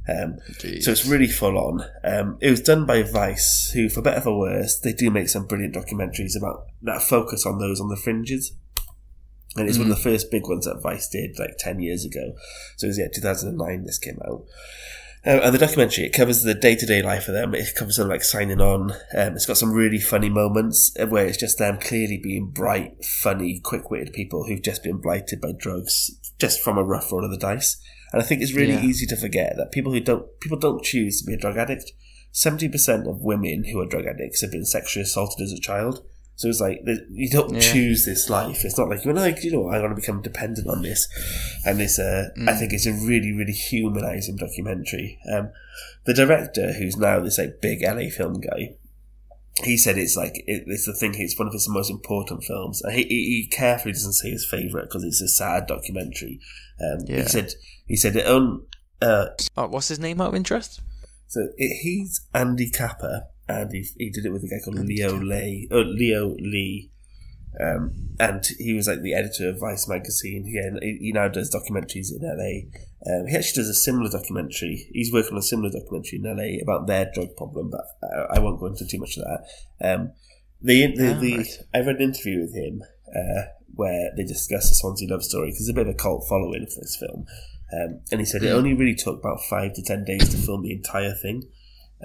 Um, 0.07 0.37
so 0.59 0.91
it's 0.91 1.05
really 1.05 1.27
full 1.27 1.57
on. 1.57 1.83
Um, 2.03 2.37
it 2.39 2.51
was 2.51 2.61
done 2.61 2.85
by 2.85 3.03
Vice, 3.03 3.71
who, 3.73 3.89
for 3.89 4.01
better 4.01 4.19
or 4.19 4.23
for 4.23 4.39
worse, 4.39 4.79
they 4.79 4.93
do 4.93 5.09
make 5.09 5.29
some 5.29 5.47
brilliant 5.47 5.75
documentaries 5.75 6.37
about 6.37 6.67
that 6.83 7.01
focus 7.01 7.45
on 7.45 7.57
those 7.57 7.81
on 7.81 7.89
the 7.89 7.95
fringes. 7.95 8.53
And 9.55 9.69
it's 9.69 9.77
one 9.77 9.89
of 9.89 9.95
the 9.95 10.03
first 10.03 10.31
big 10.31 10.47
ones 10.47 10.65
that 10.65 10.81
Vice 10.81 11.07
did 11.07 11.39
like 11.39 11.55
10 11.57 11.79
years 11.79 12.03
ago. 12.03 12.33
So 12.75 12.85
it 12.85 12.89
was, 12.89 12.99
yeah, 12.99 13.07
2009 13.13 13.85
this 13.85 13.97
came 13.97 14.19
out. 14.27 14.43
Um, 15.27 15.39
and 15.41 15.55
the 15.55 15.59
documentary, 15.59 16.03
it 16.03 16.13
covers 16.13 16.43
the 16.43 16.53
day 16.53 16.75
to 16.75 16.85
day 16.85 17.01
life 17.01 17.27
of 17.27 17.33
them. 17.33 17.55
It 17.55 17.73
covers 17.73 17.95
them 17.95 18.09
like 18.09 18.21
signing 18.21 18.61
on. 18.61 18.91
Um, 18.91 19.33
it's 19.33 19.45
got 19.45 19.57
some 19.57 19.71
really 19.71 19.99
funny 19.99 20.29
moments 20.29 20.93
uh, 20.99 21.07
where 21.07 21.25
it's 21.25 21.37
just 21.37 21.57
them 21.57 21.79
clearly 21.79 22.19
being 22.21 22.51
bright, 22.51 23.03
funny, 23.03 23.59
quick 23.63 23.89
witted 23.89 24.13
people 24.13 24.45
who've 24.45 24.61
just 24.61 24.83
been 24.83 24.97
blighted 24.97 25.41
by 25.41 25.53
drugs 25.57 26.11
just 26.37 26.61
from 26.61 26.77
a 26.77 26.83
rough 26.83 27.11
roll 27.11 27.25
of 27.25 27.31
the 27.31 27.37
dice. 27.37 27.81
And 28.13 28.21
I 28.21 28.25
think 28.25 28.41
it's 28.41 28.53
really 28.53 28.73
Yeah. 28.73 28.83
easy 28.85 29.05
to 29.07 29.15
forget 29.15 29.55
that 29.57 29.71
people 29.71 29.91
who 29.91 29.99
don't 29.99 30.25
people 30.39 30.57
don't 30.59 30.83
choose 30.83 31.19
to 31.21 31.25
be 31.25 31.33
a 31.33 31.37
drug 31.37 31.57
addict. 31.57 31.91
Seventy 32.31 32.67
percent 32.69 33.07
of 33.07 33.21
women 33.21 33.63
who 33.65 33.79
are 33.81 33.85
drug 33.85 34.05
addicts 34.05 34.41
have 34.41 34.51
been 34.51 34.65
sexually 34.65 35.03
assaulted 35.03 35.43
as 35.43 35.51
a 35.51 35.59
child. 35.59 36.05
So 36.37 36.49
it's 36.49 36.59
like 36.59 36.81
you 37.11 37.29
don't 37.29 37.53
Yeah. 37.53 37.61
choose 37.61 38.03
this 38.05 38.29
life. 38.29 38.65
It's 38.65 38.77
not 38.77 38.89
like 38.89 39.05
you're 39.05 39.13
like 39.13 39.43
you 39.43 39.51
know 39.51 39.67
I 39.69 39.79
want 39.79 39.95
to 39.95 40.01
become 40.01 40.21
dependent 40.21 40.67
on 40.67 40.81
this. 40.81 41.07
And 41.65 41.79
this, 41.79 41.97
uh, 41.97 42.29
I 42.45 42.53
think 42.53 42.73
it's 42.73 42.85
a 42.85 42.91
really 42.91 43.31
really 43.31 43.53
humanizing 43.53 44.35
documentary. 44.35 45.17
Um, 45.31 45.51
the 46.05 46.13
director, 46.13 46.73
who's 46.73 46.97
now 46.97 47.21
this 47.21 47.37
like 47.37 47.61
big 47.61 47.81
LA 47.83 48.09
film 48.09 48.41
guy, 48.41 48.75
he 49.63 49.77
said 49.77 49.97
it's 49.97 50.17
like 50.17 50.43
it, 50.47 50.63
it's 50.67 50.85
the 50.85 50.93
thing. 50.93 51.13
It's 51.15 51.37
one 51.39 51.47
of 51.47 51.53
his 51.53 51.69
most 51.69 51.89
important 51.89 52.43
films. 52.43 52.81
And 52.81 52.93
he, 52.93 53.03
he, 53.03 53.47
carefully 53.49 53.93
doesn't 53.93 54.13
say 54.13 54.29
his 54.29 54.45
favorite 54.45 54.89
because 54.89 55.03
it's 55.03 55.21
a 55.21 55.27
sad 55.27 55.67
documentary. 55.67 56.39
Um, 56.81 57.05
Yeah. 57.07 57.23
He 57.23 57.27
said 57.27 57.53
he 57.87 57.95
said 57.95 58.15
it 58.15 58.25
own. 58.25 58.65
Uh, 59.01 59.27
Oh, 59.57 59.67
what's 59.67 59.87
his 59.87 59.99
name 59.99 60.21
out 60.21 60.29
of 60.29 60.35
interest? 60.35 60.81
so 61.27 61.41
it, 61.57 61.81
he's 61.81 62.25
Andy 62.33 62.69
Capper, 62.69 63.23
and 63.47 63.71
he, 63.71 63.85
he 63.97 64.09
did 64.09 64.25
it 64.25 64.31
with 64.31 64.43
a 64.43 64.47
guy 64.47 64.63
called 64.63 64.77
Andy 64.77 64.97
Leo. 64.97 65.19
Lay, 65.19 65.67
oh, 65.71 65.81
Leo 65.81 66.35
Leigh, 66.39 66.91
um, 67.61 67.93
and 68.19 68.43
he 68.59 68.73
was 68.73 68.87
like 68.87 69.01
the 69.01 69.13
editor 69.13 69.49
of 69.49 69.59
Vice 69.59 69.87
magazine. 69.87 70.45
Yeah, 70.47 70.67
and 70.67 70.79
he, 70.81 70.97
he 70.99 71.11
now 71.11 71.27
does 71.27 71.53
documentaries 71.53 72.11
in 72.11 72.21
LA. 72.21 72.69
Um, 73.07 73.27
he 73.27 73.35
actually 73.35 73.61
does 73.61 73.69
a 73.69 73.73
similar 73.73 74.09
documentary. 74.09 74.87
He's 74.91 75.11
working 75.13 75.33
on 75.33 75.39
a 75.39 75.43
similar 75.43 75.69
documentary 75.69 76.19
in 76.19 76.23
LA 76.37 76.61
about 76.61 76.87
their 76.87 77.11
drug 77.13 77.35
problem, 77.35 77.69
but 77.69 77.81
I, 78.03 78.37
I 78.37 78.39
won't 78.39 78.59
go 78.59 78.67
into 78.67 78.87
too 78.87 78.99
much 78.99 79.17
of 79.17 79.23
that. 79.25 79.93
Um, 79.93 80.11
the 80.61 80.87
the, 80.95 81.15
Ah, 81.15 81.19
the 81.19 81.37
right. 81.37 81.47
I 81.73 81.79
read 81.79 81.97
an 81.97 82.01
interview 82.01 82.41
with 82.41 82.55
him 82.55 82.81
uh, 83.15 83.41
where 83.75 84.11
they 84.15 84.23
discussed 84.23 84.69
the 84.69 84.75
Swansea 84.75 85.07
love 85.09 85.23
story 85.23 85.47
because 85.49 85.59
there's 85.67 85.69
a 85.69 85.73
bit 85.73 85.87
of 85.87 85.93
a 85.93 85.97
cult 85.97 86.25
following 86.27 86.65
for 86.67 86.81
this 86.81 86.95
film. 86.95 87.25
Um, 87.73 87.99
and 88.11 88.21
he 88.21 88.25
said 88.25 88.43
it 88.43 88.51
Hmm. 88.51 88.57
only 88.57 88.73
really 88.73 88.95
took 88.95 89.19
about 89.19 89.41
five 89.49 89.73
to 89.73 89.81
ten 89.83 90.03
days 90.05 90.29
to 90.29 90.37
film 90.37 90.63
the 90.63 90.71
entire 90.71 91.13
thing. 91.13 91.43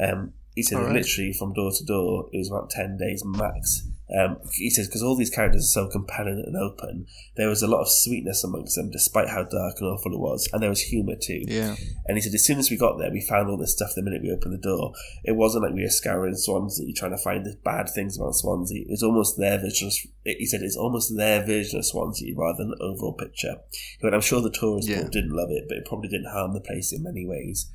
Um, 0.02 0.32
he 0.54 0.62
said 0.62 0.78
Alright. 0.78 0.94
literally 0.94 1.32
from 1.32 1.52
door 1.54 1.70
to 1.70 1.84
door, 1.84 2.28
it 2.32 2.38
was 2.38 2.50
about 2.50 2.70
10 2.70 2.96
days 2.96 3.22
max. 3.24 3.86
Um, 4.18 4.38
he 4.52 4.70
says, 4.70 4.88
because 4.88 5.02
all 5.02 5.16
these 5.16 5.30
characters 5.30 5.62
are 5.64 5.86
so 5.86 5.88
compelling 5.88 6.42
and 6.44 6.56
open, 6.56 7.06
there 7.36 7.48
was 7.48 7.62
a 7.62 7.68
lot 7.68 7.80
of 7.82 7.88
sweetness 7.88 8.42
amongst 8.42 8.74
them, 8.74 8.90
despite 8.90 9.28
how 9.28 9.44
dark 9.44 9.76
and 9.78 9.88
awful 9.88 10.12
it 10.12 10.18
was. 10.18 10.48
And 10.52 10.60
there 10.62 10.68
was 10.68 10.80
humour 10.82 11.14
too. 11.14 11.42
Yeah, 11.46 11.76
And 12.06 12.16
he 12.16 12.20
said, 12.20 12.34
as 12.34 12.44
soon 12.44 12.58
as 12.58 12.70
we 12.70 12.76
got 12.76 12.98
there, 12.98 13.10
we 13.12 13.20
found 13.20 13.48
all 13.48 13.56
this 13.56 13.72
stuff 13.72 13.90
the 13.94 14.02
minute 14.02 14.22
we 14.22 14.32
opened 14.32 14.52
the 14.54 14.58
door. 14.58 14.92
It 15.24 15.36
wasn't 15.36 15.64
like 15.64 15.74
we 15.74 15.82
were 15.82 15.90
scouring 15.90 16.34
Swansea 16.34 16.92
trying 16.94 17.12
to 17.12 17.18
find 17.22 17.46
the 17.46 17.56
bad 17.64 17.88
things 17.94 18.16
about 18.18 18.34
Swansea. 18.34 18.82
It 18.82 18.90
was 18.90 19.02
almost 19.04 19.38
their 19.38 19.58
version 19.58 19.86
of, 19.88 19.94
he 20.24 20.46
said, 20.46 20.62
it's 20.62 20.76
almost 20.76 21.16
their 21.16 21.44
version 21.46 21.78
of 21.78 21.86
Swansea 21.86 22.34
rather 22.36 22.58
than 22.58 22.70
the 22.70 22.82
overall 22.82 23.12
picture. 23.14 23.56
He 23.70 23.98
went, 24.02 24.14
I'm 24.14 24.20
sure 24.20 24.40
the 24.40 24.50
tourist 24.50 24.88
Yeah. 24.88 25.02
board 25.02 25.12
didn't 25.12 25.36
love 25.36 25.50
it, 25.50 25.66
but 25.68 25.78
it 25.78 25.86
probably 25.86 26.08
didn't 26.08 26.32
harm 26.32 26.52
the 26.52 26.60
place 26.60 26.92
in 26.92 27.02
many 27.04 27.26
ways. 27.26 27.70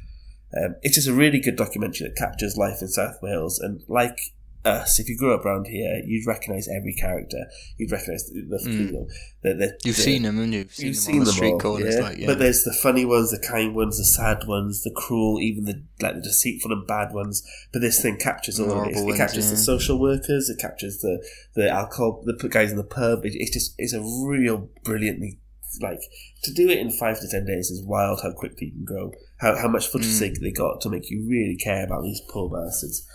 Um, 0.56 0.76
it's 0.84 0.96
just 0.96 1.08
a 1.08 1.14
really 1.14 1.40
good 1.40 1.56
documentary 1.56 2.08
that 2.08 2.16
captures 2.18 2.56
life 2.58 2.82
in 2.82 2.88
South 2.88 3.18
Wales. 3.22 3.60
And 3.60 3.82
like 3.88 4.20
us, 4.66 5.00
if 5.00 5.08
you 5.08 5.18
grew 5.18 5.34
up 5.34 5.46
around 5.46 5.68
here, 5.68 6.02
you'd 6.06 6.28
recognise 6.28 6.68
every 6.68 6.94
character. 6.94 7.38
You'd 7.78 7.92
recognise 7.92 8.26
the, 8.26 8.42
the, 8.42 8.58
Mm. 8.70 8.80
you 8.88 8.92
know, 8.92 9.08
the, 9.44 9.54
the 9.54 9.80
You've 9.86 9.96
the- 9.96 10.02
seen 10.02 10.24
them, 10.24 10.40
and 10.40 10.54
you've 10.54 10.74
seen 10.74 10.88
You've 10.88 10.96
them 10.96 11.02
seen 11.04 11.20
on 11.20 11.26
the 11.26 11.32
street 11.32 11.52
all, 11.52 11.60
corners, 11.60 11.96
yeah? 11.96 12.02
like 12.02 12.18
yeah. 12.18 12.28
But 12.28 12.40
there's 12.40 12.64
the 12.64 12.74
funny 12.74 13.06
ones, 13.06 13.32
the 13.32 13.40
kind 13.48 13.76
ones, 13.76 13.98
the 13.98 14.06
sad 14.06 14.48
ones, 14.48 14.84
the 14.84 14.92
cruel, 14.96 15.40
even 15.40 15.66
the 15.66 15.84
like 16.02 16.16
the 16.16 16.22
deceitful 16.22 16.72
and 16.72 16.86
bad 16.88 17.14
ones. 17.14 17.44
But 17.72 17.80
this 17.80 18.02
thing 18.02 18.18
captures 18.18 18.60
all 18.60 18.72
of 18.82 18.88
it. 18.88 18.98
It 18.98 19.06
ones, 19.06 19.18
captures 19.18 19.50
the 19.52 19.58
social 19.58 20.00
workers. 20.00 20.50
It 20.50 20.60
captures 20.60 21.00
the 21.00 21.24
the 21.56 21.70
alcohol, 21.70 22.24
the 22.26 22.50
guys 22.50 22.72
in 22.72 22.78
the 22.78 22.84
pub. 22.84 23.26
It, 23.26 23.34
it's 23.36 23.52
just 23.52 23.76
it's 23.78 23.94
a 23.94 24.02
real 24.02 24.70
brilliantly 24.84 25.40
like 25.82 26.00
to 26.44 26.54
do 26.54 26.70
it 26.70 26.78
in 26.78 26.90
five 26.90 27.20
to 27.20 27.28
ten 27.28 27.46
days 27.46 27.70
is 27.70 27.84
wild. 27.86 28.22
How 28.24 28.32
quickly 28.32 28.68
you 28.68 28.72
can 28.74 28.86
grow. 28.86 29.12
How 29.40 29.56
how 29.58 29.68
much 29.68 29.88
footage 29.88 30.08
Mm. 30.08 30.20
they, 30.20 30.30
they 30.42 30.52
got 30.52 30.80
to 30.82 30.90
make 30.90 31.10
you 31.12 31.26
really 31.30 31.58
care 31.58 31.84
about 31.86 32.04
these 32.04 32.22
poor 32.30 32.50
bastards. 32.50 33.06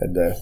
And 0.00 0.16
uh, 0.16 0.34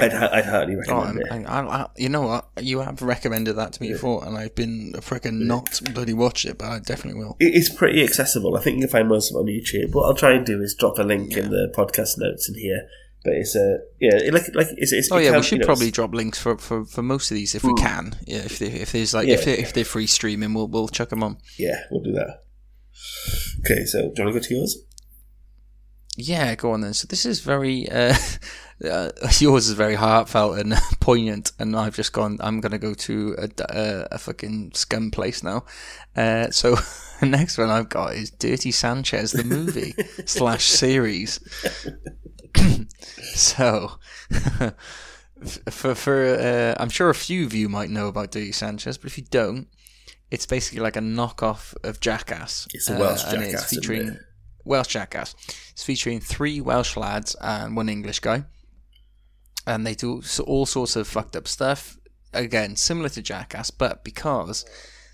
I'd 0.00 0.12
I'd 0.14 0.44
heartily 0.46 0.76
Oh, 0.76 0.78
recommend 0.80 1.18
it. 1.20 1.26
and, 1.30 1.38
and 1.40 1.46
I, 1.48 1.60
I, 1.82 1.86
you 1.96 2.08
know 2.08 2.22
what? 2.22 2.48
You 2.60 2.80
have 2.80 3.02
recommended 3.02 3.54
that 3.54 3.74
to 3.74 3.82
me 3.82 3.88
Yeah. 3.88 3.94
before, 3.94 4.24
and 4.26 4.36
I've 4.38 4.54
been 4.54 4.92
freaking 4.98 5.40
not 5.46 5.80
bloody 5.92 6.14
watch 6.14 6.44
it, 6.46 6.56
but 6.58 6.66
I 6.68 6.78
definitely 6.78 7.20
will. 7.22 7.36
It's 7.40 7.68
pretty 7.68 8.02
accessible. 8.02 8.56
I 8.56 8.60
think 8.62 8.76
you 8.76 8.82
can 8.82 8.90
find 8.90 9.08
most 9.08 9.30
of 9.30 9.36
it 9.36 9.40
on 9.40 9.46
YouTube. 9.46 9.94
What 9.94 10.04
I'll 10.06 10.14
try 10.14 10.32
and 10.32 10.46
do 10.46 10.60
is 10.62 10.74
drop 10.78 10.98
a 10.98 11.02
link 11.02 11.36
in 11.36 11.50
the 11.50 11.72
podcast 11.76 12.18
notes 12.18 12.48
in 12.48 12.54
here. 12.54 12.88
But 13.24 13.34
it's 13.34 13.54
a 13.54 13.78
yeah, 14.00 14.16
it, 14.16 14.34
like 14.34 14.52
like 14.54 14.66
it's, 14.76 14.92
it's 14.92 15.12
Oh 15.12 15.16
it 15.18 15.24
yeah, 15.24 15.30
can- 15.30 15.38
we 15.40 15.42
should 15.44 15.52
you 15.52 15.58
know, 15.60 15.66
probably 15.66 15.90
drop 15.92 16.12
links 16.12 16.38
for, 16.40 16.58
for, 16.58 16.84
for 16.84 17.02
most 17.02 17.30
of 17.30 17.36
these 17.36 17.54
if 17.54 17.62
we 17.62 17.70
Mm. 17.72 17.78
can. 17.78 18.16
Yeah, 18.26 18.38
if 18.38 18.58
they, 18.58 18.66
if 18.66 18.90
there's 18.92 19.14
like 19.14 19.28
if 19.28 19.40
Yeah. 19.40 19.44
they 19.56 19.58
if 19.62 19.72
they're 19.74 19.84
free 19.84 20.08
streaming, 20.08 20.54
we'll 20.54 20.66
we'll 20.68 20.88
chuck 20.88 21.10
them 21.10 21.22
on. 21.22 21.36
yeah, 21.58 21.84
we'll 21.90 22.02
do 22.02 22.12
that. 22.12 22.42
Okay, 23.64 23.84
so 23.84 24.00
do 24.00 24.14
you 24.16 24.24
want 24.24 24.34
to 24.34 24.40
go 24.40 24.46
to 24.46 24.54
yours? 24.54 24.76
Yeah, 26.16 26.54
go 26.56 26.72
on 26.72 26.80
then. 26.82 26.94
So 26.94 27.06
this 27.08 27.24
is 27.24 27.40
very 27.40 27.88
uh, 27.88 28.14
uh, 28.84 29.10
yours 29.38 29.68
is 29.68 29.74
very 29.74 29.94
heartfelt 29.94 30.58
and 30.58 30.74
poignant, 31.00 31.52
and 31.58 31.76
I've 31.76 31.96
just 31.96 32.12
gone. 32.12 32.38
I'm 32.40 32.60
gonna 32.60 32.78
go 32.78 32.94
to 32.94 33.36
a, 33.38 33.48
a, 33.68 34.08
a 34.12 34.18
fucking 34.18 34.72
scum 34.74 35.10
place 35.10 35.42
now. 35.42 35.64
Uh, 36.16 36.50
so 36.50 36.76
the 37.20 37.26
next 37.26 37.58
one 37.58 37.70
I've 37.70 37.88
got 37.88 38.14
is 38.14 38.30
Dirty 38.30 38.70
Sanchez, 38.70 39.32
the 39.32 39.44
movie 39.44 39.94
slash 40.26 40.64
series. 40.64 41.40
so. 43.34 43.92
For 45.70 45.96
for 45.96 46.36
uh, 46.38 46.80
I'm 46.80 46.88
sure 46.88 47.10
a 47.10 47.16
few 47.16 47.44
of 47.44 47.52
you 47.52 47.68
might 47.68 47.90
know 47.90 48.06
about 48.06 48.30
Dirty 48.30 48.52
Sanchez, 48.52 48.96
but 48.96 49.06
if 49.06 49.18
you 49.18 49.24
don't, 49.28 49.66
it's 50.30 50.46
basically 50.46 50.80
like 50.80 50.96
a 50.96 51.00
knockoff 51.00 51.74
of 51.82 51.98
Jackass. 51.98 52.68
It's 52.72 52.88
a 52.88 52.96
Welsh 52.96 53.24
and 53.24 53.42
Jackass, 53.42 53.62
It's 53.64 53.74
featuring 53.74 54.08
it? 54.08 54.18
Welsh 54.64 54.88
Jackass. 54.88 55.34
It's 55.72 55.82
featuring 55.84 56.20
three 56.20 56.60
Welsh 56.60 56.96
lads 56.96 57.34
and 57.40 57.76
one 57.76 57.88
English 57.88 58.20
guy, 58.20 58.44
and 59.66 59.86
they 59.86 59.94
do 59.94 60.22
all 60.46 60.66
sorts 60.66 60.96
of 60.96 61.06
fucked 61.08 61.36
up 61.36 61.46
stuff. 61.48 61.96
Again, 62.32 62.76
similar 62.76 63.08
to 63.10 63.22
Jackass, 63.22 63.70
but 63.70 64.04
because 64.04 64.64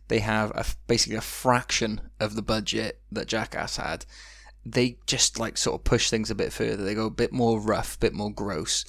they 0.08 0.20
have 0.20 0.50
a, 0.54 0.64
basically 0.86 1.16
a 1.16 1.20
fraction 1.20 2.00
of 2.20 2.34
the 2.36 2.42
budget 2.42 3.00
that 3.10 3.26
Jackass 3.26 3.76
had, 3.76 4.06
they 4.64 4.98
just 5.06 5.38
like 5.38 5.56
sort 5.56 5.80
of 5.80 5.84
push 5.84 6.10
things 6.10 6.30
a 6.30 6.34
bit 6.34 6.52
further. 6.52 6.82
They 6.84 6.94
go 6.94 7.06
a 7.06 7.10
bit 7.10 7.32
more 7.32 7.60
rough, 7.60 7.96
a 7.96 7.98
bit 7.98 8.14
more 8.14 8.32
gross. 8.32 8.84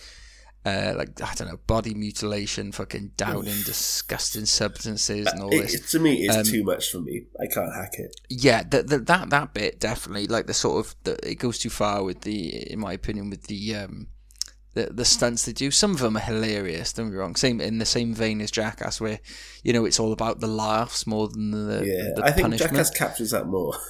Uh, 0.66 0.94
like 0.98 1.20
I 1.22 1.34
don't 1.36 1.48
know, 1.48 1.60
body 1.68 1.94
mutilation, 1.94 2.74
fucking 2.74 3.12
downing 3.16 3.62
disgusting 3.66 4.46
substances 4.46 5.26
and 5.28 5.42
all 5.42 5.54
It- 5.54 5.62
this. 5.62 5.74
it- 5.76 5.88
to 5.88 6.00
me, 6.00 6.26
it's 6.28 6.36
Um, 6.36 6.44
too 6.44 6.64
much 6.64 6.92
for 6.92 7.00
me. 7.00 7.24
I 7.40 7.48
can't 7.48 7.74
hack 7.74 7.94
it. 7.94 8.14
Yeah, 8.30 8.64
the, 8.64 8.84
the, 8.84 9.00
that 9.00 9.30
that 9.30 9.54
bit 9.54 9.80
definitely 9.80 10.28
like 10.28 10.48
the 10.48 10.54
sort 10.54 10.86
of 10.86 10.96
the, 11.06 11.28
it 11.28 11.36
goes 11.40 11.60
too 11.60 11.70
far 11.70 12.04
with 12.04 12.22
the, 12.22 12.72
in 12.72 12.78
my 12.80 12.92
opinion, 12.94 13.30
with 13.30 13.44
the 13.48 13.74
um 13.76 14.08
the 14.74 14.88
the 14.92 15.06
stunts 15.06 15.46
they 15.46 15.54
do. 15.54 15.72
Some 15.72 15.92
of 15.92 16.00
them 16.00 16.18
are 16.18 16.22
hilarious. 16.22 16.94
Don't 16.94 17.12
me 17.12 17.18
wrong. 17.18 17.36
Same 17.36 17.60
in 17.60 17.80
the 17.80 17.86
same 17.86 18.14
vein 18.14 18.42
as 18.42 18.52
Jackass, 18.52 19.02
where 19.02 19.20
you 19.64 19.74
know 19.74 19.86
it's 19.86 20.00
all 20.00 20.12
about 20.12 20.40
the 20.40 20.48
laughs 20.48 21.08
more 21.08 21.28
than 21.28 21.52
the 21.52 21.86
Yeah, 21.86 22.14
the 22.16 22.24
I 22.24 22.32
think 22.32 22.46
punishment. 22.46 22.74
Jackass 22.74 22.92
captures 22.92 23.32
that 23.32 23.48
more. 23.48 23.74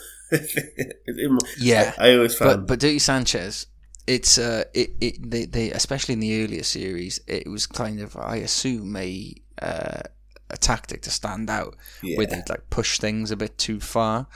Yeah, 1.58 1.94
I, 1.98 2.10
I 2.10 2.14
always 2.16 2.36
found. 2.36 2.62
but 2.62 2.68
but 2.68 2.80
Dirty 2.80 3.00
Sanchez, 3.00 3.66
it's 4.06 4.38
uh 4.38 4.66
it, 4.76 4.92
it 5.02 5.32
they, 5.32 5.46
they 5.46 5.72
especially 5.72 6.14
in 6.14 6.20
the 6.20 6.44
earlier 6.44 6.64
series, 6.64 7.20
it 7.28 7.48
was 7.50 7.66
kind 7.66 8.00
of 8.00 8.16
I 8.16 8.36
assume 8.38 8.96
a 8.96 9.34
uh, 9.60 10.02
a 10.50 10.58
tactic 10.58 11.02
to 11.04 11.10
stand 11.10 11.50
out 11.50 11.76
yeah. 12.02 12.18
where 12.18 12.28
they 12.28 12.44
like 12.50 12.70
push 12.70 13.00
things 13.00 13.32
a 13.32 13.38
bit 13.38 13.58
too 13.58 13.80
far. 13.80 14.28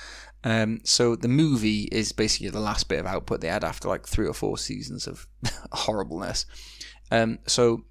Um, 0.43 0.81
so 0.83 1.15
the 1.15 1.29
movie 1.29 1.83
is 1.91 2.11
basically 2.11 2.49
the 2.49 2.59
last 2.59 2.89
bit 2.89 2.99
of 2.99 3.05
output 3.05 3.41
they 3.41 3.47
had 3.47 3.63
after 3.63 3.87
like 3.87 4.05
three 4.05 4.27
or 4.27 4.33
four 4.33 4.57
seasons 4.57 5.07
of 5.07 5.27
horribleness. 5.71 6.45
Um, 7.11 7.39
so 7.47 7.85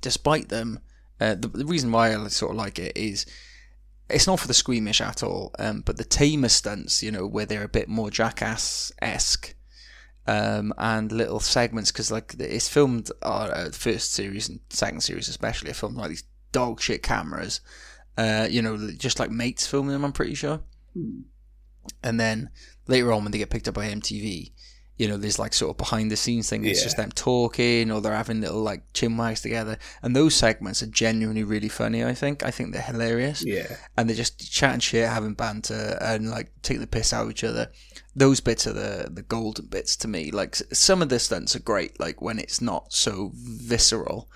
despite 0.00 0.48
them, 0.48 0.80
uh, 1.20 1.34
the, 1.34 1.48
the 1.48 1.66
reason 1.66 1.92
why 1.92 2.14
I 2.14 2.28
sort 2.28 2.52
of 2.52 2.56
like 2.56 2.78
it 2.78 2.96
is 2.96 3.26
it's 4.08 4.26
not 4.26 4.40
for 4.40 4.48
the 4.48 4.54
squeamish 4.54 5.00
at 5.00 5.22
all, 5.22 5.54
um, 5.58 5.82
but 5.84 5.98
the 5.98 6.04
tamer 6.04 6.48
stunts, 6.48 7.02
you 7.02 7.10
know, 7.10 7.26
where 7.26 7.44
they're 7.44 7.64
a 7.64 7.68
bit 7.68 7.88
more 7.88 8.10
jackass 8.10 8.92
esque. 9.02 9.54
Um, 10.26 10.74
and 10.76 11.10
little 11.10 11.40
segments 11.40 11.90
because 11.90 12.12
like 12.12 12.34
it's 12.38 12.68
filmed 12.68 13.10
uh, 13.22 13.50
uh, 13.50 13.70
first 13.70 14.12
series 14.12 14.50
and 14.50 14.60
second 14.68 15.00
series 15.00 15.26
especially 15.26 15.70
are 15.70 15.74
filmed 15.74 15.96
like 15.96 16.10
these 16.10 16.24
dog 16.52 16.82
shit 16.82 17.02
cameras 17.02 17.62
uh, 18.18 18.46
you 18.50 18.60
know 18.60 18.90
just 18.98 19.18
like 19.18 19.30
mates 19.30 19.66
filming 19.66 19.92
them 19.92 20.04
I'm 20.04 20.12
pretty 20.12 20.34
sure 20.34 20.60
And 22.02 22.20
then 22.20 22.50
later 22.86 23.12
on 23.12 23.22
when 23.22 23.32
they 23.32 23.38
get 23.38 23.50
picked 23.50 23.68
up 23.68 23.74
by 23.74 23.86
MTV 23.88 24.52
you 24.96 25.06
know 25.06 25.16
there's 25.16 25.38
like 25.38 25.54
sort 25.54 25.70
of 25.70 25.76
behind 25.76 26.10
the 26.10 26.16
scenes 26.16 26.50
thing 26.50 26.64
it's 26.64 26.80
Yeah. 26.80 26.84
just 26.86 26.96
them 26.96 27.12
talking 27.12 27.92
or 27.92 28.00
they're 28.00 28.16
having 28.16 28.40
little 28.40 28.60
like 28.62 28.82
chin 28.94 29.16
wags 29.16 29.40
together 29.40 29.78
and 30.02 30.16
those 30.16 30.34
segments 30.34 30.82
are 30.82 30.88
genuinely 30.88 31.44
really 31.44 31.68
funny 31.68 32.04
I 32.04 32.14
think 32.14 32.42
I 32.42 32.50
think 32.50 32.72
they're 32.72 32.82
hilarious 32.82 33.44
yeah, 33.46 33.76
and 33.96 34.08
they're 34.08 34.16
just 34.16 34.50
chatting 34.50 34.80
shit, 34.80 35.08
having 35.08 35.34
banter, 35.34 35.96
and 36.00 36.28
like 36.28 36.50
take 36.62 36.80
the 36.80 36.88
piss 36.88 37.12
out 37.12 37.26
of 37.26 37.30
each 37.30 37.44
other. 37.44 37.70
Those 38.16 38.40
bits 38.40 38.66
are 38.66 38.72
the 38.72 39.08
the 39.08 39.22
golden 39.22 39.66
bits 39.66 39.94
to 39.98 40.08
me. 40.08 40.32
Like 40.32 40.56
some 40.72 41.00
of 41.00 41.10
the 41.10 41.20
stunts 41.20 41.54
are 41.54 41.60
great, 41.60 42.00
like 42.00 42.20
when 42.20 42.40
it's 42.40 42.60
not 42.60 42.92
so 42.92 43.30
visceral, 43.36 44.28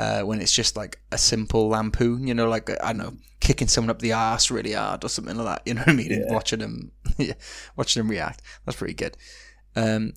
uh, 0.00 0.22
when 0.22 0.40
it's 0.40 0.52
just 0.52 0.78
like 0.78 0.98
a 1.12 1.18
simple 1.18 1.68
lampoon, 1.68 2.26
you 2.26 2.32
know, 2.32 2.48
like 2.48 2.70
I 2.82 2.94
don't 2.94 2.96
know, 2.96 3.16
kicking 3.38 3.68
someone 3.68 3.90
up 3.90 3.98
the 3.98 4.12
ass 4.12 4.50
really 4.50 4.72
hard 4.72 5.04
or 5.04 5.08
something 5.08 5.36
like 5.36 5.46
that. 5.46 5.62
You 5.66 5.74
know 5.74 5.82
what 5.82 5.90
I 5.90 5.92
mean? 5.92 6.10
Yeah. 6.10 6.32
watching 6.32 6.60
them, 6.60 6.92
yeah, 7.18 7.34
watching 7.76 8.00
them 8.00 8.10
react. 8.10 8.40
That's 8.64 8.78
pretty 8.78 8.94
good. 8.94 9.18
Um, 9.76 10.14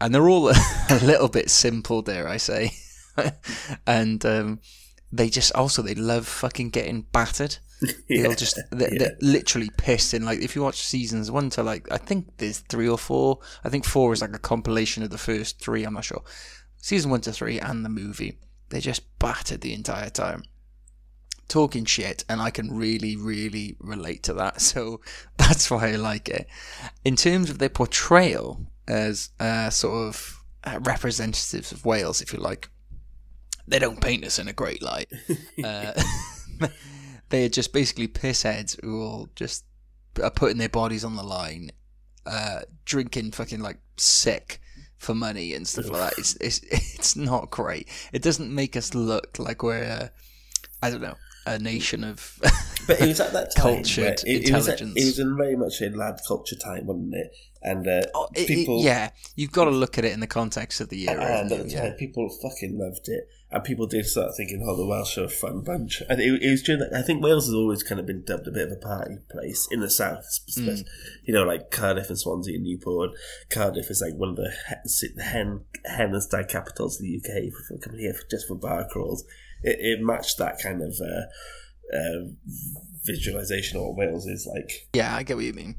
and 0.00 0.12
they're 0.12 0.28
all 0.28 0.48
a 0.90 1.00
little 1.04 1.28
bit 1.28 1.48
simple, 1.48 2.02
dare 2.02 2.26
I 2.26 2.38
say, 2.38 2.72
and 3.86 4.26
um, 4.26 4.58
they 5.12 5.30
just 5.30 5.54
also 5.54 5.80
they 5.80 5.94
love 5.94 6.26
fucking 6.26 6.70
getting 6.70 7.02
battered. 7.02 7.58
They'll 8.08 8.34
just 8.34 8.58
they're, 8.72 8.92
yeah. 8.94 8.98
they're 8.98 9.16
literally 9.20 9.70
pissed 9.78 10.12
in 10.12 10.24
like 10.24 10.40
if 10.40 10.56
you 10.56 10.62
watch 10.62 10.82
seasons 10.82 11.30
one 11.30 11.50
to 11.50 11.62
like 11.62 11.86
I 11.92 11.98
think 11.98 12.38
there's 12.38 12.58
three 12.58 12.88
or 12.88 12.98
four. 12.98 13.38
I 13.62 13.68
think 13.68 13.84
four 13.84 14.12
is 14.12 14.22
like 14.22 14.34
a 14.34 14.40
compilation 14.40 15.04
of 15.04 15.10
the 15.10 15.18
first 15.18 15.60
three. 15.60 15.84
I'm 15.84 15.94
not 15.94 16.04
sure. 16.04 16.24
Season 16.78 17.12
one 17.12 17.20
to 17.20 17.32
three 17.32 17.60
and 17.60 17.84
the 17.84 17.88
movie. 17.88 18.38
They're 18.74 18.80
just 18.80 19.20
battered 19.20 19.60
the 19.60 19.72
entire 19.72 20.10
time. 20.10 20.42
Talking 21.46 21.84
shit, 21.84 22.24
and 22.28 22.42
I 22.42 22.50
can 22.50 22.76
really, 22.76 23.14
really 23.14 23.76
relate 23.78 24.24
to 24.24 24.34
that. 24.34 24.60
So 24.60 25.00
that's 25.36 25.70
why 25.70 25.90
I 25.90 25.94
like 25.94 26.28
it. 26.28 26.48
In 27.04 27.14
terms 27.14 27.50
of 27.50 27.60
their 27.60 27.68
portrayal 27.68 28.66
as 28.88 29.30
uh, 29.38 29.70
sort 29.70 30.08
of 30.08 30.42
uh, 30.64 30.80
representatives 30.82 31.70
of 31.70 31.84
Wales, 31.84 32.20
if 32.20 32.32
you 32.32 32.40
like, 32.40 32.68
they 33.68 33.78
don't 33.78 34.00
paint 34.00 34.24
us 34.24 34.40
in 34.40 34.48
a 34.48 34.52
great 34.52 34.82
light. 34.82 35.08
Uh, 35.62 35.92
they 37.28 37.44
are 37.44 37.48
just 37.48 37.72
basically 37.72 38.08
pissheads 38.08 38.76
who 38.82 39.04
all 39.04 39.28
just 39.36 39.64
are 40.20 40.32
putting 40.32 40.58
their 40.58 40.68
bodies 40.68 41.04
on 41.04 41.14
the 41.14 41.22
line, 41.22 41.70
uh, 42.26 42.62
drinking 42.84 43.30
fucking 43.30 43.60
like 43.60 43.78
sick 43.98 44.60
for 45.04 45.14
money 45.14 45.54
and 45.54 45.66
stuff 45.68 45.88
like 45.90 46.00
that. 46.10 46.18
It's 46.18 46.34
it's 46.36 46.58
it's 46.98 47.16
not 47.16 47.50
great. 47.50 47.88
It 48.12 48.22
doesn't 48.22 48.52
make 48.54 48.76
us 48.76 48.94
look 48.94 49.38
like 49.38 49.62
we're 49.62 49.82
a, 49.82 50.10
I 50.82 50.90
don't 50.90 51.02
know 51.02 51.16
a 51.46 51.58
nation 51.58 52.02
of 52.04 52.38
But 52.86 53.00
it 53.00 53.08
was 53.08 53.20
at 53.20 53.32
that 53.32 53.54
time. 53.54 53.76
Cultured 53.76 54.20
it, 54.26 54.48
it 54.48 54.52
was 54.52 54.68
at- 54.68 54.80
It 54.80 54.94
was, 54.94 55.18
in 55.18 55.36
very 55.36 55.56
much 55.56 55.80
a 55.82 55.88
lad 55.90 56.20
culture 56.26 56.56
time, 56.56 56.86
wasn't 56.86 57.14
it? 57.14 57.30
And 57.62 57.86
uh, 57.86 58.02
Oh, 58.14 58.28
it- 58.34 58.42
it- 58.42 58.46
people, 58.46 58.82
yeah, 58.82 59.10
you've 59.36 59.52
got 59.52 59.64
to 59.64 59.70
look 59.70 59.96
at 59.98 60.04
it 60.04 60.12
in 60.12 60.20
the 60.20 60.26
context 60.26 60.80
of 60.80 60.88
the 60.90 61.08
era. 61.08 61.22
and 61.22 61.52
at 61.52 61.58
the 61.64 61.70
time, 61.70 61.86
yeah. 61.86 61.92
people 61.98 62.28
fucking 62.42 62.78
loved 62.78 63.08
it, 63.08 63.26
and 63.54 63.64
people 63.64 63.86
did 63.86 64.04
start 64.06 64.32
thinking, 64.36 64.62
"Oh, 64.66 64.76
the 64.76 64.86
Welsh 64.86 65.16
are 65.16 65.24
a 65.24 65.28
fun 65.28 65.60
bunch." 65.62 66.02
And 66.08 66.20
it, 66.20 66.42
it 66.42 66.50
was 66.50 66.62
during 66.62 66.80
that. 66.80 66.92
I 66.94 67.02
think 67.02 67.22
Wales 67.22 67.46
has 67.46 67.54
always 67.54 67.82
kind 67.82 68.00
of 68.00 68.06
been 68.06 68.24
dubbed 68.24 68.46
a 68.48 68.50
bit 68.50 68.66
of 68.70 68.72
a 68.72 68.80
party 68.80 69.16
place 69.30 69.66
in 69.70 69.80
the 69.80 69.90
south, 69.90 70.24
Mm. 70.58 70.84
you 71.24 71.32
know, 71.34 71.44
like 71.44 71.70
Cardiff 71.70 72.08
and 72.08 72.18
Swansea 72.18 72.54
and 72.56 72.64
Newport. 72.64 73.10
Cardiff 73.50 73.90
is 73.90 74.02
like 74.04 74.14
one 74.18 74.30
of 74.30 74.36
the 74.36 74.52
hen 75.22 75.64
hen 75.84 76.12
and 76.12 76.22
stag 76.22 76.48
capitals 76.48 76.96
of 77.00 77.02
the 77.02 77.16
UK. 77.16 77.50
For 77.68 77.78
coming 77.78 78.00
here 78.00 78.14
for, 78.14 78.26
just 78.30 78.46
for 78.48 78.54
bar 78.56 78.86
crawls, 78.90 79.24
it, 79.62 79.76
it 79.80 80.00
matched 80.02 80.38
that 80.38 80.58
kind 80.62 80.82
of. 80.82 80.94
Uh, 81.00 81.26
uh, 81.94 82.30
visualization 83.04 83.76
of 83.76 83.84
what 83.84 83.96
Wales 83.96 84.26
is 84.26 84.48
like. 84.52 84.88
Yeah, 84.94 85.14
I 85.14 85.22
get 85.22 85.36
what 85.36 85.44
you 85.44 85.52
mean. 85.52 85.76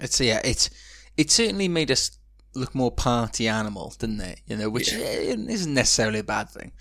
It's 0.00 0.20
yeah, 0.20 0.40
it's 0.44 0.70
it 1.16 1.30
certainly 1.30 1.68
made 1.68 1.90
us 1.90 2.18
look 2.54 2.74
more 2.74 2.90
party 2.90 3.48
animal, 3.48 3.94
didn't 3.98 4.18
they? 4.18 4.36
You 4.46 4.56
know, 4.56 4.70
which 4.70 4.92
eh, 4.92 5.34
isn't 5.36 5.74
necessarily 5.74 6.20
a 6.20 6.24
bad 6.24 6.50
thing. 6.50 6.72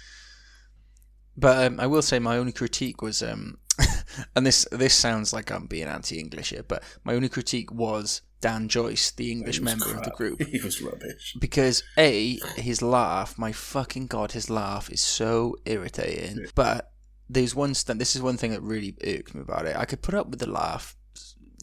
But 1.38 1.66
um, 1.66 1.80
I 1.80 1.88
will 1.88 2.02
say 2.02 2.20
my 2.20 2.38
only 2.38 2.52
critique 2.52 3.02
was, 3.02 3.24
um, 3.24 3.60
and 4.36 4.46
this 4.46 4.68
this 4.72 4.94
sounds 4.94 5.32
like 5.32 5.52
I'm 5.52 5.68
being 5.68 5.88
anti-English 5.88 6.50
here, 6.50 6.64
but 6.64 6.84
my 7.04 7.14
only 7.14 7.30
critique 7.30 7.72
was 7.72 8.22
Dan 8.42 8.68
Joyce, 8.68 9.12
the 9.12 9.32
English 9.32 9.62
member 9.62 9.94
of 9.94 10.04
the 10.04 10.12
group, 10.12 10.42
He 10.48 10.60
was 10.60 10.82
rubbish. 10.82 11.36
because 11.40 11.84
a 11.98 12.40
his 12.56 12.82
laugh, 12.82 13.38
my 13.38 13.52
fucking 13.52 14.08
god, 14.08 14.34
his 14.34 14.50
laugh 14.50 14.90
is 14.90 15.02
so 15.02 15.56
irritating. 15.66 16.46
But 16.56 16.92
there's 17.30 17.56
one. 17.56 17.74
This 17.74 18.16
is 18.16 18.22
one 18.22 18.38
thing 18.38 18.52
that 18.52 18.62
really 18.62 18.96
irked 19.06 19.36
me 19.36 19.42
about 19.42 19.66
it. 19.66 19.76
I 19.76 19.86
could 19.86 20.02
put 20.02 20.16
up 20.16 20.28
with 20.30 20.40
the 20.40 20.50
laugh 20.50 20.96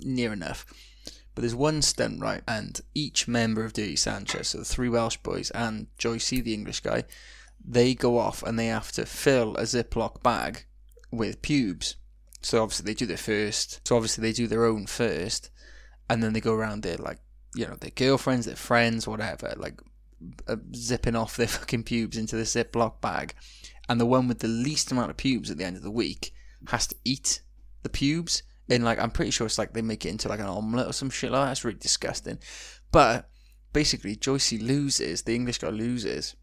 near 0.02 0.32
enough, 0.32 0.66
but 1.36 1.42
there's 1.42 1.54
one 1.54 1.82
stunt 1.82 2.18
right, 2.18 2.42
and 2.48 2.80
each 2.94 3.28
member 3.28 3.62
of 3.62 3.74
Dirty 3.74 3.94
Sanchez, 3.94 4.48
so 4.48 4.58
the 4.58 4.64
three 4.64 4.88
Welsh 4.88 5.18
boys 5.18 5.50
and 5.50 5.86
Joycey, 5.98 6.42
the 6.42 6.54
English 6.54 6.80
guy, 6.80 7.04
they 7.62 7.94
go 7.94 8.16
off 8.16 8.42
and 8.42 8.58
they 8.58 8.68
have 8.68 8.90
to 8.92 9.04
fill 9.04 9.54
a 9.56 9.64
Ziploc 9.64 10.22
bag 10.22 10.64
with 11.10 11.42
pubes. 11.42 11.96
So 12.40 12.62
obviously 12.62 12.86
they 12.86 12.94
do 12.94 13.04
their 13.04 13.18
first. 13.18 13.86
So 13.86 13.96
obviously 13.96 14.22
they 14.22 14.32
do 14.32 14.46
their 14.46 14.64
own 14.64 14.86
first, 14.86 15.50
and 16.08 16.22
then 16.22 16.32
they 16.32 16.40
go 16.40 16.54
around 16.54 16.82
there 16.82 16.96
like 16.96 17.18
you 17.54 17.66
know 17.66 17.76
their 17.76 17.90
girlfriends, 17.90 18.46
their 18.46 18.56
friends, 18.56 19.06
whatever, 19.06 19.52
like 19.58 19.78
uh, 20.48 20.56
zipping 20.74 21.16
off 21.16 21.36
their 21.36 21.46
fucking 21.58 21.82
pubes 21.82 22.16
into 22.16 22.36
the 22.36 22.44
Ziploc 22.44 23.02
bag, 23.02 23.34
and 23.90 24.00
the 24.00 24.06
one 24.06 24.26
with 24.26 24.38
the 24.38 24.48
least 24.48 24.90
amount 24.90 25.10
of 25.10 25.18
pubes 25.18 25.50
at 25.50 25.58
the 25.58 25.64
end 25.64 25.76
of 25.76 25.82
the 25.82 25.90
week 25.90 26.32
has 26.68 26.86
to 26.86 26.96
eat 27.04 27.42
the 27.82 27.90
pubes. 27.90 28.42
And 28.68 28.84
like 28.84 28.98
I'm 28.98 29.10
pretty 29.10 29.30
sure 29.30 29.46
it's 29.46 29.58
like 29.58 29.72
they 29.72 29.82
make 29.82 30.04
it 30.04 30.10
into 30.10 30.28
like 30.28 30.40
an 30.40 30.46
omelette 30.46 30.88
or 30.88 30.92
some 30.92 31.10
shit 31.10 31.30
like 31.30 31.46
that. 31.46 31.52
It's 31.52 31.64
really 31.64 31.78
disgusting. 31.78 32.38
But 32.90 33.28
basically, 33.72 34.16
Joycey 34.16 34.60
loses. 34.60 35.22
The 35.22 35.34
English 35.34 35.58
guy 35.58 35.68
loses 35.68 36.36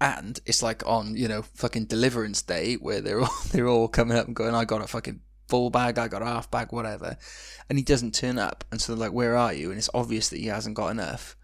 and 0.00 0.40
it's 0.44 0.62
like 0.62 0.82
on 0.86 1.16
you 1.16 1.28
know 1.28 1.42
fucking 1.42 1.86
deliverance 1.86 2.42
day 2.42 2.74
where 2.74 3.00
they're 3.00 3.20
all 3.20 3.34
they're 3.52 3.68
all 3.68 3.88
coming 3.88 4.16
up 4.16 4.26
and 4.26 4.36
going 4.36 4.54
i 4.54 4.64
got 4.64 4.82
a 4.82 4.86
fucking 4.86 5.20
full 5.48 5.70
bag 5.70 5.98
i 5.98 6.08
got 6.08 6.22
a 6.22 6.26
half 6.26 6.50
bag 6.50 6.72
whatever 6.72 7.16
and 7.68 7.78
he 7.78 7.84
doesn't 7.84 8.14
turn 8.14 8.38
up 8.38 8.64
and 8.70 8.80
so 8.80 8.92
they're 8.92 9.06
like 9.06 9.12
where 9.12 9.36
are 9.36 9.52
you 9.52 9.70
and 9.70 9.78
it's 9.78 9.90
obvious 9.94 10.28
that 10.28 10.40
he 10.40 10.46
hasn't 10.46 10.76
got 10.76 10.88
enough 10.88 11.36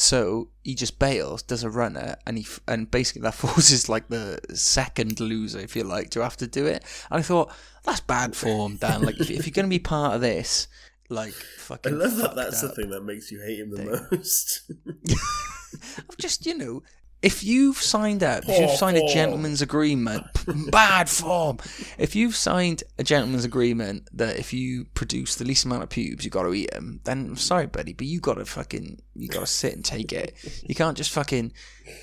so 0.00 0.48
he 0.62 0.74
just 0.74 0.98
bails 0.98 1.42
does 1.42 1.64
a 1.64 1.70
runner 1.70 2.16
and 2.26 2.38
he 2.38 2.44
f- 2.44 2.60
and 2.68 2.90
basically 2.90 3.22
that 3.22 3.34
forces 3.46 3.88
like 3.88 4.08
the 4.08 4.38
second 4.54 5.18
loser 5.20 5.58
if 5.58 5.74
you 5.74 5.82
like 5.82 6.10
to 6.10 6.22
have 6.22 6.36
to 6.36 6.46
do 6.46 6.66
it 6.66 6.84
and 7.10 7.18
i 7.18 7.22
thought 7.22 7.52
that's 7.84 8.00
bad 8.00 8.34
form 8.36 8.76
dan 8.76 9.02
like 9.02 9.18
if, 9.20 9.30
if 9.30 9.46
you're 9.46 9.52
going 9.52 9.66
to 9.66 9.70
be 9.70 9.78
part 9.78 10.14
of 10.14 10.20
this 10.20 10.68
like 11.10 11.32
fucking. 11.32 11.94
I 11.94 11.96
love 11.96 12.16
that 12.16 12.36
that's 12.36 12.60
the 12.60 12.68
thing 12.68 12.90
that 12.90 13.02
makes 13.02 13.30
you 13.30 13.40
hate 13.40 13.60
him 13.60 13.70
the 13.70 14.08
most. 14.10 14.70
just 16.18 16.46
you 16.46 16.56
know 16.56 16.82
if 17.20 17.42
you've 17.42 17.76
signed 17.78 18.22
up 18.22 18.44
if 18.48 18.60
you've 18.60 18.70
signed 18.70 18.96
a 18.96 19.06
gentleman's 19.12 19.60
agreement 19.60 20.24
bad 20.70 21.08
form 21.08 21.58
if 21.98 22.14
you've 22.14 22.36
signed 22.36 22.84
a 22.98 23.04
gentleman's 23.04 23.44
agreement 23.44 24.08
that 24.12 24.38
if 24.38 24.52
you 24.52 24.84
produce 24.94 25.34
the 25.34 25.44
least 25.44 25.64
amount 25.64 25.82
of 25.82 25.88
pubes 25.88 26.24
you 26.24 26.30
got 26.30 26.44
to 26.44 26.54
eat 26.54 26.70
them 26.70 27.00
then 27.04 27.26
I'm 27.26 27.36
sorry 27.36 27.66
buddy 27.66 27.92
but 27.92 28.06
you 28.06 28.20
got 28.20 28.34
to 28.34 28.44
fucking 28.44 29.02
you 29.14 29.28
got 29.28 29.40
to 29.40 29.46
sit 29.46 29.74
and 29.74 29.84
take 29.84 30.12
it 30.12 30.34
you 30.66 30.74
can't 30.74 30.96
just 30.96 31.10
fucking 31.10 31.52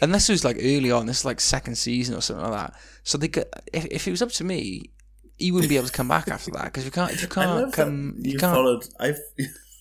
unless 0.01 0.29
it 0.29 0.33
was 0.33 0.43
like 0.43 0.57
early 0.57 0.91
on 0.91 1.05
this 1.05 1.19
is 1.19 1.25
like 1.25 1.39
second 1.39 1.75
season 1.75 2.15
or 2.15 2.21
something 2.21 2.43
like 2.43 2.71
that 2.71 2.79
so 3.03 3.17
they 3.17 3.29
could 3.29 3.45
if, 3.71 3.85
if 3.85 4.07
it 4.07 4.11
was 4.11 4.21
up 4.21 4.31
to 4.31 4.43
me 4.43 4.91
he 5.37 5.51
wouldn't 5.51 5.69
be 5.69 5.77
able 5.77 5.87
to 5.87 5.93
come 5.93 6.07
back 6.07 6.27
after 6.27 6.51
that 6.51 6.65
because 6.65 6.85
you 6.85 6.91
can't 6.91 7.11
if 7.11 7.21
you 7.21 7.27
can't 7.27 7.73
come 7.73 8.15
you 8.19 8.33
you 8.33 8.37
can't 8.37 8.55
followed. 8.55 8.85
I've 8.99 9.19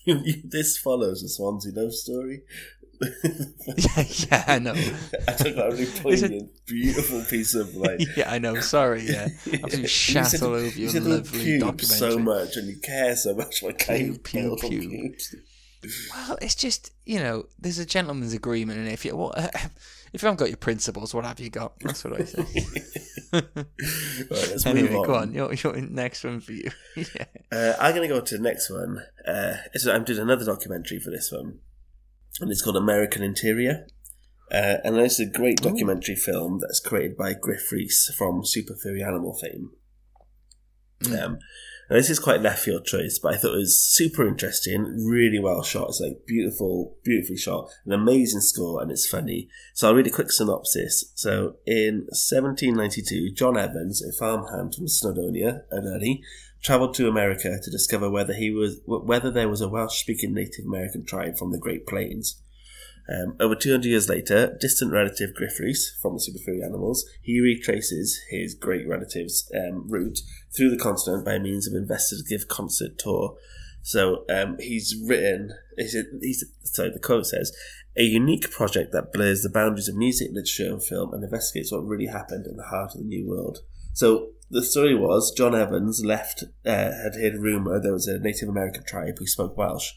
this 0.44 0.76
follows 0.78 1.22
a 1.22 1.28
Swansea 1.28 1.72
love 1.74 1.92
story. 1.94 2.42
yeah, 3.76 4.04
yeah 4.30 4.44
I 4.46 4.58
know 4.58 4.72
I 4.72 5.32
took 5.32 5.56
that 5.56 5.68
really 5.70 5.82
Is 5.82 6.22
it- 6.22 6.30
poignant, 6.30 6.50
beautiful 6.66 7.22
piece 7.28 7.54
of 7.54 7.74
like. 7.74 8.00
yeah 8.16 8.30
I 8.30 8.38
know 8.38 8.60
sorry 8.60 9.02
yeah 9.02 9.28
absolutely 9.46 9.86
shat 9.88 10.42
all 10.42 10.54
over 10.54 10.66
you 10.66 10.82
your 10.84 10.90
said 10.90 11.04
the 11.04 11.08
lovely 11.10 11.58
documentary 11.58 11.86
so 11.86 12.18
much, 12.18 12.56
and 12.56 12.68
you 12.68 12.76
care 12.80 13.16
so 13.16 13.34
much 13.34 13.62
about 13.62 13.78
Pew, 13.78 14.18
pew, 14.18 14.56
pew. 14.60 15.14
Well, 16.14 16.38
it's 16.40 16.54
just 16.54 16.92
you 17.04 17.18
know, 17.18 17.44
there's 17.58 17.78
a 17.78 17.84
gentleman's 17.86 18.32
agreement, 18.32 18.78
and 18.78 18.88
if 18.88 19.04
you 19.04 19.14
what, 19.16 19.34
if 20.12 20.22
you 20.22 20.26
haven't 20.26 20.38
got 20.38 20.48
your 20.48 20.56
principles, 20.56 21.12
what 21.14 21.24
have 21.24 21.40
you 21.40 21.50
got? 21.50 21.78
That's 21.80 22.04
what 22.04 22.20
I 22.20 22.24
say. 22.24 22.44
Right, 23.32 24.66
anyway, 24.66 24.94
on. 24.94 25.06
go 25.06 25.14
on. 25.14 25.32
Your, 25.34 25.52
your 25.52 25.76
next 25.76 26.24
one 26.24 26.40
for 26.40 26.52
you. 26.52 26.70
yeah. 26.96 27.24
Uh, 27.52 27.74
I'm 27.80 27.94
going 27.94 28.08
to 28.08 28.14
go 28.14 28.20
to 28.20 28.36
the 28.36 28.42
next 28.42 28.70
one. 28.70 29.02
Uh, 29.26 29.56
I'm 29.90 30.04
doing 30.04 30.20
another 30.20 30.44
documentary 30.44 31.00
for 31.00 31.10
this 31.10 31.30
one, 31.32 31.58
and 32.40 32.50
it's 32.50 32.62
called 32.62 32.76
American 32.76 33.22
Interior. 33.22 33.86
Uh, 34.52 34.76
and 34.84 34.96
it's 34.98 35.18
a 35.18 35.26
great 35.26 35.58
documentary 35.58 36.14
film 36.14 36.60
that's 36.60 36.80
created 36.80 37.16
by 37.16 37.32
Gruff 37.32 37.72
Rhys 37.72 38.12
from 38.16 38.44
Super 38.44 38.74
Furry 38.76 39.02
Animal 39.02 39.34
fame. 39.34 39.70
Um, 41.06 41.38
and 41.88 41.98
this 41.98 42.08
is 42.08 42.18
quite 42.18 42.40
left 42.40 42.62
field 42.64 42.84
choice, 42.86 43.18
but 43.18 43.34
I 43.34 43.36
thought 43.36 43.54
it 43.54 43.58
was 43.58 43.82
super 43.82 44.26
interesting, 44.26 44.84
really 45.06 45.38
well 45.38 45.62
shot. 45.62 45.88
It's 45.88 46.00
like 46.00 46.26
beautiful, 46.26 46.96
beautifully 47.04 47.36
shot, 47.36 47.68
an 47.84 47.92
amazing 47.92 48.40
score, 48.40 48.80
and 48.80 48.90
it's 48.90 49.06
funny. 49.06 49.48
So 49.74 49.88
I'll 49.88 49.94
read 49.94 50.06
a 50.06 50.10
quick 50.10 50.30
synopsis. 50.30 51.12
So 51.14 51.56
in 51.66 52.06
1792, 52.08 53.32
John 53.34 53.58
Evans, 53.58 54.02
a 54.02 54.12
farmhand 54.18 54.74
from 54.74 54.86
Snowdonia, 54.86 55.62
Early, 55.70 56.22
travelled 56.64 56.94
to 56.94 57.08
America 57.08 57.58
to 57.62 57.70
discover 57.70 58.10
whether 58.10 58.32
he 58.32 58.50
was 58.50 58.80
whether 58.86 59.30
there 59.30 59.48
was 59.48 59.60
a 59.60 59.68
Welsh-speaking 59.68 60.32
Native 60.32 60.64
American 60.64 61.04
tribe 61.04 61.36
from 61.36 61.52
the 61.52 61.58
Great 61.58 61.86
Plains. 61.86 62.40
Um, 63.06 63.36
over 63.38 63.54
200 63.54 63.86
years 63.86 64.08
later, 64.08 64.56
distant 64.58 64.90
relative 64.90 65.34
Gruff 65.34 65.60
Rhys 65.60 65.94
from 66.00 66.14
the 66.14 66.20
Super 66.20 66.38
Furry 66.38 66.62
Animals, 66.62 67.04
he 67.20 67.38
retraces 67.38 68.18
his 68.30 68.54
great 68.54 68.88
relative's 68.88 69.50
um, 69.54 69.86
route 69.90 70.20
through 70.56 70.70
the 70.70 70.78
continent 70.78 71.22
by 71.22 71.38
means 71.38 71.68
of 71.68 71.74
investigative 71.74 72.48
concert 72.48 72.98
tour. 72.98 73.36
So 73.82 74.24
um, 74.30 74.56
he's 74.58 74.96
written, 75.06 75.50
he's, 75.76 75.94
he's, 76.22 76.46
sorry, 76.62 76.90
the 76.90 76.98
quote 76.98 77.26
says, 77.26 77.54
a 77.94 78.04
unique 78.04 78.50
project 78.50 78.92
that 78.92 79.12
blurs 79.12 79.42
the 79.42 79.50
boundaries 79.50 79.88
of 79.88 79.96
music, 79.96 80.30
literature, 80.32 80.72
and 80.72 80.82
film 80.82 81.12
and 81.12 81.22
investigates 81.22 81.70
what 81.70 81.84
really 81.84 82.06
happened 82.06 82.46
in 82.46 82.56
the 82.56 82.64
heart 82.64 82.94
of 82.94 83.00
the 83.00 83.06
New 83.06 83.28
World. 83.28 83.58
So 83.92 84.30
the 84.54 84.62
story 84.62 84.94
was 84.94 85.32
John 85.36 85.54
Evans 85.54 86.02
left, 86.04 86.44
uh, 86.64 86.70
had 86.70 87.14
heard 87.20 87.34
a 87.34 87.40
rumour 87.40 87.80
there 87.80 87.92
was 87.92 88.06
a 88.06 88.18
Native 88.18 88.48
American 88.48 88.84
tribe 88.86 89.16
who 89.18 89.26
spoke 89.26 89.56
Welsh, 89.56 89.90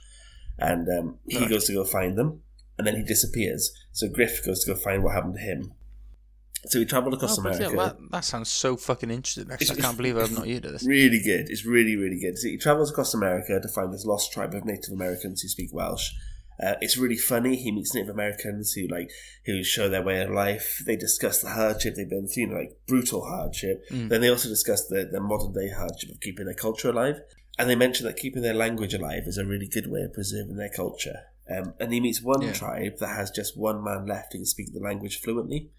and 0.58 0.88
um, 0.89 1.20
he 1.28 1.38
Right. 1.38 1.49
goes 1.49 1.66
to 1.66 1.74
go 1.74 1.84
find 1.86 2.18
them, 2.18 2.41
and 2.78 2.86
then 2.86 2.95
he 2.95 3.03
disappears. 3.03 3.72
So 3.91 4.08
Gruff 4.10 4.43
goes 4.45 4.64
to 4.64 4.74
go 4.74 4.80
find 4.80 5.03
what 5.03 5.14
happened 5.14 5.36
to 5.36 5.41
him. 5.41 5.74
So 6.66 6.80
he 6.80 6.86
travelled 6.86 7.14
across 7.14 7.38
Oh, 7.38 7.41
America. 7.41 7.70
yeah, 7.72 7.76
that, 7.86 7.97
that 8.12 8.26
sounds 8.26 8.49
so 8.49 8.76
fucking 8.76 9.12
interesting. 9.12 9.49
Actually, 9.51 9.78
I 9.80 9.82
can't 9.84 9.95
believe 9.95 10.18
I've 10.18 10.32
not 10.32 10.47
heard 10.47 10.66
of 10.66 10.72
this. 10.74 10.86
Really 10.86 11.22
good. 11.24 11.49
It's 11.49 11.66
really, 11.66 11.95
really 11.95 12.20
good. 12.20 12.38
So 12.38 12.47
he 12.47 12.58
travels 12.58 12.89
across 12.91 13.14
America 13.14 13.60
to 13.62 13.68
find 13.70 13.93
this 13.93 14.05
lost 14.05 14.34
tribe 14.34 14.53
of 14.55 14.66
Native 14.66 14.91
Americans 14.91 15.41
who 15.41 15.47
speak 15.47 15.70
Welsh. 15.72 16.10
Uh, 16.62 16.74
it's 16.82 16.97
really 16.97 17.18
funny. 17.18 17.55
He 17.55 17.72
meets 17.72 17.93
Native 17.93 18.10
Americans 18.10 18.74
who 18.74 18.88
like 18.88 19.12
who 19.45 19.64
show 19.64 19.89
their 19.89 20.01
way 20.03 20.22
of 20.22 20.32
life. 20.32 20.82
They 20.86 20.95
discuss 20.95 21.41
the 21.41 21.49
hardship 21.49 21.95
they've 21.95 22.10
been 22.10 22.28
through, 22.28 22.41
you 22.43 22.47
know, 22.49 22.58
like 22.58 22.78
brutal 22.88 23.26
hardship. 23.26 23.84
Mm. 23.91 24.10
Then 24.10 24.22
they 24.22 24.30
also 24.30 24.49
discuss 24.49 24.88
the, 24.88 25.08
the 25.12 25.20
modern 25.20 25.53
day 25.53 25.70
hardship 25.70 26.10
of 26.12 26.20
keeping 26.20 26.45
their 26.45 26.55
culture 26.55 26.89
alive. 26.89 27.20
And 27.60 27.70
they 27.70 27.76
mention 27.76 28.05
that 28.05 28.18
keeping 28.18 28.41
their 28.41 28.53
language 28.53 28.93
alive 28.93 29.24
is 29.26 29.38
a 29.38 29.45
really 29.45 29.68
good 29.68 29.89
way 29.89 30.01
of 30.01 30.14
preserving 30.14 30.58
their 30.58 30.70
culture. 30.76 31.18
Um, 31.49 31.74
and 31.80 31.93
he 31.93 31.99
meets 31.99 32.22
one 32.22 32.41
Yeah. 32.41 32.53
tribe 32.53 32.97
that 32.99 33.16
has 33.16 33.32
just 33.32 33.58
one 33.58 33.84
man 33.84 34.05
left 34.05 34.34
who 34.34 34.39
can 34.39 34.45
speak 34.45 34.74
the 34.74 34.80
language 34.80 35.20
fluently. 35.22 35.70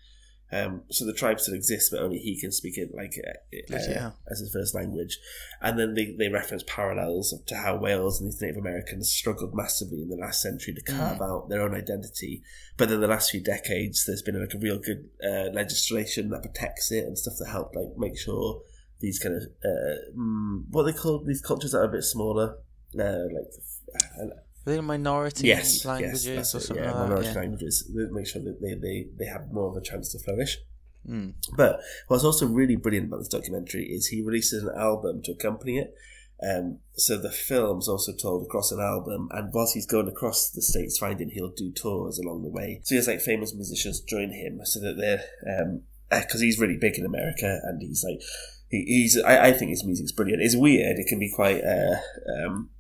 Um, 0.51 0.83
so 0.91 1.05
the 1.05 1.13
tribe 1.13 1.41
still 1.41 1.55
exists, 1.55 1.91
but 1.91 2.01
only 2.01 2.19
he 2.19 2.41
can 2.41 2.53
speak 2.53 2.79
it 2.79 2.95
like 2.95 3.15
uh, 3.23 3.33
Bloody 3.69 3.95
uh, 3.95 4.11
as 4.31 4.41
his 4.41 4.53
first 4.53 4.75
language. 4.75 5.19
And 5.61 5.79
then 5.79 5.95
they, 5.95 6.15
they 6.19 6.29
reference 6.29 6.65
parallels 6.67 7.35
to 7.47 7.57
how 7.57 7.77
Wales 7.77 8.21
and 8.21 8.31
these 8.31 8.41
Native 8.41 8.57
Americans 8.57 9.13
struggled 9.13 9.55
massively 9.55 10.01
in 10.01 10.09
the 10.09 10.17
last 10.17 10.41
century 10.41 10.73
to 10.75 10.83
carve 10.83 11.21
out 11.21 11.49
their 11.49 11.61
own 11.61 11.75
identity. 11.75 12.43
But 12.79 12.91
in 12.91 13.01
the 13.01 13.07
last 13.07 13.31
few 13.31 13.43
decades, 13.43 14.05
there's 14.07 14.23
been 14.23 14.41
like 14.41 14.55
a 14.55 14.59
real 14.59 14.79
good 14.79 15.11
uh, 15.23 15.51
legislation 15.53 16.31
that 16.31 16.43
protects 16.43 16.91
it 16.91 17.05
and 17.05 17.19
stuff 17.19 17.35
that 17.39 17.51
help 17.51 17.75
like 17.75 17.99
make 17.99 18.19
sure 18.19 18.63
these 19.01 19.19
kind 19.19 19.37
of 19.37 19.43
uh, 19.65 20.17
mm, 20.17 20.65
what 20.71 20.85
they 20.85 20.93
call 20.93 21.23
these 21.25 21.43
cultures 21.43 21.73
that 21.73 21.79
are 21.79 21.85
a 21.85 21.93
bit 21.93 22.03
smaller, 22.03 22.57
uh, 22.99 23.25
like 23.33 24.31
uh, 24.67 24.73
Are 24.73 24.83
minority 24.83 25.47
yes, 25.49 25.85
languages 25.85 26.27
yes, 26.27 26.55
or 26.55 26.59
it, 26.59 26.61
something 26.63 26.85
yeah, 26.85 26.93
like 26.93 27.03
minority 27.03 27.29
that? 27.29 27.35
Yeah. 27.35 27.41
languages. 27.41 27.91
Make 27.95 28.27
sure 28.27 28.43
that 28.43 28.61
they, 28.61 28.75
they, 28.75 29.07
they 29.19 29.27
have 29.27 29.53
more 29.53 29.71
of 29.71 29.77
a 29.77 29.81
chance 29.81 30.13
to 30.13 30.19
flourish. 30.19 30.59
Mm. 31.09 31.35
But 31.57 31.81
what's 32.09 32.25
also 32.25 32.47
really 32.47 32.77
brilliant 32.77 33.09
about 33.09 33.19
this 33.19 33.29
documentary 33.29 33.85
is 33.85 34.09
he 34.09 34.23
releases 34.23 34.63
an 34.63 34.71
album 34.77 35.23
to 35.25 35.33
accompany 35.33 35.79
it. 35.79 35.95
Um, 36.41 36.79
so 36.95 37.17
the 37.17 37.31
film's 37.31 37.89
also 37.89 38.13
told 38.13 38.45
across 38.45 38.71
an 38.71 38.79
album, 38.81 39.29
and 39.33 39.53
whilst 39.53 39.75
he's 39.75 39.87
going 39.87 40.07
across 40.07 40.51
the 40.51 40.63
states 40.63 40.99
finding, 40.99 41.31
he'll 41.31 41.51
do 41.51 41.73
tours 41.73 42.19
along 42.19 42.43
the 42.43 42.49
way. 42.49 42.81
So 42.85 42.95
he 42.95 42.97
has 42.97 43.09
like 43.09 43.21
famous 43.21 43.55
musicians 43.55 44.01
join 44.01 44.31
him, 44.31 44.61
so 44.65 44.79
that 44.81 44.97
they're 44.97 45.25
because 46.11 46.41
he's 46.41 46.61
really 46.61 46.77
big 46.77 46.97
in 46.97 47.05
America, 47.05 47.61
and 47.65 47.83
he's 47.83 48.05
like 48.05 48.21
he, 48.69 48.85
he's 48.87 49.21
I, 49.21 49.49
I 49.49 49.53
think 49.53 49.71
his 49.71 49.85
music's 49.85 50.13
brilliant. 50.13 50.43
It's 50.43 50.57
weird. 50.57 50.99
It 50.99 51.09
can 51.09 51.19
be 51.19 51.33
quite 51.35 51.61
uh, 51.65 51.97
um, 52.37 52.71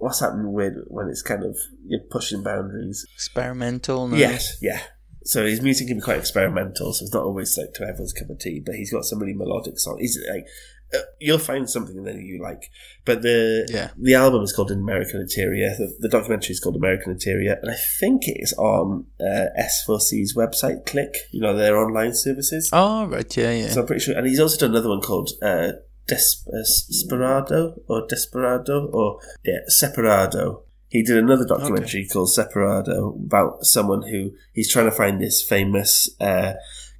what's 0.00 0.20
happening 0.20 0.52
with 0.52 0.74
when 0.88 1.08
it's 1.08 1.22
kind 1.22 1.44
of 1.44 1.56
you're 1.86 2.00
pushing 2.10 2.42
boundaries. 2.42 3.06
Experimental. 3.14 4.08
No? 4.08 4.16
Yes, 4.16 4.58
yeah. 4.62 4.80
So 5.24 5.44
his 5.44 5.60
music 5.60 5.88
can 5.88 5.98
be 5.98 6.02
quite 6.02 6.18
experimental, 6.18 6.92
so 6.94 7.04
it's 7.04 7.12
not 7.12 7.24
always 7.24 7.56
like 7.58 7.74
to 7.74 7.82
everyone's 7.82 8.12
cup 8.14 8.30
of 8.30 8.38
tea. 8.38 8.62
But 8.64 8.76
he's 8.76 8.92
got 8.92 9.04
some 9.04 9.18
really 9.18 9.34
melodic 9.34 9.78
songs. 9.78 10.00
He's 10.00 10.18
like, 10.32 10.46
uh, 10.94 10.98
you'll 11.20 11.36
find 11.38 11.68
something 11.68 12.02
that 12.04 12.14
you 12.14 12.40
like. 12.42 12.70
But 13.04 13.20
the 13.20 13.68
Yeah. 13.70 13.90
the 14.00 14.14
album 14.14 14.42
is 14.42 14.54
called 14.54 14.70
American 14.70 15.20
Interior. 15.20 15.68
The, 15.76 15.94
the 15.98 16.08
documentary 16.08 16.52
is 16.52 16.60
called 16.60 16.76
American 16.76 17.12
Interior, 17.12 17.58
and 17.60 17.70
I 17.70 17.76
think 18.00 18.22
it 18.26 18.38
is 18.40 18.54
on 18.54 19.04
uh, 19.20 19.46
S4C's 19.58 20.34
website. 20.34 20.86
Click, 20.86 21.12
you 21.30 21.42
know, 21.42 21.54
their 21.54 21.76
online 21.76 22.14
services. 22.14 22.70
Oh 22.72 23.06
right, 23.06 23.36
yeah, 23.36 23.50
yeah. 23.52 23.68
So 23.68 23.80
I'm 23.82 23.86
pretty 23.86 24.00
sure, 24.00 24.16
and 24.16 24.26
he's 24.26 24.40
also 24.40 24.56
done 24.58 24.70
another 24.70 24.88
one 24.88 25.02
called 25.02 25.30
uh, 25.42 25.72
Desperado 26.08 27.80
or 27.86 28.06
Desperado 28.08 28.86
or 28.86 29.20
yeah, 29.44 29.60
Separado. 29.68 30.62
He 30.88 31.02
did 31.02 31.18
another 31.18 31.44
documentary 31.44 32.08
called 32.10 32.30
Separado 32.30 33.14
about 33.26 33.64
someone 33.64 34.02
who 34.08 34.32
he's 34.54 34.72
trying 34.72 34.86
to 34.86 34.90
find 34.90 35.20
this 35.20 35.42
famous 35.42 36.08
uh, 36.18 36.54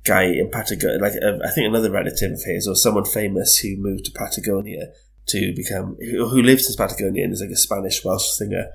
guy 0.05 0.25
in 0.25 0.51
Patagonia, 0.51 0.99
like 0.99 1.15
uh, 1.23 1.39
I 1.43 1.51
think 1.51 1.67
another 1.67 1.91
relative 1.91 2.33
of 2.33 2.43
his 2.45 2.69
or 2.69 2.77
someone 2.77 3.07
famous 3.07 3.59
who 3.59 3.77
moved 3.77 4.05
to 4.05 4.13
Patagonia 4.13 4.93
to 5.29 5.55
become 5.55 5.97
who, 6.01 6.29
who 6.29 6.43
lives 6.43 6.69
in 6.69 6.77
Patagonia 6.77 7.25
and 7.25 7.33
is 7.33 7.41
like 7.41 7.51
a 7.51 7.57
Spanish 7.57 8.05
Welsh 8.05 8.31
singer. 8.33 8.67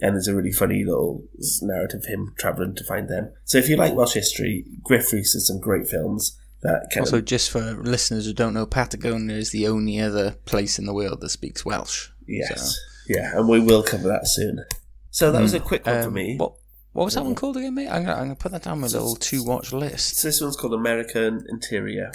And 0.00 0.14
there's 0.14 0.28
a 0.28 0.34
really 0.34 0.52
funny 0.52 0.84
little 0.84 1.24
narrative 1.60 2.02
of 2.04 2.06
him 2.06 2.34
traveling 2.38 2.76
to 2.76 2.84
find 2.84 3.08
them. 3.08 3.32
So 3.44 3.58
if 3.58 3.68
you 3.68 3.76
like 3.76 3.94
Welsh 3.94 4.14
history, 4.14 4.64
Gruff 4.84 5.12
Rhys 5.12 5.32
has 5.32 5.48
some 5.48 5.58
great 5.58 5.88
films 5.88 6.38
that 6.62 6.88
kind 6.92 7.00
Also, 7.06 7.18
of 7.18 7.24
just 7.24 7.50
for 7.50 7.60
listeners 7.82 8.26
who 8.26 8.32
don't 8.32 8.54
know, 8.54 8.66
Patagonia 8.66 9.36
is 9.36 9.50
the 9.52 9.66
only 9.68 10.00
other 10.00 10.32
place 10.44 10.78
in 10.78 10.86
the 10.86 10.94
world 10.94 11.20
that 11.20 11.28
speaks 11.30 11.64
Welsh. 11.64 12.08
Yes. 12.26 12.78
Yeah, 13.08 13.38
and 13.38 13.48
we 13.48 13.60
will 13.60 13.82
cover 13.82 14.08
that 14.08 14.26
soon. 14.26 14.64
So 15.10 15.32
that 15.32 15.40
was 15.40 15.54
a 15.54 15.60
quick 15.60 15.86
one 15.86 16.02
for 16.02 16.08
Um, 16.08 16.14
me. 16.14 16.36
What 16.36 16.54
what 16.92 17.04
was 17.04 17.14
that 17.14 17.24
one 17.24 17.34
called 17.34 17.56
again, 17.56 17.74
mate? 17.74 17.88
I'm 17.88 18.02
gonna, 18.04 18.14
I'm 18.14 18.22
gonna 18.24 18.34
put 18.36 18.52
that 18.52 18.64
down 18.64 18.80
my 18.80 18.86
little 18.88 19.14
to 19.16 19.44
watch 19.44 19.72
list. 19.72 20.16
So 20.16 20.28
this 20.28 20.40
one's 20.40 20.56
called 20.56 20.74
American 20.74 21.44
Interior. 21.48 22.10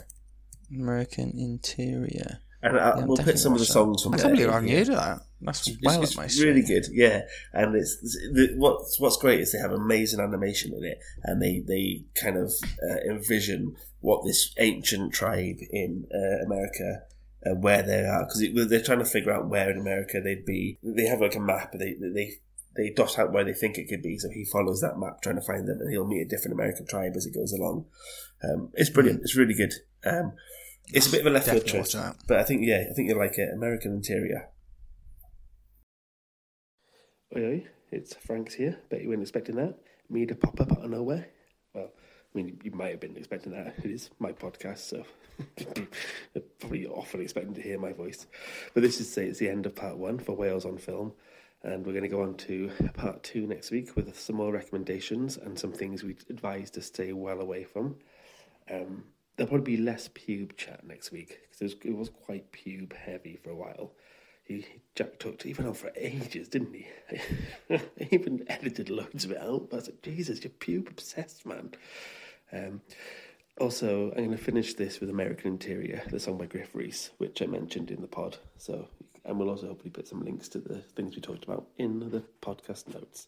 American 0.72 1.34
Interior. 1.38 2.40
And 2.64 2.78
I, 2.80 2.98
Yeah, 2.98 3.06
we'll 3.06 3.18
put 3.18 3.38
some 3.40 3.54
of 3.54 3.60
the 3.60 3.66
songs 3.66 4.02
from 4.02 4.14
I 4.14 4.18
there. 4.18 4.26
can't 4.26 4.36
believe 4.38 4.48
I 4.50 4.58
in 4.60 4.68
haven't 4.68 4.86
here. 4.88 4.96
that. 4.96 5.20
That's 5.42 5.68
It's, 5.68 5.78
well 5.84 6.02
it's 6.02 6.12
up 6.14 6.18
my 6.18 6.30
really 6.44 6.62
good, 6.64 6.86
yeah. 6.92 7.22
And 7.54 7.76
it's 7.76 7.98
the, 8.02 8.54
what's 8.58 9.00
what's 9.00 9.18
great 9.18 9.42
is 9.42 9.52
they 9.52 9.60
have 9.60 9.72
amazing 9.74 10.20
animation 10.22 10.74
in 10.74 10.84
it, 10.84 11.00
and 11.24 11.42
they 11.42 11.60
they 11.68 12.06
kind 12.20 12.38
of 12.38 12.54
uh, 12.90 13.12
envision 13.12 13.76
what 14.00 14.26
this 14.26 14.54
ancient 14.58 15.14
tribe 15.14 15.58
in 15.72 16.08
uh, 16.14 16.46
America. 16.46 17.04
Uh, 17.46 17.56
where 17.56 17.84
they 17.84 18.06
are 18.06 18.24
because 18.26 18.70
they're 18.70 18.82
trying 18.82 19.00
to 19.00 19.04
figure 19.04 19.34
out 19.34 19.50
where 19.50 19.70
in 19.70 19.78
America 19.78 20.22
they'd 20.24 20.46
be. 20.46 20.80
They 20.82 21.08
have 21.08 21.20
like 21.20 21.36
a 21.36 21.42
map. 21.42 21.74
They 21.74 21.94
they 22.00 22.36
they 22.78 22.90
dot 22.96 23.20
out 23.20 23.34
where 23.34 23.44
they 23.44 23.52
think 23.54 23.78
it 23.78 23.90
could 23.90 24.02
be. 24.02 24.18
So 24.18 24.30
he 24.30 24.46
follows 24.46 24.80
that 24.80 24.98
map 24.98 25.22
trying 25.22 25.36
to 25.36 25.42
find 25.42 25.68
them, 25.68 25.82
and 25.82 25.92
he'll 25.92 26.08
meet 26.08 26.22
a 26.22 26.30
different 26.30 26.54
American 26.54 26.88
tribe 26.88 27.12
as 27.18 27.26
it 27.26 27.34
goes 27.36 27.52
along. 27.52 27.88
Um, 28.42 28.70
it's 28.76 28.90
brilliant. 28.90 29.20
It's 29.24 29.36
really 29.36 29.56
good. 29.56 29.74
Um, 30.06 30.32
it's 30.88 31.08
a 31.08 31.12
bit 31.12 31.22
of 31.22 31.28
a 31.28 31.30
left 31.30 31.48
field 31.48 31.66
Definitely 31.66 31.92
choice, 31.92 32.16
but 32.28 32.40
I 32.40 32.44
think 32.44 32.66
yeah, 32.66 32.86
I 32.90 32.94
think 32.94 33.10
you'll 33.10 33.18
like 33.18 33.38
it. 33.38 33.50
American 33.54 33.94
Interior. 33.94 34.50
Oi, 37.36 37.42
oi, 37.42 37.68
it's 37.92 38.14
Frank's 38.16 38.56
here. 38.56 38.80
Bet 38.90 39.02
you 39.02 39.10
weren't 39.10 39.22
expecting 39.22 39.56
that. 39.56 39.80
Me 40.10 40.26
to 40.26 40.36
pop 40.36 40.60
up 40.62 40.72
out 40.72 40.84
of 40.86 40.92
nowhere. 40.92 41.28
Well, 41.74 41.90
I 42.34 42.38
mean, 42.38 42.60
you 42.64 42.72
might 42.72 42.92
have 42.92 43.00
been 43.00 43.18
expecting 43.18 43.54
that. 43.54 43.76
It 43.84 43.92
is 43.92 44.10
my 44.20 44.32
podcast, 44.32 44.80
so 44.80 45.04
you're 46.36 46.44
probably 46.60 46.86
often 46.86 47.22
expecting 47.22 47.54
to 47.56 47.62
hear 47.62 47.80
my 47.80 47.94
voice. 47.94 48.28
But 48.74 48.84
this 48.84 49.00
is 49.00 49.12
say 49.12 49.26
it's 49.28 49.40
the 49.40 49.50
end 49.50 49.66
of 49.66 49.76
part 49.76 49.98
one 49.98 50.20
for 50.20 50.36
Wales 50.36 50.66
on 50.66 50.78
Film, 50.78 51.14
and 51.64 51.86
we're 51.86 51.94
going 51.94 52.04
to 52.04 52.10
go 52.10 52.22
on 52.22 52.36
to 52.36 52.70
part 52.94 53.24
two 53.24 53.48
next 53.48 53.72
week 53.72 53.96
with 53.96 54.20
some 54.20 54.36
more 54.36 54.52
recommendations 54.52 55.38
and 55.38 55.58
some 55.58 55.72
things 55.72 56.04
we'd 56.04 56.24
advise 56.30 56.70
to 56.72 56.82
stay 56.82 57.14
well 57.14 57.40
away 57.40 57.64
from. 57.64 57.96
Um, 58.70 59.06
there'll 59.36 59.50
probably 59.50 59.78
be 59.78 59.82
less 59.82 60.10
pube 60.10 60.58
chat 60.58 60.86
next 60.86 61.12
week 61.12 61.40
because 61.44 61.62
it 61.62 61.64
was, 61.66 61.76
it 61.86 61.98
was 61.98 62.10
quite 62.10 62.52
pube 62.52 62.94
heavy 62.94 63.40
for 63.44 63.50
a 63.50 63.56
while. 63.56 63.92
He 64.44 64.66
Jack 64.96 65.20
talked 65.20 65.46
even 65.46 65.66
on 65.66 65.74
for 65.74 65.92
ages, 65.96 66.50
didn't 66.50 66.74
he? 66.74 66.88
he 67.98 68.08
even 68.12 68.44
edited 68.48 68.90
loads 68.90 69.24
of 69.24 69.32
it 69.32 69.42
out. 69.42 69.70
I 69.72 69.76
was 69.76 69.88
like, 69.88 70.02
Jesus, 70.02 70.44
you're 70.44 70.52
pube 70.52 70.90
obsessed, 70.90 71.46
man. 71.46 71.74
Um, 72.52 72.82
also, 73.60 74.10
I'm 74.12 74.18
going 74.18 74.32
to 74.32 74.38
finish 74.38 74.74
this 74.74 75.00
with 75.00 75.10
American 75.10 75.54
Interior, 75.54 76.02
the 76.10 76.20
song 76.20 76.38
by 76.38 76.46
Gruff 76.46 76.74
Rhys, 76.74 77.12
which 77.20 77.42
I 77.42 77.46
mentioned 77.46 77.92
in 77.92 78.02
the 78.02 78.08
pod. 78.08 78.38
So, 78.58 78.88
and 79.24 79.40
we'll 79.40 79.50
also 79.50 79.68
hopefully 79.68 79.92
put 79.92 80.08
some 80.08 80.24
links 80.24 80.50
to 80.50 80.60
the 80.60 80.80
things 80.80 81.16
we 81.16 81.22
talked 81.22 81.44
about 81.44 81.68
in 81.78 82.10
the 82.10 82.24
podcast 82.42 82.94
notes. 82.94 83.28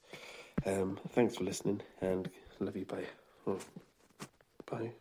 Um, 0.65 0.99
thanks 1.09 1.35
for 1.35 1.43
listening, 1.43 1.81
and 2.01 2.29
love 2.59 2.75
you. 2.75 2.85
Bye. 2.85 3.05
Oh, 3.47 3.59
bye. 4.65 4.91